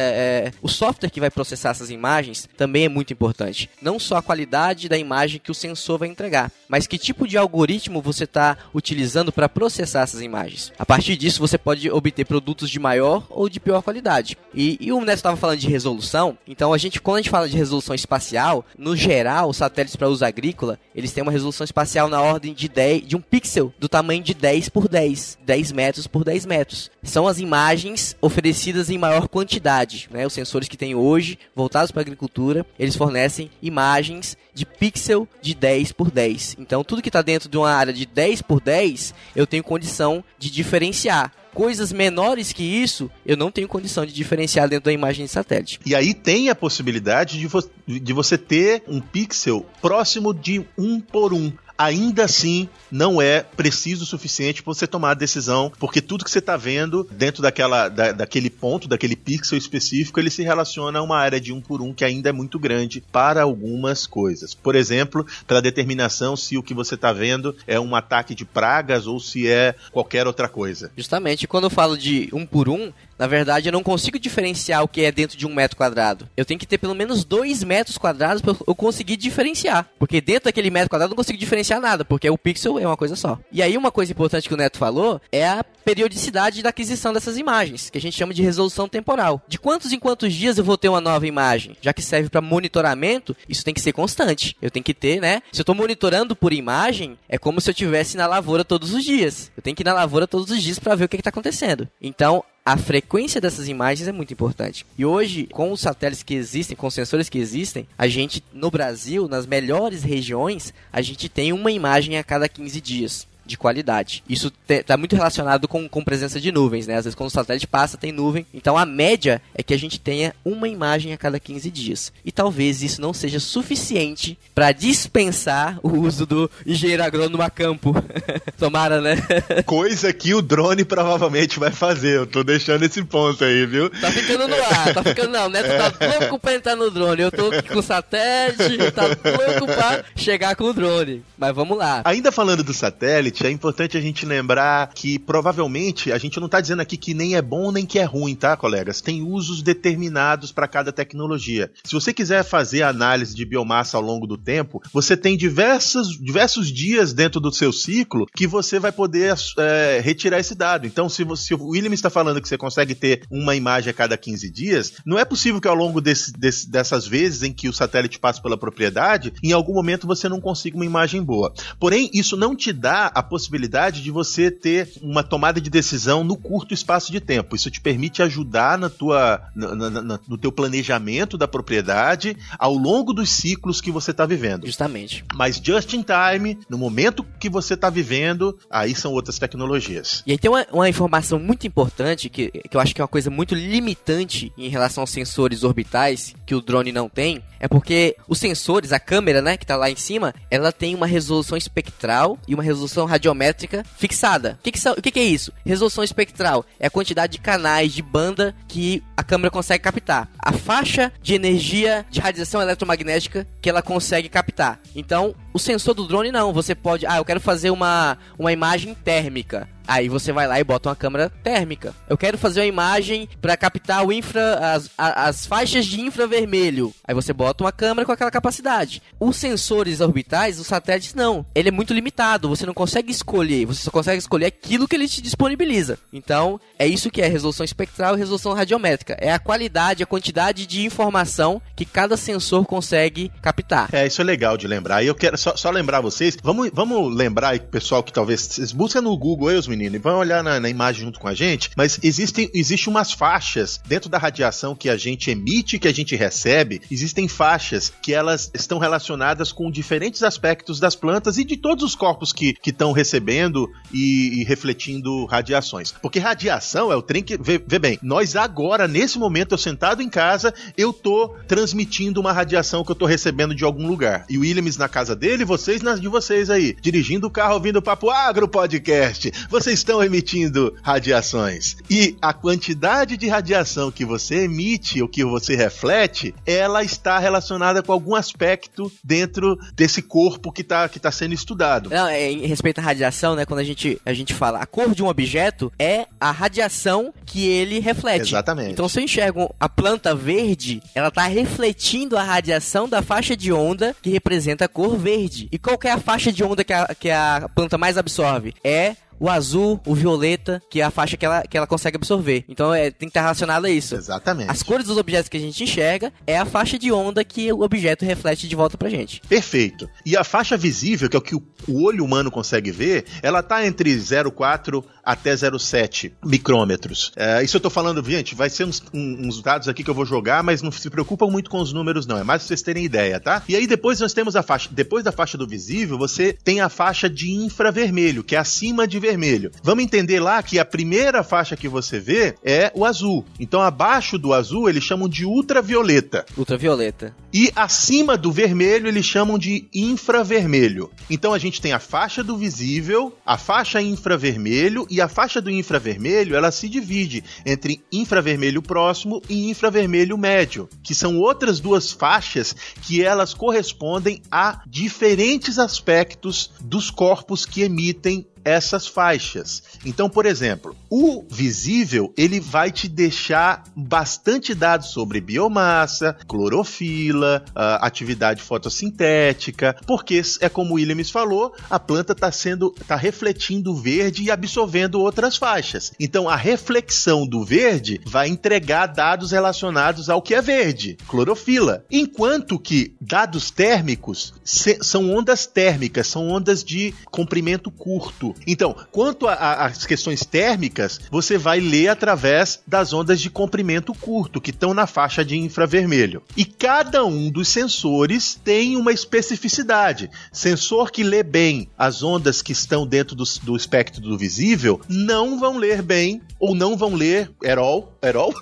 é, 0.46 0.52
o 0.62 0.68
software 0.68 1.10
que 1.10 1.20
vai 1.20 1.30
processar 1.30 1.70
essas 1.70 1.90
imagens 1.90 2.48
também 2.56 2.84
é 2.84 2.88
muito 2.88 3.12
importante. 3.12 3.68
Não 3.80 3.98
só 3.98 4.16
a 4.16 4.22
qualidade 4.22 4.88
da 4.88 4.96
imagem 4.96 5.40
que 5.42 5.50
o 5.50 5.54
sensor 5.54 5.98
vai 5.98 6.08
entregar, 6.08 6.50
mas 6.68 6.86
que 6.86 6.98
tipo 6.98 7.26
de 7.26 7.36
algoritmo 7.36 8.00
você 8.00 8.24
está 8.24 8.56
utilizando 8.74 9.32
para 9.32 9.48
processar 9.48 10.02
essas 10.02 10.20
imagens. 10.20 10.72
A 10.78 10.86
partir 10.86 11.16
disso, 11.16 11.40
você 11.40 11.58
pode 11.58 11.90
obter 11.90 12.24
produtos 12.24 12.70
de 12.70 12.78
maior 12.78 13.26
ou 13.30 13.48
de 13.48 13.60
pior 13.60 13.82
qualidade. 13.82 14.36
E, 14.54 14.78
e 14.80 14.92
o 14.92 15.00
Neto 15.00 15.16
estava 15.16 15.36
falando 15.36 15.58
de 15.58 15.68
resolução, 15.68 16.38
então 16.46 16.72
a 16.72 16.78
gente, 16.78 17.00
quando 17.00 17.16
a 17.16 17.20
gente 17.20 17.30
fala 17.30 17.48
de 17.48 17.56
resolução 17.56 17.94
espacial, 17.94 18.64
no 18.78 18.96
geral, 18.96 19.48
os 19.48 19.56
satélites 19.56 19.96
para 19.96 20.08
uso 20.08 20.24
agrícola, 20.24 20.78
eles 20.94 21.12
têm 21.12 21.22
uma 21.22 21.32
resolução 21.32 21.64
espacial 21.64 22.08
na 22.08 22.20
ordem 22.20 22.54
de 22.54 22.68
10, 22.68 23.06
de 23.06 23.16
um 23.16 23.20
pixel 23.20 23.72
do 23.78 23.88
tamanho 23.88 24.22
de 24.22 24.34
10 24.36 24.68
por 24.68 24.88
10, 24.88 25.38
10 25.44 25.72
metros 25.72 26.06
por 26.06 26.22
10 26.22 26.46
metros. 26.46 26.90
São 27.02 27.26
as 27.26 27.38
imagens 27.38 28.16
oferecidas 28.20 28.90
em 28.90 28.98
maior 28.98 29.28
quantidade, 29.28 30.08
né? 30.10 30.26
Os 30.26 30.32
sensores 30.32 30.68
que 30.68 30.76
tem 30.76 30.94
hoje, 30.94 31.38
voltados 31.54 31.90
para 31.90 32.02
a 32.02 32.04
agricultura, 32.04 32.64
eles 32.78 32.94
fornecem 32.96 33.50
imagens 33.60 34.36
de 34.54 34.64
pixel 34.64 35.26
de 35.42 35.54
10 35.54 35.92
por 35.92 36.10
10. 36.10 36.56
Então, 36.58 36.84
tudo 36.84 37.02
que 37.02 37.08
está 37.08 37.22
dentro 37.22 37.48
de 37.48 37.56
uma 37.56 37.70
área 37.70 37.92
de 37.92 38.06
10 38.06 38.42
por 38.42 38.60
10, 38.60 39.14
eu 39.34 39.46
tenho 39.46 39.64
condição 39.64 40.22
de 40.38 40.50
diferenciar 40.50 41.32
coisas 41.56 41.90
menores 41.90 42.52
que 42.52 42.62
isso, 42.62 43.10
eu 43.24 43.34
não 43.34 43.50
tenho 43.50 43.66
condição 43.66 44.04
de 44.04 44.12
diferenciar 44.12 44.68
dentro 44.68 44.84
da 44.84 44.92
imagem 44.92 45.24
de 45.24 45.32
satélite. 45.32 45.80
E 45.86 45.94
aí 45.94 46.12
tem 46.12 46.50
a 46.50 46.54
possibilidade 46.54 47.38
de, 47.38 47.46
vo 47.46 47.64
de 47.86 48.12
você 48.12 48.36
ter 48.36 48.82
um 48.86 49.00
pixel 49.00 49.64
próximo 49.80 50.34
de 50.34 50.62
um 50.76 51.00
por 51.00 51.32
um 51.32 51.50
ainda 51.78 52.24
assim 52.24 52.68
não 52.90 53.20
é 53.20 53.42
preciso 53.42 54.04
o 54.04 54.06
suficiente 54.06 54.62
para 54.62 54.72
você 54.72 54.86
tomar 54.86 55.10
a 55.10 55.14
decisão, 55.14 55.70
porque 55.78 56.00
tudo 56.00 56.24
que 56.24 56.30
você 56.30 56.38
está 56.38 56.56
vendo 56.56 57.06
dentro 57.10 57.42
daquela, 57.42 57.88
da, 57.88 58.12
daquele 58.12 58.48
ponto, 58.48 58.88
daquele 58.88 59.16
pixel 59.16 59.58
específico, 59.58 60.18
ele 60.18 60.30
se 60.30 60.42
relaciona 60.42 60.98
a 60.98 61.02
uma 61.02 61.18
área 61.18 61.40
de 61.40 61.52
um 61.52 61.60
por 61.60 61.82
um 61.82 61.92
que 61.92 62.04
ainda 62.04 62.30
é 62.30 62.32
muito 62.32 62.58
grande 62.58 63.02
para 63.12 63.42
algumas 63.42 64.06
coisas. 64.06 64.54
Por 64.54 64.74
exemplo, 64.74 65.26
para 65.46 65.60
determinação 65.60 66.36
se 66.36 66.56
o 66.56 66.62
que 66.62 66.74
você 66.74 66.94
está 66.94 67.12
vendo 67.12 67.54
é 67.66 67.78
um 67.78 67.94
ataque 67.94 68.34
de 68.34 68.44
pragas 68.44 69.06
ou 69.06 69.20
se 69.20 69.46
é 69.48 69.74
qualquer 69.92 70.26
outra 70.26 70.48
coisa. 70.48 70.90
Justamente, 70.96 71.45
quando 71.46 71.64
eu 71.64 71.70
falo 71.70 71.96
de 71.96 72.28
um 72.32 72.44
por 72.46 72.68
um, 72.68 72.92
na 73.18 73.26
verdade, 73.26 73.68
eu 73.68 73.72
não 73.72 73.82
consigo 73.82 74.18
diferenciar 74.18 74.82
o 74.82 74.88
que 74.88 75.02
é 75.02 75.12
dentro 75.12 75.36
de 75.36 75.46
um 75.46 75.54
metro 75.54 75.76
quadrado. 75.76 76.28
Eu 76.36 76.44
tenho 76.44 76.60
que 76.60 76.66
ter 76.66 76.78
pelo 76.78 76.94
menos 76.94 77.24
dois 77.24 77.64
metros 77.64 77.98
quadrados 77.98 78.42
para 78.42 78.54
eu 78.66 78.74
conseguir 78.74 79.16
diferenciar. 79.16 79.88
Porque 79.98 80.20
dentro 80.20 80.44
daquele 80.44 80.70
metro 80.70 80.90
quadrado 80.90 81.10
eu 81.10 81.12
não 81.12 81.16
consigo 81.16 81.38
diferenciar 81.38 81.80
nada, 81.80 82.04
porque 82.04 82.28
o 82.28 82.38
pixel 82.38 82.78
é 82.78 82.86
uma 82.86 82.96
coisa 82.96 83.16
só. 83.16 83.38
E 83.50 83.62
aí, 83.62 83.76
uma 83.76 83.90
coisa 83.90 84.12
importante 84.12 84.48
que 84.48 84.54
o 84.54 84.56
Neto 84.56 84.78
falou 84.78 85.20
é 85.32 85.46
a 85.46 85.64
periodicidade 85.84 86.62
da 86.62 86.70
aquisição 86.70 87.12
dessas 87.12 87.38
imagens, 87.38 87.90
que 87.90 87.98
a 87.98 88.00
gente 88.00 88.16
chama 88.16 88.34
de 88.34 88.42
resolução 88.42 88.88
temporal. 88.88 89.40
De 89.46 89.58
quantos 89.58 89.92
em 89.92 89.98
quantos 89.98 90.32
dias 90.34 90.58
eu 90.58 90.64
vou 90.64 90.76
ter 90.76 90.88
uma 90.88 91.00
nova 91.00 91.26
imagem? 91.26 91.76
Já 91.80 91.92
que 91.92 92.02
serve 92.02 92.28
para 92.28 92.40
monitoramento, 92.40 93.36
isso 93.48 93.64
tem 93.64 93.72
que 93.72 93.80
ser 93.80 93.92
constante. 93.92 94.56
Eu 94.60 94.70
tenho 94.70 94.84
que 94.84 94.94
ter, 94.94 95.20
né? 95.20 95.42
Se 95.52 95.60
eu 95.60 95.62
estou 95.62 95.74
monitorando 95.74 96.34
por 96.34 96.52
imagem, 96.52 97.16
é 97.28 97.38
como 97.38 97.60
se 97.60 97.70
eu 97.70 97.72
estivesse 97.72 98.16
na 98.16 98.26
lavoura 98.26 98.64
todos 98.64 98.92
os 98.92 99.04
dias. 99.04 99.50
Eu 99.56 99.62
tenho 99.62 99.76
que 99.76 99.82
ir 99.82 99.84
na 99.84 99.94
lavoura 99.94 100.26
todos 100.26 100.50
os 100.50 100.62
dias 100.62 100.78
para 100.78 100.94
ver 100.94 101.04
o 101.04 101.08
que 101.08 101.16
está 101.16 101.30
acontecendo. 101.30 101.88
Então, 102.02 102.44
a 102.66 102.76
frequência 102.76 103.40
dessas 103.40 103.68
imagens 103.68 104.08
é 104.08 104.12
muito 104.12 104.32
importante. 104.32 104.84
E 104.98 105.06
hoje, 105.06 105.46
com 105.52 105.70
os 105.70 105.80
satélites 105.80 106.24
que 106.24 106.34
existem, 106.34 106.76
com 106.76 106.88
os 106.88 106.94
sensores 106.94 107.28
que 107.28 107.38
existem, 107.38 107.86
a 107.96 108.08
gente, 108.08 108.42
no 108.52 108.72
Brasil, 108.72 109.28
nas 109.28 109.46
melhores 109.46 110.02
regiões, 110.02 110.74
a 110.92 111.00
gente 111.00 111.28
tem 111.28 111.52
uma 111.52 111.70
imagem 111.70 112.18
a 112.18 112.24
cada 112.24 112.48
15 112.48 112.80
dias 112.80 113.28
de 113.46 113.56
qualidade. 113.56 114.22
Isso 114.28 114.52
está 114.68 114.96
muito 114.96 115.14
relacionado 115.14 115.68
com, 115.68 115.88
com 115.88 116.02
presença 116.02 116.40
de 116.40 116.50
nuvens, 116.50 116.86
né? 116.86 116.96
Às 116.96 117.04
vezes 117.04 117.14
quando 117.14 117.28
o 117.28 117.32
satélite 117.32 117.66
passa 117.66 117.96
tem 117.96 118.12
nuvem. 118.12 118.46
Então 118.52 118.76
a 118.76 118.84
média 118.84 119.40
é 119.54 119.62
que 119.62 119.74
a 119.74 119.78
gente 119.78 120.00
tenha 120.00 120.34
uma 120.44 120.68
imagem 120.68 121.12
a 121.12 121.16
cada 121.16 121.38
15 121.38 121.70
dias. 121.70 122.12
E 122.24 122.32
talvez 122.32 122.82
isso 122.82 123.00
não 123.00 123.12
seja 123.12 123.38
suficiente 123.38 124.38
para 124.54 124.72
dispensar 124.72 125.78
o 125.82 125.90
uso 126.00 126.26
do 126.26 126.50
engenheiro 126.66 127.02
agrônomo 127.02 127.42
a 127.42 127.50
campo. 127.50 127.94
Tomara, 128.58 129.00
né? 129.00 129.16
Coisa 129.64 130.12
que 130.12 130.34
o 130.34 130.42
drone 130.42 130.84
provavelmente 130.84 131.58
vai 131.58 131.70
fazer. 131.70 132.16
Eu 132.16 132.26
tô 132.26 132.42
deixando 132.42 132.84
esse 132.84 133.02
ponto 133.04 133.44
aí, 133.44 133.66
viu? 133.66 133.90
Tá 133.90 134.10
ficando 134.10 134.48
no 134.48 134.56
ar, 134.56 134.94
tá 134.94 135.02
ficando 135.02 135.30
não, 135.30 135.48
né? 135.48 135.62
Tu 135.62 135.98
tá 135.98 136.18
louco 136.18 136.38
pra 136.38 136.54
entrar 136.54 136.76
no 136.76 136.90
drone. 136.90 137.22
Eu 137.22 137.30
tô 137.30 137.50
com 137.62 137.78
o 137.78 137.82
satélite, 137.82 138.92
tá 138.92 139.06
louco 139.06 139.66
pra 139.66 140.04
chegar 140.16 140.56
com 140.56 140.64
o 140.64 140.72
drone. 140.72 141.22
Mas 141.38 141.54
vamos 141.54 141.76
lá. 141.76 142.02
Ainda 142.04 142.32
falando 142.32 142.62
do 142.62 142.72
satélite, 142.72 143.35
importante, 143.36 143.46
é 143.46 143.50
importante 143.50 143.96
a 143.96 144.00
gente 144.00 144.24
lembrar 144.24 144.92
que 144.94 145.18
provavelmente 145.18 146.12
a 146.12 146.18
gente 146.18 146.38
não 146.38 146.46
está 146.46 146.60
dizendo 146.60 146.80
aqui 146.80 146.96
que 146.96 147.12
nem 147.12 147.34
é 147.34 147.42
bom 147.42 147.70
nem 147.70 147.84
que 147.84 147.98
é 147.98 148.04
ruim, 148.04 148.34
tá, 148.34 148.56
colegas? 148.56 149.00
Tem 149.00 149.22
usos 149.22 149.62
determinados 149.62 150.52
para 150.52 150.68
cada 150.68 150.92
tecnologia. 150.92 151.70
Se 151.84 151.94
você 151.94 152.12
quiser 152.12 152.44
fazer 152.44 152.82
análise 152.82 153.34
de 153.34 153.44
biomassa 153.44 153.96
ao 153.96 154.02
longo 154.02 154.26
do 154.26 154.38
tempo, 154.38 154.82
você 154.92 155.16
tem 155.16 155.36
diversos, 155.36 156.18
diversos 156.18 156.72
dias 156.72 157.12
dentro 157.12 157.40
do 157.40 157.52
seu 157.52 157.72
ciclo 157.72 158.26
que 158.34 158.46
você 158.46 158.78
vai 158.78 158.92
poder 158.92 159.34
é, 159.58 160.00
retirar 160.02 160.38
esse 160.38 160.54
dado. 160.54 160.86
Então, 160.86 161.08
se, 161.08 161.24
você, 161.24 161.46
se 161.46 161.54
o 161.54 161.68
William 161.68 161.92
está 161.92 162.08
falando 162.08 162.40
que 162.40 162.48
você 162.48 162.56
consegue 162.56 162.94
ter 162.94 163.22
uma 163.30 163.54
imagem 163.54 163.90
a 163.90 163.94
cada 163.94 164.16
15 164.16 164.50
dias, 164.50 164.92
não 165.04 165.18
é 165.18 165.24
possível 165.24 165.60
que 165.60 165.68
ao 165.68 165.74
longo 165.74 166.00
desse, 166.00 166.32
desse, 166.32 166.70
dessas 166.70 167.06
vezes 167.06 167.42
em 167.42 167.52
que 167.52 167.68
o 167.68 167.72
satélite 167.72 168.18
passa 168.18 168.40
pela 168.40 168.56
propriedade, 168.56 169.32
em 169.42 169.52
algum 169.52 169.74
momento 169.74 170.06
você 170.06 170.28
não 170.28 170.40
consiga 170.40 170.76
uma 170.76 170.84
imagem 170.84 171.22
boa. 171.22 171.52
Porém, 171.78 172.10
isso 172.12 172.36
não 172.36 172.54
te 172.54 172.72
dá 172.72 173.10
a 173.14 173.22
possibilidade 173.26 174.02
de 174.02 174.10
você 174.10 174.50
ter 174.50 174.90
uma 175.02 175.22
tomada 175.22 175.60
de 175.60 175.68
decisão 175.68 176.24
no 176.24 176.36
curto 176.36 176.72
espaço 176.72 177.12
de 177.12 177.20
tempo. 177.20 177.54
Isso 177.54 177.70
te 177.70 177.80
permite 177.80 178.22
ajudar 178.22 178.78
na 178.78 178.88
tua, 178.88 179.42
na, 179.54 179.74
na, 179.74 180.20
no 180.26 180.38
teu 180.38 180.50
planejamento 180.50 181.36
da 181.36 181.48
propriedade 181.48 182.36
ao 182.58 182.74
longo 182.74 183.12
dos 183.12 183.28
ciclos 183.28 183.80
que 183.80 183.90
você 183.90 184.10
está 184.10 184.24
vivendo. 184.24 184.66
Justamente. 184.66 185.24
Mas 185.34 185.60
just 185.62 185.92
in 185.92 186.02
time, 186.02 186.58
no 186.68 186.78
momento 186.78 187.24
que 187.38 187.50
você 187.50 187.74
está 187.74 187.90
vivendo, 187.90 188.58
aí 188.70 188.94
são 188.94 189.12
outras 189.12 189.38
tecnologias. 189.38 190.22
E 190.26 190.32
aí 190.32 190.38
tem 190.38 190.50
uma, 190.50 190.66
uma 190.72 190.88
informação 190.88 191.38
muito 191.38 191.66
importante 191.66 192.28
que, 192.28 192.50
que 192.50 192.76
eu 192.76 192.80
acho 192.80 192.94
que 192.94 193.00
é 193.00 193.04
uma 193.04 193.08
coisa 193.08 193.30
muito 193.30 193.54
limitante 193.54 194.52
em 194.56 194.68
relação 194.68 195.02
aos 195.02 195.10
sensores 195.10 195.64
orbitais 195.64 196.34
que 196.46 196.54
o 196.54 196.60
drone 196.60 196.92
não 196.92 197.08
tem, 197.08 197.42
é 197.58 197.66
porque 197.68 198.16
os 198.28 198.38
sensores, 198.38 198.92
a 198.92 199.00
câmera, 199.00 199.42
né, 199.42 199.56
que 199.56 199.66
tá 199.66 199.76
lá 199.76 199.90
em 199.90 199.96
cima, 199.96 200.34
ela 200.50 200.70
tem 200.70 200.94
uma 200.94 201.06
resolução 201.06 201.56
espectral 201.56 202.38
e 202.46 202.54
uma 202.54 202.62
resolução 202.62 203.06
radiométrica 203.16 203.84
fixada. 203.96 204.58
O 204.60 204.62
que, 204.62 204.72
que, 204.72 204.88
o 204.88 205.02
que, 205.02 205.10
que 205.10 205.20
é 205.20 205.24
isso? 205.24 205.52
Resolução 205.64 206.04
espectral 206.04 206.64
é 206.78 206.86
a 206.86 206.90
quantidade 206.90 207.32
de 207.32 207.38
canais 207.38 207.92
de 207.92 208.02
banda 208.02 208.54
que 208.68 209.02
a 209.16 209.22
câmera 209.22 209.50
consegue 209.50 209.82
captar. 209.82 210.28
A 210.38 210.52
faixa 210.52 211.12
de 211.22 211.34
energia 211.34 212.06
de 212.10 212.20
radiação 212.20 212.60
eletromagnética 212.60 213.46
que 213.60 213.68
ela 213.68 213.82
consegue 213.82 214.28
captar. 214.28 214.78
Então, 214.94 215.34
o 215.56 215.58
sensor 215.58 215.94
do 215.94 216.06
drone 216.06 216.30
não. 216.30 216.52
Você 216.52 216.74
pode, 216.74 217.06
ah, 217.06 217.16
eu 217.16 217.24
quero 217.24 217.40
fazer 217.40 217.70
uma, 217.70 218.18
uma 218.38 218.52
imagem 218.52 218.94
térmica. 218.94 219.66
Aí 219.88 220.08
você 220.08 220.32
vai 220.32 220.46
lá 220.46 220.58
e 220.58 220.64
bota 220.64 220.88
uma 220.88 220.96
câmera 220.96 221.30
térmica. 221.30 221.94
Eu 222.08 222.18
quero 222.18 222.36
fazer 222.36 222.60
uma 222.60 222.66
imagem 222.66 223.28
para 223.40 223.56
captar 223.56 224.04
o 224.04 224.12
infra, 224.12 224.74
as, 224.74 224.90
as 224.98 225.46
faixas 225.46 225.86
de 225.86 226.00
infravermelho. 226.00 226.92
Aí 227.06 227.14
você 227.14 227.32
bota 227.32 227.62
uma 227.62 227.72
câmera 227.72 228.04
com 228.04 228.12
aquela 228.12 228.30
capacidade. 228.30 229.00
Os 229.20 229.36
sensores 229.36 230.00
orbitais, 230.00 230.58
os 230.58 230.66
satélites, 230.66 231.14
não. 231.14 231.46
Ele 231.54 231.68
é 231.68 231.72
muito 231.72 231.94
limitado. 231.94 232.48
Você 232.48 232.66
não 232.66 232.74
consegue 232.74 233.12
escolher. 233.12 233.64
Você 233.66 233.82
só 233.82 233.90
consegue 233.90 234.18
escolher 234.18 234.46
aquilo 234.46 234.88
que 234.88 234.96
ele 234.96 235.08
te 235.08 235.22
disponibiliza. 235.22 235.98
Então, 236.12 236.60
é 236.78 236.86
isso 236.86 237.10
que 237.10 237.22
é 237.22 237.28
resolução 237.28 237.64
espectral 237.64 238.16
e 238.16 238.18
resolução 238.18 238.52
radiométrica. 238.52 239.16
É 239.20 239.32
a 239.32 239.38
qualidade, 239.38 240.02
a 240.02 240.06
quantidade 240.06 240.66
de 240.66 240.84
informação 240.84 241.62
que 241.76 241.84
cada 241.84 242.16
sensor 242.16 242.66
consegue 242.66 243.30
captar. 243.40 243.88
É, 243.92 244.06
isso 244.06 244.20
é 244.20 244.24
legal 244.24 244.56
de 244.56 244.66
lembrar. 244.66 245.02
E 245.02 245.06
eu 245.06 245.14
quero 245.14 245.38
só, 245.46 245.56
só 245.56 245.70
lembrar 245.70 246.00
vocês. 246.00 246.36
Vamos, 246.42 246.70
vamos 246.72 247.14
lembrar 247.14 247.50
aí, 247.50 247.60
pessoal, 247.60 248.02
que 248.02 248.12
talvez. 248.12 248.40
Vocês 248.40 248.72
buscam 248.72 249.00
no 249.00 249.16
Google 249.16 249.48
aí 249.48 249.56
os 249.56 249.68
menino, 249.68 249.94
e 249.94 249.98
vão 249.98 250.18
olhar 250.18 250.42
na, 250.42 250.58
na, 250.58 250.68
imagem 250.68 251.04
junto 251.04 251.20
com 251.20 251.28
a 251.28 251.34
gente, 251.34 251.70
mas 251.76 252.00
existem 252.02 252.50
existe 252.52 252.88
umas 252.88 253.12
faixas 253.12 253.80
dentro 253.86 254.08
da 254.08 254.18
radiação 254.18 254.74
que 254.74 254.88
a 254.88 254.96
gente 254.96 255.30
emite, 255.30 255.78
que 255.78 255.86
a 255.86 255.92
gente 255.92 256.16
recebe, 256.16 256.82
existem 256.90 257.28
faixas 257.28 257.92
que 258.02 258.12
elas 258.12 258.50
estão 258.54 258.78
relacionadas 258.78 259.52
com 259.52 259.70
diferentes 259.70 260.22
aspectos 260.22 260.80
das 260.80 260.96
plantas 260.96 261.38
e 261.38 261.44
de 261.44 261.56
todos 261.56 261.84
os 261.84 261.94
corpos 261.94 262.32
que 262.32 262.56
estão 262.64 262.92
recebendo 262.92 263.68
e, 263.92 264.40
e, 264.40 264.44
refletindo 264.44 265.26
radiações. 265.26 265.92
Porque 265.92 266.18
radiação 266.18 266.90
é 266.90 266.96
o 266.96 267.02
trem 267.02 267.22
que. 267.22 267.36
Vê, 267.36 267.62
vê, 267.64 267.78
bem, 267.78 267.98
nós 268.02 268.34
agora, 268.34 268.88
nesse 268.88 269.18
momento, 269.18 269.52
eu 269.52 269.58
sentado 269.58 270.02
em 270.02 270.08
casa, 270.08 270.52
eu 270.76 270.92
tô 270.92 271.36
transmitindo 271.46 272.20
uma 272.20 272.32
radiação 272.32 272.84
que 272.84 272.90
eu 272.90 272.96
tô 272.96 273.06
recebendo 273.06 273.54
de 273.54 273.64
algum 273.64 273.86
lugar. 273.86 274.24
E 274.28 274.38
o 274.38 274.40
Williams 274.40 274.76
na 274.76 274.88
casa 274.88 275.14
dele, 275.14 275.35
vocês 275.44 275.82
nas 275.82 276.00
de 276.00 276.08
vocês 276.08 276.48
aí, 276.48 276.74
dirigindo 276.80 277.26
o 277.26 277.30
carro 277.30 277.54
ouvindo 277.54 277.76
o 277.76 277.82
Papo 277.82 278.10
Agro 278.10 278.48
Podcast. 278.48 279.30
Você 279.50 279.66
vocês 279.66 279.80
estão 279.80 280.00
emitindo 280.00 280.76
radiações. 280.80 281.76
E 281.90 282.16
a 282.22 282.32
quantidade 282.32 283.16
de 283.16 283.26
radiação 283.26 283.90
que 283.90 284.04
você 284.04 284.44
emite, 284.44 285.02
ou 285.02 285.08
que 285.08 285.24
você 285.24 285.56
reflete, 285.56 286.32
ela 286.46 286.84
está 286.84 287.18
relacionada 287.18 287.82
com 287.82 287.90
algum 287.90 288.14
aspecto 288.14 288.92
dentro 289.02 289.58
desse 289.74 290.00
corpo 290.00 290.52
que 290.52 290.60
está 290.60 290.88
que 290.88 291.00
tá 291.00 291.10
sendo 291.10 291.34
estudado. 291.34 291.90
Não, 291.90 292.06
é, 292.06 292.30
em 292.30 292.46
respeito 292.46 292.78
à 292.78 292.82
radiação, 292.82 293.34
né, 293.34 293.44
quando 293.44 293.58
a 293.58 293.64
gente, 293.64 294.00
a 294.06 294.12
gente 294.12 294.32
fala 294.32 294.60
a 294.60 294.66
cor 294.66 294.94
de 294.94 295.02
um 295.02 295.08
objeto 295.08 295.72
é 295.80 296.06
a 296.20 296.30
radiação 296.30 297.12
que 297.24 297.44
ele 297.44 297.80
reflete. 297.80 298.28
Exatamente. 298.28 298.70
Então, 298.70 298.88
se 298.88 299.00
eu 299.00 299.04
enxergo 299.04 299.52
a 299.58 299.68
planta 299.68 300.14
verde, 300.14 300.80
ela 300.94 301.08
está 301.08 301.26
refletindo 301.26 302.16
a 302.16 302.22
radiação 302.22 302.88
da 302.88 303.02
faixa 303.02 303.36
de 303.36 303.52
onda 303.52 303.96
que 304.00 304.10
representa 304.10 304.66
a 304.66 304.68
cor 304.68 304.96
verde. 304.96 305.25
E 305.50 305.58
qual 305.58 305.78
é 305.84 305.90
a 305.90 305.98
faixa 305.98 306.32
de 306.32 306.42
onda 306.44 306.64
que 306.64 306.72
a, 306.72 306.94
que 306.94 307.10
a 307.10 307.48
planta 307.54 307.76
mais 307.78 307.96
absorve? 307.98 308.54
É 308.62 308.96
o 309.18 309.28
azul, 309.28 309.80
o 309.86 309.94
violeta, 309.94 310.62
que 310.70 310.80
é 310.80 310.84
a 310.84 310.90
faixa 310.90 311.16
que 311.16 311.24
ela, 311.24 311.42
que 311.42 311.56
ela 311.56 311.66
consegue 311.66 311.96
absorver. 311.96 312.44
Então 312.48 312.72
é, 312.72 312.90
tem 312.90 313.08
que 313.08 313.10
estar 313.10 313.22
relacionado 313.22 313.64
a 313.64 313.70
isso. 313.70 313.94
Exatamente. 313.94 314.50
As 314.50 314.62
cores 314.62 314.86
dos 314.86 314.96
objetos 314.96 315.28
que 315.28 315.36
a 315.36 315.40
gente 315.40 315.62
enxerga 315.62 316.12
é 316.26 316.38
a 316.38 316.44
faixa 316.44 316.78
de 316.78 316.92
onda 316.92 317.24
que 317.24 317.52
o 317.52 317.62
objeto 317.62 318.04
reflete 318.04 318.48
de 318.48 318.56
volta 318.56 318.76
pra 318.76 318.88
gente. 318.88 319.20
Perfeito. 319.28 319.88
E 320.04 320.16
a 320.16 320.24
faixa 320.24 320.56
visível, 320.56 321.08
que 321.08 321.16
é 321.16 321.18
o 321.18 321.22
que 321.22 321.34
o 321.34 321.42
olho 321.68 322.04
humano 322.04 322.30
consegue 322.30 322.70
ver, 322.70 323.04
ela 323.22 323.42
tá 323.42 323.66
entre 323.66 323.94
0,4 323.94 324.84
até 325.04 325.32
0,7 325.32 326.12
micrômetros. 326.24 327.12
É, 327.14 327.42
isso 327.42 327.56
eu 327.56 327.60
tô 327.60 327.70
falando, 327.70 328.04
gente, 328.04 328.34
vai 328.34 328.50
ser 328.50 328.64
uns, 328.64 328.82
uns, 328.92 329.40
dados 329.40 329.68
aqui 329.68 329.84
que 329.84 329.90
eu 329.90 329.94
vou 329.94 330.04
jogar, 330.04 330.42
mas 330.42 330.62
não 330.62 330.72
se 330.72 330.90
preocupam 330.90 331.28
muito 331.28 331.48
com 331.48 331.60
os 331.60 331.72
números, 331.72 332.06
não. 332.06 332.18
É 332.18 332.24
mais 332.24 332.42
pra 332.42 332.48
vocês 332.48 332.62
terem 332.62 332.84
ideia, 332.84 333.20
tá? 333.20 333.42
E 333.48 333.54
aí 333.54 333.66
depois 333.66 334.00
nós 334.00 334.12
temos 334.12 334.34
a 334.34 334.42
faixa. 334.42 334.68
Depois 334.72 335.04
da 335.04 335.12
faixa 335.12 335.38
do 335.38 335.46
visível, 335.46 335.96
você 335.96 336.32
tem 336.32 336.60
a 336.60 336.68
faixa 336.68 337.08
de 337.08 337.30
infravermelho, 337.30 338.24
que 338.24 338.34
é 338.34 338.38
acima 338.38 338.86
de 338.86 338.98
vermelho. 339.06 339.50
Vamos 339.62 339.84
entender 339.84 340.18
lá 340.18 340.42
que 340.42 340.58
a 340.58 340.64
primeira 340.64 341.22
faixa 341.22 341.56
que 341.56 341.68
você 341.68 342.00
vê 342.00 342.34
é 342.42 342.72
o 342.74 342.84
azul. 342.84 343.24
Então, 343.38 343.60
abaixo 343.60 344.18
do 344.18 344.32
azul, 344.32 344.68
eles 344.68 344.82
chamam 344.82 345.08
de 345.08 345.24
ultravioleta. 345.24 346.26
Ultravioleta. 346.36 347.14
E 347.32 347.52
acima 347.54 348.16
do 348.16 348.32
vermelho, 348.32 348.88
eles 348.88 349.04
chamam 349.04 349.38
de 349.38 349.68
infravermelho. 349.72 350.90
Então, 351.08 351.32
a 351.32 351.38
gente 351.38 351.60
tem 351.60 351.72
a 351.72 351.78
faixa 351.78 352.24
do 352.24 352.36
visível, 352.36 353.16
a 353.24 353.38
faixa 353.38 353.80
infravermelho 353.80 354.86
e 354.90 355.00
a 355.00 355.08
faixa 355.08 355.40
do 355.40 355.50
infravermelho, 355.50 356.34
ela 356.34 356.50
se 356.50 356.68
divide 356.68 357.22
entre 357.44 357.80
infravermelho 357.92 358.60
próximo 358.60 359.22
e 359.28 359.48
infravermelho 359.50 360.18
médio, 360.18 360.68
que 360.82 360.94
são 360.94 361.18
outras 361.18 361.60
duas 361.60 361.92
faixas 361.92 362.54
que 362.82 363.04
elas 363.04 363.32
correspondem 363.34 364.20
a 364.30 364.62
diferentes 364.66 365.58
aspectos 365.58 366.50
dos 366.60 366.90
corpos 366.90 367.46
que 367.46 367.62
emitem 367.62 368.26
essas 368.46 368.86
faixas. 368.86 369.64
Então, 369.84 370.08
por 370.08 370.24
exemplo, 370.24 370.76
o 370.88 371.24
visível 371.28 372.14
ele 372.16 372.38
vai 372.38 372.70
te 372.70 372.88
deixar 372.88 373.64
bastante 373.74 374.54
dados 374.54 374.90
sobre 374.90 375.20
biomassa, 375.20 376.16
clorofila, 376.28 377.44
atividade 377.54 378.40
fotossintética, 378.40 379.76
porque 379.84 380.22
é 380.40 380.48
como 380.48 380.70
o 380.70 380.74
Williams 380.74 381.10
falou, 381.10 381.52
a 381.68 381.80
planta 381.80 382.12
está 382.12 382.30
sendo, 382.30 382.72
está 382.80 382.94
refletindo 382.94 383.74
verde 383.74 384.22
e 384.22 384.30
absorvendo 384.30 385.00
outras 385.00 385.36
faixas. 385.36 385.92
Então, 385.98 386.28
a 386.28 386.36
reflexão 386.36 387.26
do 387.26 387.44
verde 387.44 388.00
vai 388.06 388.28
entregar 388.28 388.86
dados 388.86 389.32
relacionados 389.32 390.08
ao 390.08 390.22
que 390.22 390.34
é 390.34 390.40
verde, 390.40 390.96
clorofila. 391.08 391.84
Enquanto 391.90 392.60
que 392.60 392.94
dados 393.00 393.50
térmicos 393.50 394.32
são 394.44 395.12
ondas 395.12 395.46
térmicas, 395.46 396.06
são 396.06 396.28
ondas 396.28 396.62
de 396.62 396.94
comprimento 397.10 397.72
curto. 397.72 398.35
Então, 398.46 398.74
quanto 398.90 399.26
às 399.28 399.86
questões 399.86 400.24
térmicas, 400.24 401.00
você 401.10 401.38
vai 401.38 401.60
ler 401.60 401.88
através 401.88 402.60
das 402.66 402.92
ondas 402.92 403.20
de 403.20 403.30
comprimento 403.30 403.94
curto, 403.94 404.40
que 404.40 404.50
estão 404.50 404.74
na 404.74 404.86
faixa 404.86 405.24
de 405.24 405.36
infravermelho. 405.36 406.22
E 406.36 406.44
cada 406.44 407.04
um 407.04 407.30
dos 407.30 407.48
sensores 407.48 408.38
tem 408.42 408.76
uma 408.76 408.92
especificidade. 408.92 410.10
Sensor 410.32 410.90
que 410.90 411.02
lê 411.02 411.22
bem 411.22 411.68
as 411.76 412.02
ondas 412.02 412.42
que 412.42 412.52
estão 412.52 412.86
dentro 412.86 413.14
do, 413.14 413.24
do 413.42 413.56
espectro 413.56 414.00
do 414.00 414.16
visível 414.16 414.80
não 414.88 415.38
vão 415.38 415.58
ler 415.58 415.82
bem 415.82 416.20
ou 416.38 416.54
não 416.54 416.76
vão 416.76 416.94
ler 416.94 417.30
at 417.44 417.58
all. 417.58 417.92
At 418.02 418.14
all? 418.14 418.32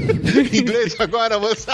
Inglês 0.52 0.96
agora, 0.98 1.38
moça. 1.38 1.72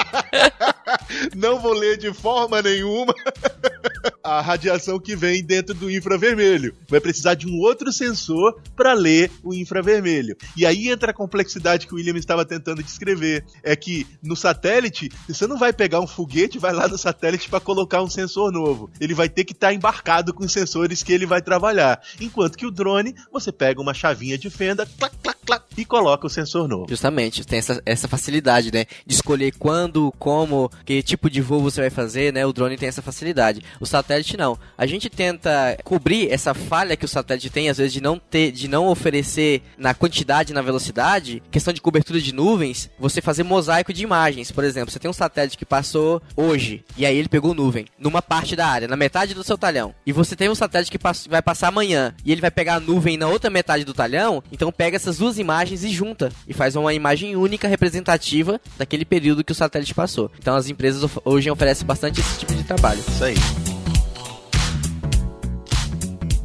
não 1.34 1.58
vou 1.58 1.72
ler 1.72 1.96
de 1.96 2.12
forma 2.12 2.60
nenhuma 2.62 3.14
a 4.22 4.40
radiação 4.40 4.98
que 4.98 5.16
vem 5.16 5.42
dentro 5.42 5.74
do 5.74 5.90
infravermelho. 5.90 6.74
Vai 6.88 7.00
precisar 7.00 7.34
de 7.34 7.46
um 7.46 7.58
outro 7.58 7.92
sensor 7.92 8.60
para 8.76 8.92
ler 8.92 9.30
o 9.42 9.54
infravermelho. 9.54 10.36
E 10.56 10.66
aí 10.66 10.88
entra 10.88 11.10
a 11.10 11.14
complexidade 11.14 11.86
que 11.86 11.92
o 11.92 11.96
William 11.96 12.16
estava 12.16 12.44
tentando 12.44 12.82
descrever. 12.82 13.44
É 13.62 13.74
que 13.74 14.06
no 14.22 14.36
satélite, 14.36 15.10
você 15.26 15.46
não 15.46 15.58
vai 15.58 15.72
pegar 15.72 16.00
um 16.00 16.06
foguete, 16.06 16.58
vai 16.58 16.72
lá 16.72 16.88
no 16.88 16.98
satélite 16.98 17.48
para 17.48 17.60
colocar 17.60 18.02
um 18.02 18.10
sensor 18.10 18.52
novo. 18.52 18.90
Ele 19.00 19.14
vai 19.14 19.28
ter 19.28 19.44
que 19.44 19.52
estar 19.52 19.68
tá 19.68 19.74
embarcado 19.74 20.32
com 20.34 20.44
os 20.44 20.52
sensores 20.52 21.02
que 21.02 21.12
ele 21.12 21.26
vai 21.26 21.42
trabalhar. 21.42 22.00
Enquanto 22.20 22.56
que 22.56 22.66
o 22.66 22.70
drone, 22.70 23.14
você 23.32 23.52
pega 23.52 23.80
uma 23.80 23.94
chavinha 23.94 24.38
de 24.38 24.50
fenda, 24.50 24.86
clac, 24.98 25.14
clac, 25.22 25.38
clac, 25.44 25.64
e 25.78 25.84
coloca 25.84 26.26
o 26.26 26.30
sensor 26.30 26.68
novo. 26.68 26.86
Justamente, 26.88 27.46
tem 27.46 27.58
essa, 27.58 27.80
essa 27.86 28.08
facilidade, 28.08 28.72
né? 28.72 28.84
De 29.06 29.14
escolher 29.14 29.52
quando, 29.58 30.12
como, 30.18 30.70
que 30.84 31.02
tipo 31.02 31.30
de 31.30 31.40
voo 31.40 31.60
você 31.60 31.80
vai 31.80 31.90
fazer, 31.90 32.32
né? 32.32 32.44
O 32.44 32.52
drone 32.52 32.76
tem 32.76 32.88
essa 32.88 33.02
facilidade. 33.02 33.62
O 33.80 33.86
satélite 33.86 34.36
não. 34.36 34.58
A 34.76 34.86
gente 34.86 35.08
tenta 35.08 35.78
cobrir 35.84 36.30
essa 36.30 36.52
falha 36.54 36.96
que 36.96 37.04
o 37.04 37.08
satélite 37.08 37.50
tem, 37.50 37.68
às 37.68 37.78
vezes, 37.78 37.92
de 37.92 38.00
não 38.00 38.18
ter, 38.18 38.50
de 38.50 38.66
não 38.66 38.88
oferecer 38.88 39.62
na 39.76 39.94
quantidade 39.94 40.52
na 40.52 40.62
velocidade, 40.62 41.42
questão 41.50 41.72
de 41.72 41.80
cobertura 41.80 42.20
de 42.20 42.34
nuvens, 42.34 42.90
você 42.98 43.20
fazer 43.20 43.42
mosaico 43.42 43.92
de 43.92 44.02
imagens. 44.02 44.50
Por 44.50 44.64
exemplo, 44.64 44.90
você 44.90 44.98
tem 44.98 45.10
um 45.10 45.14
satélite 45.14 45.56
que 45.56 45.64
passou 45.64 46.20
hoje, 46.36 46.84
e 46.96 47.06
aí 47.06 47.16
ele 47.16 47.28
pegou 47.28 47.54
nuvem, 47.54 47.86
numa 47.98 48.20
parte 48.20 48.56
da 48.56 48.66
área, 48.66 48.88
na 48.88 48.96
metade 48.96 49.34
do 49.34 49.44
seu 49.44 49.56
talhão. 49.56 49.94
E 50.04 50.12
você 50.12 50.34
tem 50.34 50.48
um 50.48 50.54
satélite 50.54 50.90
que 50.90 50.98
vai 51.28 51.42
passar 51.42 51.68
amanhã, 51.68 52.14
e 52.24 52.32
ele 52.32 52.40
vai 52.40 52.50
pegar 52.50 52.74
a 52.74 52.80
nuvem 52.80 53.16
na 53.16 53.28
outra 53.28 53.50
metade 53.50 53.84
do 53.84 53.94
talhão, 53.94 54.42
então 54.50 54.72
pega 54.72 54.96
essas 54.96 55.18
duas 55.18 55.38
imagens 55.38 55.67
e 55.74 55.90
junta, 55.90 56.30
e 56.46 56.52
faz 56.52 56.76
uma 56.76 56.92
imagem 56.94 57.36
única 57.36 57.68
representativa 57.68 58.60
daquele 58.76 59.04
período 59.04 59.44
que 59.44 59.52
o 59.52 59.54
satélite 59.54 59.94
passou. 59.94 60.30
Então 60.38 60.54
as 60.54 60.68
empresas 60.68 61.08
hoje 61.24 61.50
oferecem 61.50 61.86
bastante 61.86 62.20
esse 62.20 62.38
tipo 62.40 62.54
de 62.54 62.64
trabalho. 62.64 63.00
Isso 63.00 63.24
aí. 63.24 63.77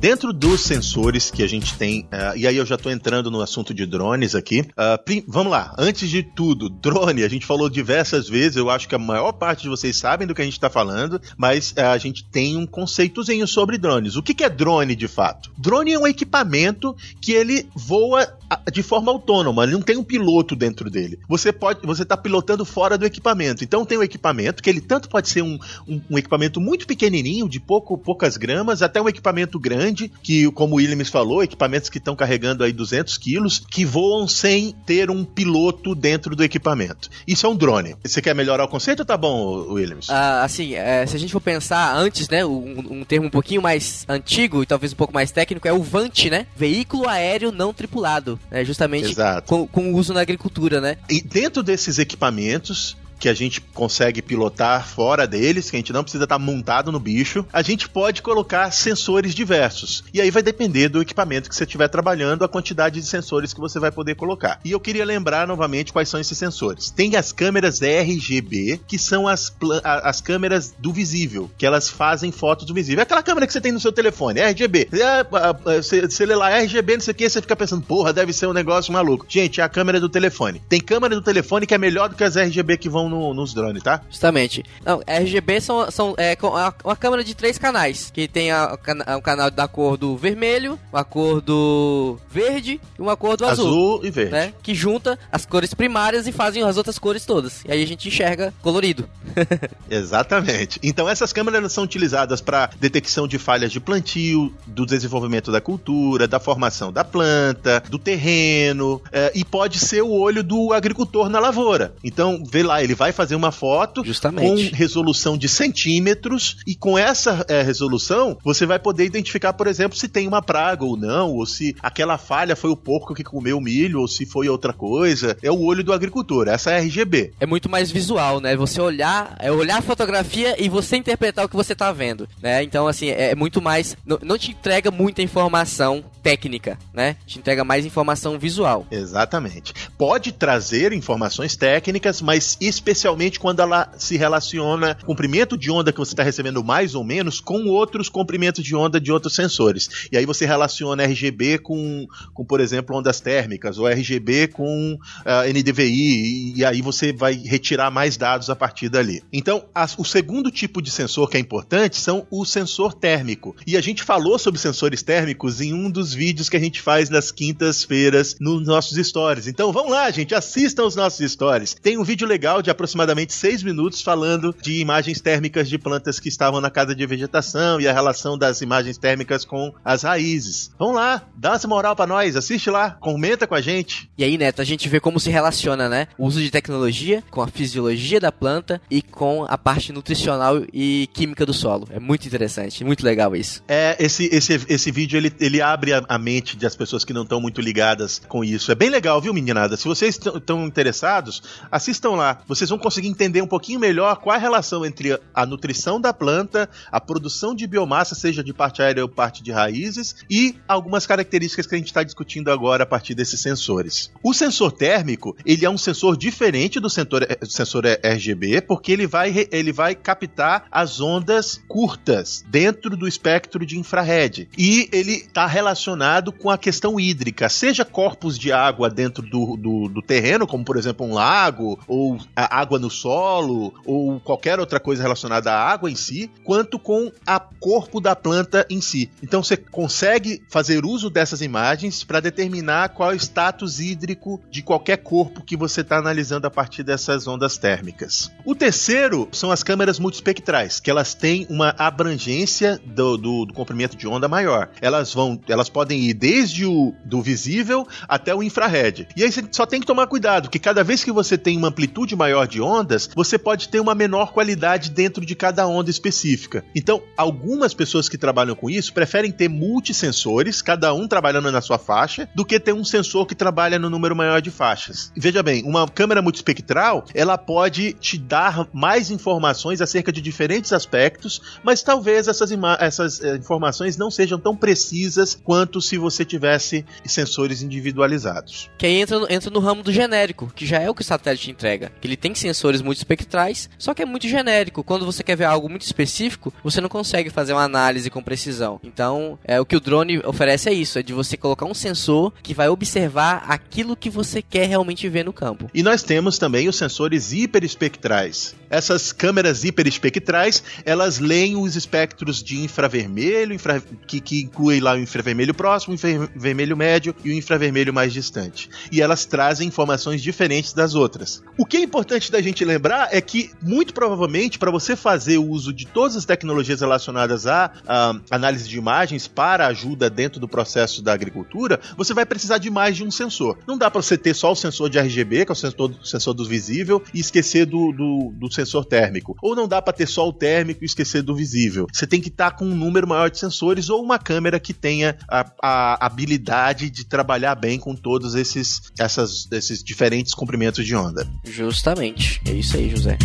Dentro 0.04 0.34
dos 0.34 0.60
sensores 0.60 1.32
que 1.32 1.42
a 1.42 1.48
gente 1.48 1.76
tem, 1.76 2.02
uh, 2.12 2.36
e 2.36 2.46
aí 2.46 2.58
eu 2.58 2.66
já 2.66 2.76
estou 2.76 2.92
entrando 2.92 3.32
no 3.32 3.40
assunto 3.40 3.74
de 3.74 3.86
drones 3.86 4.36
aqui. 4.36 4.60
Uh, 4.60 5.24
vamos 5.26 5.50
lá, 5.50 5.74
antes 5.80 6.10
de 6.10 6.22
tudo, 6.22 6.68
drone, 6.70 7.24
a 7.24 7.30
gente 7.30 7.46
falou 7.46 7.70
diversas 7.70 8.28
vezes, 8.28 8.58
eu 8.58 8.70
acho 8.70 8.86
que 8.90 8.96
a 8.96 9.00
maior 9.00 9.32
parte 9.32 9.62
de 9.62 9.70
vocês 9.70 9.96
sabem 9.96 10.28
do 10.28 10.36
que 10.36 10.42
a 10.42 10.44
gente 10.44 10.56
está 10.56 10.70
falando, 10.70 11.22
mas 11.38 11.72
uh, 11.72 11.86
a 11.94 11.98
gente 11.98 12.26
tem 12.26 12.58
um 12.58 12.68
conceitozinho 12.68 13.48
sobre 13.48 13.78
drones. 13.78 14.18
O 14.18 14.22
que, 14.22 14.34
que 14.34 14.44
é 14.44 14.50
drone 14.50 14.94
de 14.94 15.08
fato? 15.08 15.50
Drone 15.58 15.94
é 15.94 15.98
um 15.98 16.06
equipamento 16.06 16.94
que 17.22 17.32
ele 17.32 17.66
voa 17.74 18.28
de 18.72 18.84
forma 18.84 19.12
autônoma, 19.12 19.64
ele 19.64 19.72
não 19.72 19.82
tem 19.82 19.98
um 19.98 20.04
piloto 20.04 20.56
dentro 20.56 20.90
dele. 20.90 21.18
Você 21.30 21.52
pode, 21.52 21.80
você 21.88 22.04
está 22.04 22.18
pilotando 22.18 22.66
fora 22.66 22.98
do 22.98 23.06
equipamento. 23.06 23.64
Então 23.64 23.86
tem 23.86 23.98
um 23.98 24.04
equipamento 24.04 24.62
que 24.62 24.70
ele 24.70 24.82
tanto 24.82 25.10
pode 25.10 25.30
ser 25.30 25.42
um, 25.42 25.58
um, 25.88 26.02
um 26.12 26.18
equipamento 26.18 26.60
muito 26.60 26.86
pequenininho, 26.86 27.48
de 27.48 27.60
pouco, 27.60 27.98
poucas 27.98 28.38
gramas, 28.38 28.82
até 28.82 29.02
um 29.02 29.10
equipamento 29.10 29.58
grande 29.58 29.93
grande, 29.94 30.12
que, 30.22 30.52
como 30.52 30.74
o 30.74 30.78
Williams 30.78 31.10
falou, 31.10 31.44
equipamentos 31.44 31.90
que 31.90 32.00
estão 32.00 32.16
carregando 32.16 32.64
aí 32.64 32.74
200 32.74 33.18
quilos, 33.18 33.60
que 33.60 33.86
voam 33.86 34.28
sem 34.28 34.74
ter 34.86 35.10
um 35.10 35.24
piloto 35.24 35.94
dentro 35.94 36.36
do 36.36 36.44
equipamento. 36.44 37.10
Isso 37.28 37.46
é 37.46 37.50
um 37.50 37.56
drone. 37.56 37.96
Você 38.04 38.22
quer 38.22 38.34
melhorar 38.34 38.66
o 38.66 38.68
conceito 38.68 39.02
ou 39.02 39.06
tá 39.06 39.16
bom, 39.16 39.74
Williams? 39.74 40.10
Ah, 40.10 40.44
assim, 40.44 40.74
é, 40.74 41.06
se 41.06 41.16
a 41.16 41.20
gente 41.20 41.32
for 41.32 41.40
pensar 41.40 41.96
antes, 41.96 42.28
né, 42.28 42.44
um, 42.44 43.00
um, 43.00 43.04
termo 43.06 43.28
um 43.28 43.30
pouquinho 43.30 43.62
mais 43.62 44.06
antigo 44.10 44.64
e 44.64 44.66
talvez 44.66 44.92
um 44.92 44.96
pouco 44.96 45.14
mais 45.14 45.32
técnico, 45.32 45.68
é 45.68 45.74
o 45.74 45.84
VANT, 45.84 46.26
né? 46.30 46.48
Veículo 46.56 47.08
aéreo 47.08 47.52
não 47.52 47.74
tripulado. 47.74 48.40
Né, 48.50 48.66
justamente 48.66 49.16
com, 49.46 49.68
com 49.68 49.94
uso 49.94 50.14
na 50.14 50.22
agricultura, 50.22 50.82
né? 50.82 50.98
E 51.10 51.22
dentro 51.22 51.62
desses 51.62 52.00
equipamentos, 52.00 52.98
que 53.24 53.30
a 53.30 53.34
gente 53.34 53.62
consegue 53.62 54.22
pilotar 54.22 54.86
fora 54.86 55.26
deles, 55.26 55.72
que 55.72 55.78
a 55.78 55.80
gente 55.80 55.94
não 55.94 56.04
precisa 56.04 56.26
estar 56.26 56.38
tá 56.38 56.44
montado 56.44 56.92
no 56.92 57.00
bicho, 57.00 57.46
a 57.54 57.62
gente 57.62 57.88
pode 57.88 58.22
colocar 58.22 58.70
sensores 58.72 59.34
diversos. 59.34 60.04
E 60.14 60.20
aí 60.20 60.30
vai 60.30 60.44
depender 60.44 60.90
do 60.90 61.02
equipamento 61.02 61.48
que 61.48 61.56
você 61.56 61.64
estiver 61.64 61.88
trabalhando, 61.88 62.44
a 62.44 62.50
quantidade 62.50 63.00
de 63.00 63.08
sensores 63.08 63.54
que 63.54 63.62
você 63.62 63.80
vai 63.80 63.94
poder 63.94 64.16
colocar. 64.16 64.60
E 64.66 64.72
eu 64.72 64.80
queria 64.80 65.06
lembrar 65.06 65.48
novamente 65.48 65.94
quais 65.94 66.10
são 66.10 66.20
esses 66.20 66.38
sensores. 66.38 66.90
Tem 66.90 67.16
as 67.16 67.32
câmeras 67.32 67.82
RGB, 67.82 68.82
que 68.86 69.00
são 69.00 69.26
as, 69.26 69.56
as 69.86 70.20
câmeras 70.20 70.76
do 70.78 70.92
visível, 70.92 71.50
que 71.58 71.66
elas 71.66 71.90
fazem 71.90 72.30
fotos 72.30 72.66
do 72.66 72.74
visível. 72.74 73.00
É 73.00 73.04
aquela 73.04 73.24
câmera 73.24 73.48
que 73.48 73.54
você 73.54 73.62
tem 73.62 73.72
no 73.72 73.80
seu 73.80 73.94
telefone, 73.94 74.42
RGB. 74.42 74.90
É, 74.92 75.82
você 75.82 76.26
lê 76.26 76.36
lá 76.36 76.50
RGB, 76.50 76.96
não 76.96 77.02
sei 77.02 77.14
o 77.14 77.16
que, 77.16 77.30
você 77.30 77.42
fica 77.42 77.56
pensando, 77.56 77.86
porra, 77.86 78.12
deve 78.12 78.34
ser 78.34 78.48
um 78.48 78.54
negócio 78.54 78.92
maluco. 78.92 79.26
Gente, 79.30 79.62
é 79.62 79.64
a 79.64 79.70
câmera 79.70 79.98
do 79.98 80.10
telefone. 80.10 80.62
Tem 80.68 80.82
câmera 80.82 81.16
do 81.16 81.22
telefone 81.22 81.66
que 81.66 81.74
é 81.74 81.78
melhor 81.78 82.10
do 82.10 82.18
que 82.18 82.24
as 82.26 82.36
RGB 82.36 82.76
que 82.76 82.90
vão 82.90 83.13
no, 83.14 83.34
nos 83.34 83.54
drones, 83.54 83.84
tá? 83.84 84.02
Justamente. 84.10 84.64
Não, 84.84 85.02
RGB 85.06 85.62
são, 85.62 85.90
são 85.92 86.16
é, 86.18 86.36
uma 86.84 86.96
câmera 86.96 87.24
de 87.24 87.36
três 87.36 87.58
canais, 87.58 88.12
que 88.12 88.28
tem 88.28 88.52
a, 88.52 88.78
a, 89.06 89.18
o 89.18 89.22
canal 89.22 89.52
da 89.52 89.68
cor 89.68 89.98
do 89.98 90.18
vermelho, 90.18 90.80
uma 90.92 91.04
cor 91.04 91.42
do 91.42 92.18
verde 92.30 92.80
e 92.98 93.02
uma 93.02 93.16
cor 93.16 93.38
do 93.38 93.46
azul. 93.46 93.68
Azul 93.68 94.06
e 94.06 94.10
verde. 94.10 94.32
Né? 94.32 94.54
Que 94.62 94.74
junta 94.74 95.18
as 95.32 95.46
cores 95.46 95.74
primárias 95.74 96.28
e 96.28 96.32
fazem 96.32 96.64
as 96.64 96.78
outras 96.78 96.98
cores 96.98 97.26
todas. 97.26 97.64
E 97.66 97.72
aí 97.72 97.84
a 97.84 97.88
gente 97.88 98.08
enxerga 98.08 98.54
colorido. 98.62 99.08
Exatamente. 99.90 100.80
Então 100.82 101.08
essas 101.08 101.32
câmeras 101.32 101.72
são 101.72 101.84
utilizadas 101.84 102.42
para 102.42 102.70
detecção 102.80 103.28
de 103.28 103.38
falhas 103.38 103.72
de 103.72 103.80
plantio, 103.80 104.54
do 104.66 104.86
desenvolvimento 104.86 105.52
da 105.52 105.62
cultura, 105.62 106.28
da 106.28 106.40
formação 106.40 106.92
da 106.92 107.04
planta, 107.04 107.84
do 107.90 108.00
terreno, 108.00 109.02
é, 109.12 109.32
e 109.36 109.46
pode 109.46 109.80
ser 109.80 110.02
o 110.02 110.12
olho 110.12 110.44
do 110.44 110.74
agricultor 110.74 111.30
na 111.30 111.40
lavoura. 111.40 111.94
Então, 112.04 112.44
vê 112.46 112.64
lá, 112.64 112.84
ele 112.84 112.96
vai 112.96 113.03
fazer 113.12 113.36
uma 113.36 113.52
foto 113.52 114.04
Justamente. 114.06 114.70
com 114.70 114.76
resolução 114.76 115.38
de 115.38 115.48
centímetros 115.48 116.58
e 116.66 116.76
com 116.76 116.98
essa 116.98 117.46
é, 117.48 117.62
resolução 117.62 118.38
você 118.44 118.66
vai 118.66 118.80
poder 118.80 119.06
identificar, 119.06 119.54
por 119.54 119.68
exemplo, 119.68 119.98
se 119.98 120.08
tem 120.08 120.28
uma 120.28 120.42
praga 120.42 120.84
ou 120.86 120.96
não, 120.96 121.32
ou 121.32 121.46
se 121.46 121.76
aquela 121.82 122.18
falha 122.18 122.56
foi 122.56 122.70
o 122.70 122.78
porco 122.78 123.14
que 123.14 123.24
comeu 123.24 123.58
o 123.58 123.62
milho, 123.62 124.02
ou 124.02 124.08
se 124.08 124.26
foi 124.26 124.48
outra 124.50 124.74
coisa. 124.74 125.38
É 125.42 125.52
o 125.52 125.62
olho 125.62 125.84
do 125.84 125.94
agricultor, 125.94 126.48
essa 126.48 126.72
é 126.72 126.80
RGB. 126.80 127.34
É 127.40 127.46
muito 127.46 127.70
mais 127.70 127.92
visual, 127.92 128.40
né? 128.40 128.56
Você 128.56 128.80
olhar, 128.80 129.36
é 129.40 129.52
olhar 129.52 129.80
a 129.80 129.82
fotografia 129.82 130.62
e 130.62 130.70
você 130.70 130.98
interpretar 130.98 131.46
o 131.46 131.50
que 131.50 131.56
você 131.56 131.76
tá 131.76 131.92
vendo, 131.92 132.28
né? 132.42 132.64
Então, 132.64 132.88
assim, 132.88 133.10
é, 133.10 133.32
é 133.32 133.36
muito 133.36 133.62
mais. 133.62 133.98
Não, 134.06 134.20
não 134.22 134.38
te 134.38 134.52
entrega 134.52 134.92
muita 134.92 135.22
informação 135.22 136.04
técnica, 136.22 136.78
né? 136.94 137.16
Te 137.26 137.40
entrega 137.40 137.64
mais 137.64 137.86
informação 137.86 138.40
visual. 138.40 138.86
Exatamente. 138.90 139.74
Pode 139.98 140.32
trazer 140.32 140.94
informações 140.94 141.56
técnicas, 141.56 142.22
mas 142.22 142.58
especificamente 142.62 142.93
especialmente 142.94 143.40
quando 143.40 143.60
ela 143.60 143.92
se 143.98 144.16
relaciona 144.16 144.96
comprimento 145.04 145.58
de 145.58 145.70
onda 145.70 145.92
que 145.92 145.98
você 145.98 146.14
está 146.14 146.24
recebendo 146.24 146.64
mais 146.64 146.94
ou 146.96 147.04
menos 147.04 147.42
com 147.42 147.66
outros 147.66 148.08
comprimentos 148.08 148.64
de 148.64 148.76
onda 148.76 149.02
de 149.02 149.12
outros 149.12 149.34
sensores. 149.34 150.08
E 150.12 150.18
aí 150.18 150.26
você 150.26 150.46
relaciona 150.46 151.04
RGB 151.04 151.58
com, 151.58 152.08
com 152.34 152.46
por 152.46 152.60
exemplo, 152.62 152.96
ondas 152.96 153.20
térmicas, 153.20 153.78
ou 153.78 153.88
RGB 153.88 154.48
com 154.50 154.94
uh, 154.94 155.00
ah, 155.26 155.44
NDVI, 155.48 155.84
e, 155.84 156.60
e, 156.60 156.66
aí 156.66 156.82
você 156.82 157.12
vai 157.12 157.34
retirar 157.34 157.90
mais 157.90 158.16
dados 158.16 158.50
a 158.50 158.56
partir 158.56 158.90
dali. 158.90 159.24
Então, 159.34 159.66
as, 159.74 159.98
o 159.98 160.06
segundo 160.06 160.52
tipo 160.52 160.82
de 160.82 160.92
sensor 160.92 161.30
que 161.30 161.38
é 161.38 161.40
importante 161.40 161.98
são 161.98 162.28
o 162.30 162.46
sensor 162.46 162.94
térmico. 162.94 163.56
E 163.66 163.76
a 163.76 163.82
gente 163.82 164.04
falou 164.04 164.38
sobre 164.38 164.60
sensores 164.60 165.02
térmicos 165.02 165.62
em 165.62 165.74
um 165.74 165.90
dos 165.90 166.14
vídeos 166.14 166.48
que 166.48 166.58
a 166.58 166.60
gente 166.60 166.82
faz 166.82 167.10
nas 167.10 167.32
quintas-feiras 167.32 168.38
nos 168.40 168.66
nossos 168.66 168.96
stories. 169.06 169.48
Então 169.48 169.72
vamos 169.72 169.92
lá, 169.92 170.10
gente, 170.12 170.36
assistam 170.36 170.84
os 170.84 170.96
nossos 170.96 171.32
stories. 171.32 171.76
Tem 171.82 171.98
um 171.98 172.04
vídeo 172.04 172.28
legal 172.28 172.62
de 172.62 172.70
aproximadamente 172.74 173.34
seis 173.34 173.64
minutos 173.64 174.02
falando 174.02 174.54
de 174.62 174.80
imagens 174.80 175.22
térmicas 175.22 175.70
de 175.70 175.78
plantas 175.78 176.20
que 176.20 176.30
estavam 176.30 176.60
na 176.60 176.70
casa 176.70 176.94
de 176.94 177.06
vegetação 177.06 177.80
e 177.80 177.88
a 177.88 177.94
relação 177.94 178.38
das 178.38 178.62
imagens 178.62 178.98
térmicas 178.98 179.46
com 179.46 179.74
as 179.84 180.04
raízes. 180.04 180.72
Vamos 180.78 180.96
lá, 180.96 181.24
dá 181.36 181.54
essa 181.54 181.68
moral 181.68 181.96
para 181.96 182.08
nós, 182.08 182.36
assiste 182.36 182.70
lá, 182.70 182.92
comenta 182.92 183.48
com 183.48 183.56
a 183.56 183.62
gente. 183.62 184.10
E 184.18 184.24
aí, 184.24 184.38
Neto, 184.38 184.62
a 184.62 184.66
gente 184.66 184.90
vê 184.90 185.00
como 185.00 185.20
se 185.20 185.30
relaciona, 185.30 185.88
né? 185.88 186.08
O 186.18 186.26
uso 186.26 186.42
de 186.42 186.52
tecnologia 186.52 187.24
com 187.32 187.42
a 187.42 187.48
fisiologia 187.48 188.20
da 188.20 188.32
planta 188.32 188.82
e 188.90 189.02
com 189.02 189.46
a 189.48 189.58
parte 189.58 189.92
nutricional 189.94 190.64
e 190.74 191.08
química 191.14 191.46
do 191.46 191.54
solo. 191.54 191.88
É 191.90 192.00
muito 192.00 192.28
interessante, 192.28 192.84
muito 192.84 193.04
legal 193.04 193.36
isso. 193.36 193.64
É, 193.68 193.96
esse, 194.00 194.30
esse, 194.32 194.60
esse 194.68 194.92
vídeo 194.92 195.18
ele, 195.18 195.34
ele 195.40 195.62
abre 195.62 195.94
a, 195.94 196.04
a 196.08 196.18
mente 196.18 196.58
das 196.58 196.76
pessoas 196.76 197.06
que 197.06 197.14
não 197.14 197.24
estão 197.24 197.40
muito 197.40 197.62
ligadas 197.62 198.22
com 198.28 198.44
isso. 198.44 198.72
É 198.72 198.76
bem 198.76 198.90
legal, 198.90 199.22
viu, 199.22 199.34
meninada? 199.34 199.78
Se 199.78 199.88
vocês 199.88 200.16
estão 200.16 200.66
interessados, 200.66 201.42
assistam 201.72 202.12
lá. 202.12 202.42
Vocês 202.48 202.63
vão 202.70 202.78
conseguir 202.78 203.08
entender 203.08 203.42
um 203.42 203.48
pouquinho 203.48 203.80
melhor 203.80 204.18
qual 204.18 204.36
é 204.36 204.38
a 204.38 204.42
relação 204.42 204.86
entre 204.86 205.20
a 205.34 205.46
nutrição 205.46 206.00
da 206.00 206.14
planta, 206.14 206.70
a 206.92 207.00
produção 207.00 207.56
de 207.56 207.68
biomassa, 207.68 208.16
seja 208.16 208.44
de 208.44 208.54
parte 208.54 208.82
aérea 208.82 209.04
ou 209.04 209.10
parte 209.10 209.44
de 209.44 209.52
raízes, 209.52 210.16
e 210.30 210.56
algumas 210.68 211.06
características 211.06 211.68
que 211.68 211.76
a 211.76 211.78
gente 211.78 211.88
está 211.88 212.04
discutindo 212.04 212.52
agora 212.52 212.84
a 212.84 212.86
partir 212.86 213.14
desses 213.16 213.42
sensores. 213.42 214.12
O 214.24 214.34
sensor 214.34 214.72
térmico, 214.72 215.36
ele 215.46 215.66
é 215.66 215.70
um 215.70 215.78
sensor 215.78 216.18
diferente 216.18 216.80
do 216.80 216.90
sensor, 216.90 217.24
eh, 217.24 217.38
sensor 217.44 217.84
RGB, 218.02 218.62
porque 218.62 218.92
ele 218.92 219.08
vai, 219.08 219.48
ele 219.52 219.72
vai 219.72 219.96
captar 219.96 220.66
as 220.72 221.00
ondas 221.00 221.62
curtas 221.68 222.44
dentro 222.48 222.96
do 222.96 223.08
espectro 223.08 223.66
de 223.66 223.78
infrared. 223.78 224.50
E 224.58 224.90
ele 224.92 225.14
está 225.14 225.46
relacionado 225.46 226.32
com 226.32 226.50
a 226.50 226.58
questão 226.58 227.00
hídrica, 227.00 227.50
seja 227.50 227.86
corpos 227.86 228.38
de 228.38 228.52
água 228.52 228.90
dentro 228.90 229.24
do, 229.24 229.58
do, 229.58 229.88
do 229.90 230.02
terreno, 230.02 230.48
como 230.48 230.64
por 230.64 230.78
exemplo 230.78 231.06
um 231.06 231.14
lago, 231.14 231.80
ou 231.88 232.18
água 232.54 232.78
no 232.78 232.90
solo 232.90 233.74
ou 233.86 234.20
qualquer 234.20 234.60
outra 234.60 234.80
coisa 234.80 235.02
relacionada 235.02 235.52
à 235.52 235.72
água 235.72 235.90
em 235.90 235.96
si, 235.96 236.30
quanto 236.44 236.78
com 236.78 237.12
a 237.26 237.40
corpo 237.40 238.00
da 238.00 238.16
planta 238.16 238.66
em 238.70 238.80
si. 238.82 239.10
Então 239.22 239.42
você 239.42 239.58
consegue 239.58 240.44
fazer 240.50 240.86
uso 240.86 241.10
dessas 241.10 241.42
imagens 241.42 242.04
para 242.04 242.20
determinar 242.20 242.90
qual 242.90 243.12
é 243.12 243.16
o 243.16 243.20
status 243.20 243.80
hídrico 243.80 244.42
de 244.52 244.62
qualquer 244.62 244.98
corpo 244.98 245.44
que 245.44 245.58
você 245.58 245.82
está 245.82 245.98
analisando 245.98 246.46
a 246.46 246.52
partir 246.52 246.84
dessas 246.84 247.28
ondas 247.28 247.58
térmicas. 247.58 248.32
O 248.46 248.54
terceiro 248.54 249.28
são 249.32 249.52
as 249.52 249.64
câmeras 249.64 250.00
multispectrais, 250.00 250.80
que 250.80 250.92
elas 250.92 251.14
têm 251.14 251.48
uma 251.50 251.74
abrangência 251.78 252.80
do, 252.86 253.18
do, 253.18 253.46
do 253.46 253.54
comprimento 253.54 253.98
de 253.98 254.08
onda 254.08 254.28
maior. 254.28 254.70
Elas 254.82 255.14
vão, 255.14 255.40
elas 255.48 255.70
podem 255.70 256.00
ir 256.02 256.14
desde 256.14 256.66
o 256.66 256.94
do 257.04 257.22
visível 257.22 257.88
até 258.08 258.36
o 258.36 258.44
infrared. 258.44 259.08
E 259.16 259.24
aí 259.24 259.32
você 259.32 259.44
só 259.52 259.66
tem 259.66 259.80
que 259.80 259.88
tomar 259.88 260.08
cuidado, 260.08 260.50
que 260.50 260.60
cada 260.60 260.84
vez 260.84 261.04
que 261.04 261.12
você 261.12 261.38
tem 261.38 261.58
uma 261.58 261.70
amplitude 261.70 262.16
maior 262.16 262.43
de 262.46 262.62
ondas, 262.62 263.10
você 263.16 263.38
pode 263.38 263.70
ter 263.70 263.80
uma 263.80 263.96
menor 263.96 264.32
qualidade 264.32 264.90
dentro 264.90 265.26
de 265.26 265.36
cada 265.36 265.68
onda 265.68 265.90
específica. 265.90 266.64
Então, 266.76 267.02
algumas 267.18 267.74
pessoas 267.74 268.10
que 268.10 268.18
trabalham 268.18 268.56
com 268.56 268.70
isso 268.70 268.94
preferem 268.94 269.32
ter 269.32 269.48
multisensores, 269.48 270.62
cada 270.62 270.94
um 270.94 271.08
trabalhando 271.08 271.52
na 271.52 271.62
sua 271.62 271.78
faixa, 271.78 272.30
do 272.36 272.46
que 272.46 272.60
ter 272.60 272.74
um 272.74 272.84
sensor 272.84 273.26
que 273.26 273.36
trabalha 273.36 273.80
no 273.80 273.90
número 273.90 274.16
maior 274.16 274.42
de 274.42 274.52
faixas. 274.52 275.12
Veja 275.16 275.44
bem, 275.44 275.64
uma 275.64 275.88
câmera 275.88 276.22
multispectral, 276.22 277.06
ela 277.14 277.38
pode 277.38 277.94
te 277.94 278.18
dar 278.18 278.68
mais 278.74 279.12
informações 279.12 279.82
acerca 279.82 280.12
de 280.12 280.22
diferentes 280.22 280.74
aspectos, 280.74 281.42
mas 281.64 281.82
talvez 281.82 282.28
essas, 282.28 282.52
essas 282.80 283.22
eh, 283.22 283.36
informações 283.38 283.98
não 283.98 284.10
sejam 284.10 284.40
tão 284.40 284.56
precisas 284.56 285.38
quanto 285.44 285.82
se 285.82 285.98
você 285.98 286.26
tivesse 286.26 286.86
sensores 287.06 287.62
individualizados. 287.62 288.70
Que 288.78 288.86
aí 288.86 289.02
entra, 289.02 289.18
entra 289.30 289.50
no 289.50 289.60
ramo 289.60 289.84
do 289.84 289.92
genérico, 289.92 290.52
que 290.56 290.66
já 290.66 290.80
é 290.80 290.90
o 290.90 290.96
que 290.96 291.02
o 291.02 291.06
satélite 291.06 291.52
entrega. 291.52 291.92
Que 292.02 292.08
ele 292.08 292.18
tem 292.18 292.33
sensores 292.40 292.82
multispectrais, 292.82 293.70
só 293.78 293.94
que 293.94 294.02
é 294.02 294.06
muito 294.06 294.28
genérico. 294.28 294.84
Quando 294.84 295.06
você 295.06 295.24
quer 295.24 295.36
ver 295.36 295.46
algo 295.46 295.70
muito 295.70 295.84
específico, 295.84 296.54
você 296.64 296.82
não 296.82 296.90
consegue 296.90 297.30
fazer 297.30 297.54
uma 297.54 297.64
análise 297.64 298.10
com 298.10 298.22
precisão. 298.22 298.80
Então, 298.84 299.38
é 299.44 299.60
o 299.60 299.66
que 299.66 299.76
o 299.76 299.80
drone 299.80 300.20
oferece 300.20 300.70
é 300.70 300.74
isso, 300.74 301.00
é 301.00 301.04
de 301.04 301.14
você 301.14 301.38
colocar 301.38 301.66
um 301.66 301.74
sensor 301.74 302.34
que 302.42 302.54
vai 302.54 302.70
observar 302.70 303.44
aquilo 303.48 303.96
que 303.96 304.10
você 304.10 304.42
quer 304.42 304.68
realmente 304.68 305.08
ver 305.10 305.26
no 305.26 305.34
campo. 305.34 305.70
E 305.74 305.84
nós 305.84 306.04
temos 306.04 306.38
também 306.38 306.68
os 306.68 306.76
sensores 306.76 307.32
hiperespectrais. 307.32 308.56
Essas 308.70 309.12
câmeras 309.12 309.64
hiperespectrais, 309.64 310.64
elas 310.86 311.20
leem 311.20 311.56
os 311.56 311.76
espectros 311.76 312.42
de 312.42 312.60
infravermelho, 312.60 313.54
infra... 313.54 313.82
que, 314.08 314.20
que 314.20 314.42
inclui 314.42 314.80
lá 314.80 314.94
o 314.94 315.00
infravermelho 315.00 315.54
próximo, 315.54 315.94
o 315.94 315.96
infravermelho 315.96 316.76
médio 316.76 317.16
e 317.24 317.30
o 317.30 317.34
infravermelho 317.34 317.94
mais 317.94 318.14
distante. 318.14 318.70
E 318.92 319.02
elas 319.02 319.26
trazem 319.26 319.68
informações 319.68 320.22
diferentes 320.22 320.74
das 320.74 320.96
outras. 320.96 321.44
O 321.58 321.66
que 321.66 321.78
é 321.78 321.82
importante 321.82 322.23
da 322.32 322.42
gente 322.42 322.64
lembrar 322.64 323.10
é 323.12 323.22
que, 323.22 323.52
muito 323.62 323.94
provavelmente, 323.94 324.60
para 324.60 324.72
você 324.72 324.96
fazer 324.96 325.38
o 325.38 325.48
uso 325.48 325.74
de 325.74 325.86
todas 325.86 326.16
as 326.16 326.26
tecnologias 326.26 326.82
relacionadas 326.82 327.48
à, 327.48 327.72
à 327.88 328.16
análise 328.32 328.68
de 328.68 328.78
imagens 328.78 329.28
para 329.28 329.68
ajuda 329.68 330.10
dentro 330.10 330.40
do 330.40 330.48
processo 330.48 331.02
da 331.02 331.14
agricultura, 331.14 331.80
você 331.98 332.14
vai 332.14 332.26
precisar 332.26 332.58
de 332.58 332.70
mais 332.70 332.96
de 332.96 333.04
um 333.04 333.12
sensor. 333.12 333.58
Não 333.68 333.78
dá 333.78 333.90
para 333.90 334.02
você 334.02 334.18
ter 334.18 334.34
só 334.34 334.52
o 334.52 334.56
sensor 334.56 334.90
de 334.90 335.00
RGB, 335.00 335.46
que 335.46 335.52
é 335.52 335.54
o 335.54 335.56
sensor, 335.56 335.92
o 335.92 336.06
sensor 336.06 336.34
do 336.34 336.46
visível, 336.46 337.02
e 337.14 337.20
esquecer 337.20 337.66
do, 337.66 337.92
do, 337.92 338.34
do 338.36 338.52
sensor 338.52 338.86
térmico. 338.86 339.36
Ou 339.42 339.56
não 339.56 339.68
dá 339.68 339.82
para 339.82 339.94
ter 339.94 340.08
só 340.08 340.28
o 340.28 340.34
térmico 340.34 340.84
e 340.84 340.86
esquecer 340.86 341.22
do 341.22 341.36
visível. 341.36 341.88
Você 341.92 342.06
tem 342.06 342.22
que 342.22 342.30
estar 342.30 342.52
tá 342.52 342.58
com 342.58 342.66
um 342.66 342.76
número 342.76 343.08
maior 343.08 343.30
de 343.30 343.40
sensores 343.40 343.90
ou 343.90 344.02
uma 344.04 344.20
câmera 344.20 344.60
que 344.60 344.74
tenha 344.74 345.18
a, 345.30 345.52
a 345.62 346.06
habilidade 346.06 346.90
de 346.90 347.06
trabalhar 347.06 347.56
bem 347.56 347.80
com 347.80 347.96
todos 347.96 348.36
esses, 348.36 348.82
essas, 348.98 349.48
esses 349.52 349.84
diferentes 349.84 350.34
comprimentos 350.34 350.86
de 350.86 350.96
onda. 350.96 351.28
Justamente. 351.44 352.13
É 352.46 352.52
isso 352.52 352.78
aí, 352.78 352.90
José. 352.90 353.18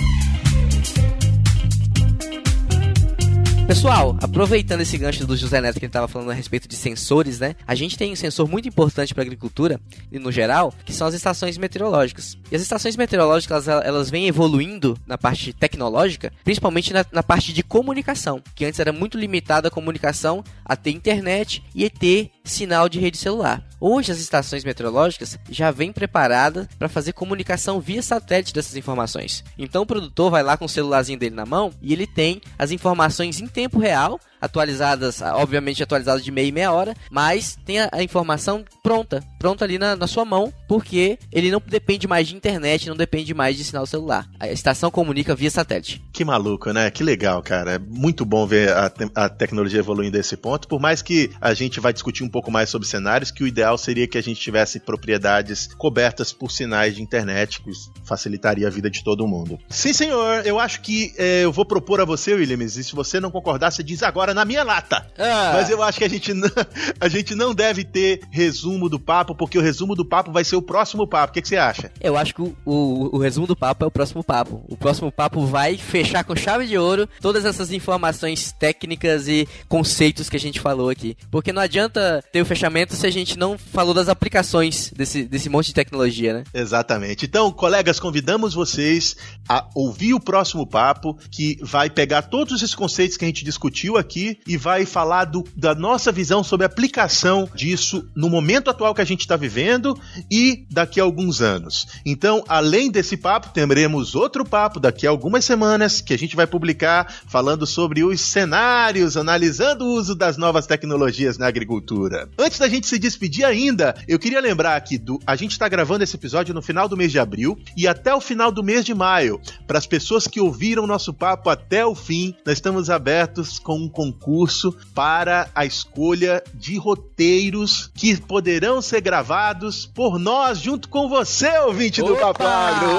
Pessoal, 3.68 4.16
aproveitando 4.22 4.80
esse 4.80 4.96
gancho 4.96 5.26
do 5.26 5.36
José 5.36 5.60
Neto 5.60 5.78
que 5.78 5.84
ele 5.84 5.90
estava 5.90 6.08
falando 6.08 6.30
a 6.30 6.34
respeito 6.34 6.66
de 6.66 6.74
sensores, 6.74 7.38
né? 7.38 7.54
A 7.66 7.74
gente 7.74 7.98
tem 7.98 8.10
um 8.10 8.16
sensor 8.16 8.48
muito 8.48 8.66
importante 8.66 9.12
para 9.12 9.22
a 9.22 9.26
agricultura 9.26 9.78
e 10.10 10.18
no 10.18 10.32
geral, 10.32 10.72
que 10.86 10.92
são 10.92 11.06
as 11.06 11.12
estações 11.12 11.58
meteorológicas. 11.58 12.38
E 12.50 12.56
as 12.56 12.62
estações 12.62 12.96
meteorológicas 12.96 13.68
elas, 13.68 13.84
elas 13.84 14.10
vêm 14.10 14.26
evoluindo 14.26 14.98
na 15.06 15.18
parte 15.18 15.52
tecnológica, 15.52 16.32
principalmente 16.42 16.94
na, 16.94 17.04
na 17.12 17.22
parte 17.22 17.52
de 17.52 17.62
comunicação, 17.62 18.42
que 18.54 18.64
antes 18.64 18.80
era 18.80 18.90
muito 18.90 19.18
limitada 19.18 19.68
a 19.68 19.70
comunicação 19.70 20.42
a 20.64 20.74
ter 20.74 20.92
internet 20.92 21.62
e 21.74 21.90
ter 21.90 22.30
sinal 22.50 22.88
de 22.88 22.98
rede 22.98 23.16
celular. 23.16 23.62
Hoje 23.80 24.10
as 24.10 24.18
estações 24.18 24.64
meteorológicas 24.64 25.38
já 25.50 25.70
vêm 25.70 25.92
preparadas 25.92 26.66
para 26.78 26.88
fazer 26.88 27.12
comunicação 27.12 27.80
via 27.80 28.02
satélite 28.02 28.52
dessas 28.52 28.76
informações. 28.76 29.44
Então 29.56 29.82
o 29.82 29.86
produtor 29.86 30.30
vai 30.30 30.42
lá 30.42 30.56
com 30.56 30.64
o 30.64 30.68
celularzinho 30.68 31.18
dele 31.18 31.34
na 31.34 31.46
mão 31.46 31.72
e 31.80 31.92
ele 31.92 32.06
tem 32.06 32.40
as 32.58 32.70
informações 32.70 33.40
em 33.40 33.46
tempo 33.46 33.78
real 33.78 34.18
atualizadas, 34.40 35.20
obviamente 35.22 35.82
atualizadas 35.82 36.24
de 36.24 36.30
meia 36.30 36.46
e 36.46 36.52
meia 36.52 36.72
hora, 36.72 36.94
mas 37.10 37.56
tem 37.64 37.80
a, 37.80 37.88
a 37.92 38.02
informação 38.02 38.64
pronta, 38.82 39.22
pronta 39.38 39.64
ali 39.64 39.78
na, 39.78 39.96
na, 39.96 40.06
sua 40.06 40.24
mão, 40.24 40.52
porque 40.66 41.18
ele 41.32 41.50
não 41.50 41.62
depende 41.64 42.06
mais 42.06 42.28
de 42.28 42.36
internet, 42.36 42.88
não 42.88 42.96
depende 42.96 43.34
mais 43.34 43.56
de 43.56 43.64
sinal 43.64 43.86
celular. 43.86 44.28
A 44.38 44.48
estação 44.48 44.90
comunica 44.90 45.34
via 45.34 45.50
satélite. 45.50 46.02
Que 46.12 46.24
maluco, 46.24 46.72
né? 46.72 46.90
Que 46.90 47.02
legal, 47.02 47.42
cara. 47.42 47.72
É 47.74 47.78
muito 47.78 48.24
bom 48.24 48.46
ver 48.46 48.70
a, 48.72 48.88
te 48.88 49.08
a 49.14 49.28
tecnologia 49.28 49.80
evoluindo 49.80 50.12
desse 50.12 50.36
ponto, 50.36 50.68
por 50.68 50.80
mais 50.80 51.02
que 51.02 51.30
a 51.40 51.54
gente 51.54 51.80
vai 51.80 51.92
discutir 51.92 52.24
um 52.24 52.28
pouco 52.28 52.50
mais 52.50 52.70
sobre 52.70 52.86
cenários, 52.88 53.30
que 53.30 53.42
o 53.42 53.46
ideal 53.46 53.76
seria 53.78 54.06
que 54.06 54.18
a 54.18 54.22
gente 54.22 54.40
tivesse 54.40 54.80
propriedades 54.80 55.68
cobertas 55.76 56.32
por 56.32 56.50
sinais 56.50 56.96
de 56.96 57.02
internet, 57.02 57.60
que 57.60 57.70
facilitaria 58.04 58.66
a 58.66 58.70
vida 58.70 58.90
de 58.90 59.02
todo 59.02 59.26
mundo. 59.26 59.58
Sim, 59.68 59.92
senhor, 59.92 60.46
eu 60.46 60.58
acho 60.58 60.80
que 60.80 61.12
é, 61.16 61.44
eu 61.44 61.52
vou 61.52 61.64
propor 61.64 62.00
a 62.00 62.04
você, 62.04 62.34
Williams, 62.34 62.76
e 62.76 62.84
se 62.84 62.94
você 62.94 63.20
não 63.20 63.30
concordar, 63.30 63.70
você 63.70 63.82
diz 63.82 64.02
agora 64.02 64.27
na 64.34 64.44
minha 64.44 64.62
lata. 64.62 65.06
Ah. 65.18 65.52
Mas 65.54 65.70
eu 65.70 65.82
acho 65.82 65.98
que 65.98 66.04
a 66.04 66.08
gente, 66.08 66.32
não, 66.32 66.48
a 67.00 67.08
gente 67.08 67.34
não 67.34 67.54
deve 67.54 67.84
ter 67.84 68.20
resumo 68.30 68.88
do 68.88 68.98
papo, 68.98 69.34
porque 69.34 69.58
o 69.58 69.62
resumo 69.62 69.94
do 69.94 70.04
papo 70.04 70.32
vai 70.32 70.44
ser 70.44 70.56
o 70.56 70.62
próximo 70.62 71.06
papo. 71.06 71.30
O 71.30 71.34
que, 71.34 71.42
que 71.42 71.48
você 71.48 71.56
acha? 71.56 71.90
Eu 72.00 72.16
acho 72.16 72.34
que 72.34 72.42
o, 72.42 72.56
o, 72.64 73.16
o, 73.16 73.18
resumo 73.18 73.46
do 73.46 73.56
papo 73.56 73.84
é 73.84 73.88
o 73.88 73.90
próximo 73.90 74.22
papo. 74.22 74.62
O 74.68 74.76
próximo 74.76 75.10
papo 75.10 75.44
vai 75.46 75.76
fechar 75.76 76.24
com 76.24 76.36
chave 76.36 76.66
de 76.66 76.76
ouro 76.76 77.08
todas 77.20 77.44
essas 77.44 77.72
informações 77.72 78.52
técnicas 78.52 79.28
e 79.28 79.48
conceitos 79.68 80.28
que 80.28 80.36
a 80.36 80.40
gente 80.40 80.60
falou 80.60 80.90
aqui. 80.90 81.16
Porque 81.30 81.52
não 81.52 81.62
adianta 81.62 82.22
ter 82.32 82.40
o 82.40 82.46
fechamento 82.46 82.94
se 82.94 83.06
a 83.06 83.10
gente 83.10 83.38
não 83.38 83.56
falou 83.58 83.94
das 83.94 84.08
aplicações 84.08 84.92
desse, 84.94 85.24
desse 85.24 85.48
monte 85.48 85.66
de 85.66 85.74
tecnologia, 85.74 86.34
né? 86.34 86.44
Exatamente. 86.52 87.26
Então, 87.26 87.50
colegas, 87.50 88.00
convidamos 88.00 88.54
vocês 88.54 89.16
a 89.48 89.66
ouvir 89.74 90.14
o 90.14 90.20
próximo 90.20 90.66
papo, 90.66 91.18
que 91.30 91.58
vai 91.62 91.88
pegar 91.88 92.22
todos 92.22 92.54
esses 92.54 92.74
conceitos 92.74 93.16
que 93.16 93.24
a 93.24 93.28
gente 93.28 93.44
discutiu 93.44 93.96
aqui 93.96 94.17
aqui 94.18 94.38
e 94.46 94.56
vai 94.56 94.84
falar 94.84 95.26
do, 95.26 95.44
da 95.56 95.74
nossa 95.74 96.10
visão 96.10 96.42
sobre 96.42 96.64
a 96.64 96.66
aplicação 96.66 97.48
disso 97.54 98.08
no 98.14 98.28
momento 98.28 98.68
atual 98.68 98.94
que 98.94 99.00
a 99.00 99.04
gente 99.04 99.20
está 99.20 99.36
vivendo 99.36 99.98
e 100.30 100.66
daqui 100.70 101.00
a 101.00 101.04
alguns 101.04 101.40
anos. 101.40 101.86
Então, 102.04 102.44
além 102.48 102.90
desse 102.90 103.16
papo, 103.16 103.50
teremos 103.50 104.14
outro 104.14 104.44
papo 104.44 104.80
daqui 104.80 105.06
a 105.06 105.10
algumas 105.10 105.44
semanas 105.44 106.00
que 106.00 106.12
a 106.12 106.18
gente 106.18 106.34
vai 106.34 106.46
publicar 106.46 107.22
falando 107.26 107.66
sobre 107.66 108.02
os 108.02 108.20
cenários, 108.20 109.16
analisando 109.16 109.84
o 109.84 109.92
uso 109.92 110.14
das 110.14 110.36
novas 110.36 110.66
tecnologias 110.66 111.38
na 111.38 111.46
agricultura. 111.46 112.28
Antes 112.38 112.58
da 112.58 112.68
gente 112.68 112.86
se 112.86 112.98
despedir 112.98 113.44
ainda, 113.44 113.94
eu 114.08 114.18
queria 114.18 114.40
lembrar 114.40 114.76
aqui 114.76 114.98
do 114.98 115.20
a 115.26 115.36
gente 115.36 115.52
está 115.52 115.68
gravando 115.68 116.02
esse 116.02 116.16
episódio 116.16 116.54
no 116.54 116.62
final 116.62 116.88
do 116.88 116.96
mês 116.96 117.12
de 117.12 117.18
abril 117.18 117.58
e 117.76 117.86
até 117.86 118.14
o 118.14 118.20
final 118.20 118.50
do 118.50 118.62
mês 118.62 118.84
de 118.84 118.94
maio. 118.94 119.40
Para 119.66 119.78
as 119.78 119.86
pessoas 119.86 120.26
que 120.26 120.40
ouviram 120.40 120.86
nosso 120.86 121.12
papo 121.12 121.50
até 121.50 121.84
o 121.84 121.94
fim, 121.94 122.34
nós 122.44 122.54
estamos 122.54 122.88
abertos 122.90 123.58
com 123.58 123.76
um 123.76 123.88
concurso 124.12 124.74
para 124.94 125.48
a 125.54 125.64
escolha 125.64 126.42
de 126.54 126.78
roteiros 126.78 127.90
que 127.94 128.16
poderão 128.20 128.80
ser 128.80 129.00
gravados 129.00 129.86
por 129.86 130.18
nós 130.18 130.58
junto 130.58 130.88
com 130.88 131.08
você, 131.08 131.58
ouvinte 131.58 132.02
Opa! 132.02 132.10
do 132.10 132.16
Papagro. 132.16 132.88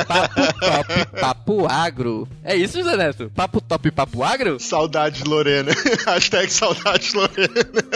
Papo 0.05 0.41
Top 0.59 1.19
Papo 1.19 1.67
Agro. 1.67 2.27
É 2.41 2.55
isso, 2.55 2.81
Zé 2.81 2.95
Neto? 2.95 3.29
Papo 3.35 3.59
Top 3.59 3.91
Papo 3.91 4.23
Agro? 4.23 4.57
Saudades 4.61 5.23
Lorena. 5.25 5.73
Hashtag 6.07 6.49
saudades 6.49 7.13
Lorena. 7.13 7.80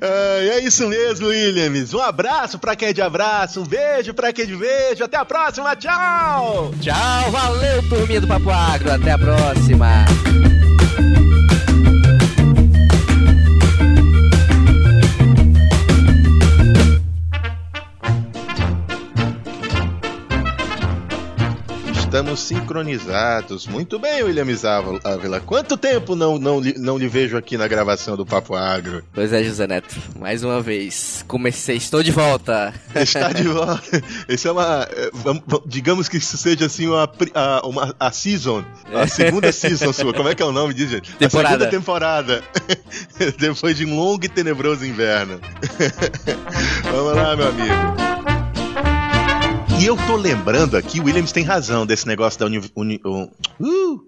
Ah, 0.00 0.38
é 0.38 0.60
isso 0.60 0.86
mesmo, 0.86 1.28
Williams. 1.28 1.94
Um 1.94 2.00
abraço 2.00 2.58
pra 2.58 2.76
quem 2.76 2.88
é 2.88 2.92
de 2.92 3.00
abraço, 3.00 3.62
um 3.62 3.64
beijo 3.64 4.12
pra 4.12 4.32
quem 4.32 4.44
é 4.44 4.46
de 4.46 4.54
beijo. 4.54 5.02
Até 5.02 5.16
a 5.16 5.24
próxima, 5.24 5.74
tchau! 5.74 6.74
Tchau, 6.80 7.30
valeu, 7.30 7.88
turminha 7.88 8.20
do 8.20 8.26
Papo 8.26 8.50
Agro. 8.50 8.92
Até 8.92 9.12
a 9.12 9.18
próxima. 9.18 10.04
Estamos 22.14 22.38
sincronizados. 22.38 23.66
Muito 23.66 23.98
bem, 23.98 24.22
William 24.22 24.46
Ávila. 25.02 25.40
Quanto 25.40 25.76
tempo 25.76 26.14
não, 26.14 26.38
não, 26.38 26.60
não 26.60 26.96
lhe 26.96 27.08
vejo 27.08 27.36
aqui 27.36 27.58
na 27.58 27.66
gravação 27.66 28.16
do 28.16 28.24
Papo 28.24 28.54
Agro? 28.54 29.02
Pois 29.12 29.32
é, 29.32 29.42
José 29.42 29.66
Neto. 29.66 29.96
Mais 30.16 30.44
uma 30.44 30.62
vez. 30.62 31.24
Comecei, 31.26 31.76
estou 31.76 32.04
de 32.04 32.12
volta. 32.12 32.72
Está 32.94 33.32
de 33.32 33.42
volta. 33.48 34.00
Isso 34.28 34.46
é 34.46 34.52
uma. 34.52 34.88
Digamos 35.66 36.08
que 36.08 36.18
isso 36.18 36.38
seja 36.38 36.66
assim 36.66 36.86
uma, 36.86 37.10
uma 37.64 37.96
a 37.98 38.12
season. 38.12 38.64
A 38.94 39.08
segunda 39.08 39.50
season 39.50 39.92
sua. 39.92 40.14
Como 40.14 40.28
é 40.28 40.36
que 40.36 40.42
é 40.44 40.46
o 40.46 40.52
nome 40.52 40.72
disso, 40.72 40.92
gente? 40.92 41.12
Temporada. 41.16 41.48
A 41.48 41.58
segunda 41.58 41.76
temporada. 41.76 42.44
Depois 43.40 43.76
de 43.76 43.86
um 43.86 43.96
longo 43.96 44.24
e 44.24 44.28
tenebroso 44.28 44.86
inverno. 44.86 45.40
Vamos 46.84 47.16
lá, 47.16 47.34
meu 47.34 47.48
amigo. 47.48 48.23
E 49.78 49.86
eu 49.86 49.96
tô 50.06 50.16
lembrando 50.16 50.76
aqui, 50.76 51.00
o 51.00 51.04
Williams 51.04 51.32
tem 51.32 51.42
razão 51.44 51.84
desse 51.84 52.06
negócio 52.06 52.38
da 52.38 52.46
uni... 52.46 52.70
uni 52.76 53.00
uh, 53.04 54.06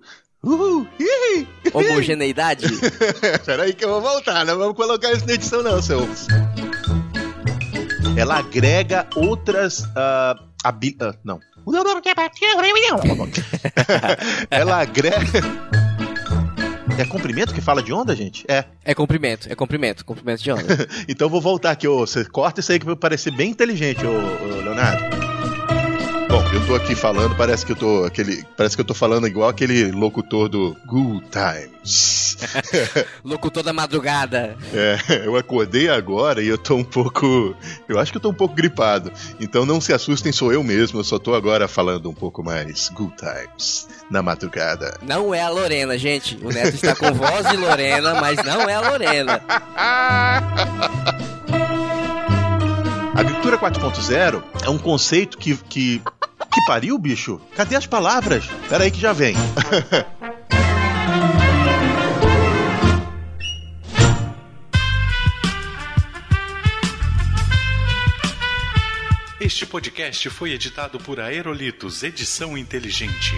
Homogeneidade? 1.73 2.67
Peraí 3.45 3.73
que 3.73 3.85
eu 3.85 3.89
vou 3.89 4.01
voltar, 4.01 4.45
não 4.45 4.57
vamos 4.57 4.77
colocar 4.77 5.12
isso 5.12 5.27
na 5.27 5.33
edição 5.33 5.62
não, 5.62 5.83
seu... 5.83 6.09
Ela 8.17 8.39
agrega 8.39 9.07
outras... 9.17 9.81
Uh, 9.81 10.41
habi... 10.62 10.97
Uh, 11.01 11.12
não. 11.25 11.41
Ela 14.51 14.81
agrega... 14.81 15.41
É 16.99 17.05
comprimento 17.05 17.53
que 17.53 17.61
fala 17.61 17.83
de 17.83 17.93
onda, 17.93 18.17
gente? 18.17 18.45
É. 18.49 18.64
É 18.83 18.95
comprimento, 18.95 19.53
é 19.53 19.55
comprimento, 19.55 20.05
comprimento 20.05 20.43
de 20.43 20.51
onda. 20.51 20.89
então 21.07 21.29
vou 21.29 21.43
voltar 21.43 21.73
aqui, 21.73 21.87
ô. 21.87 22.07
Você 22.07 22.25
corta 22.25 22.61
isso 22.61 22.73
aí 22.73 22.79
que 22.79 22.87
vai 22.87 22.97
parecer 22.97 23.31
bem 23.33 23.51
inteligente, 23.51 24.07
ô, 24.07 24.12
ô 24.12 24.62
Leonardo. 24.62 25.36
Eu 26.53 26.67
tô 26.67 26.75
aqui 26.75 26.95
falando, 26.95 27.37
parece 27.37 27.67
que 27.67 27.73
eu 27.73 27.77
tô 27.77 28.05
aquele, 28.05 28.45
parece 28.57 28.77
que 28.77 28.81
eu 28.81 28.85
tô 28.85 28.95
falando 28.95 29.27
igual 29.27 29.49
aquele 29.49 29.91
locutor 29.91 30.49
do 30.49 30.77
Good 30.87 31.27
Times. 31.31 32.39
locutor 33.25 33.63
da 33.63 33.73
madrugada. 33.73 34.57
É, 34.73 35.27
eu 35.27 35.37
acordei 35.37 35.89
agora 35.89 36.43
e 36.43 36.49
eu 36.49 36.57
tô 36.57 36.77
um 36.77 36.85
pouco, 36.85 37.55
eu 37.89 37.99
acho 37.99 38.11
que 38.11 38.19
eu 38.19 38.23
tô 38.23 38.31
um 38.31 38.35
pouco 38.35 38.55
gripado. 38.55 39.13
Então 39.39 39.67
não 39.67 39.81
se 39.81 39.93
assustem, 39.93 40.33
sou 40.33 40.53
eu 40.53 40.63
mesmo, 40.63 41.01
eu 41.01 41.05
só 41.05 41.19
tô 41.19 41.35
agora 41.35 41.69
falando 41.69 42.09
um 42.09 42.15
pouco 42.15 42.43
mais 42.43 42.89
Good 42.89 43.15
Times 43.17 43.89
na 44.11 44.23
madrugada. 44.23 44.99
Não 45.03 45.35
é 45.35 45.43
a 45.43 45.51
Lorena, 45.51 45.99
gente. 45.99 46.39
O 46.43 46.49
Neto 46.49 46.75
está 46.75 46.95
com 46.95 47.13
voz 47.13 47.49
de 47.51 47.57
Lorena, 47.57 48.15
mas 48.21 48.37
não 48.45 48.69
é 48.69 48.75
a 48.75 48.81
Lorena. 48.81 49.43
A 53.17 53.21
agricultura 53.21 53.57
4.0 53.57 54.43
é 54.63 54.69
um 54.69 54.77
conceito 54.77 55.39
que, 55.39 55.57
que. 55.57 56.03
Que 56.53 56.65
pariu, 56.67 56.99
bicho? 56.99 57.41
Cadê 57.55 57.77
as 57.77 57.87
palavras? 57.87 58.45
Pera 58.69 58.85
aí 58.85 58.91
que 58.91 59.01
já 59.01 59.13
vem. 59.13 59.35
Este 69.41 69.67
podcast 69.67 70.29
foi 70.31 70.53
editado 70.53 70.99
por 70.99 71.21
Aerolitos 71.21 72.03
Edição 72.03 72.57
Inteligente. 72.57 73.33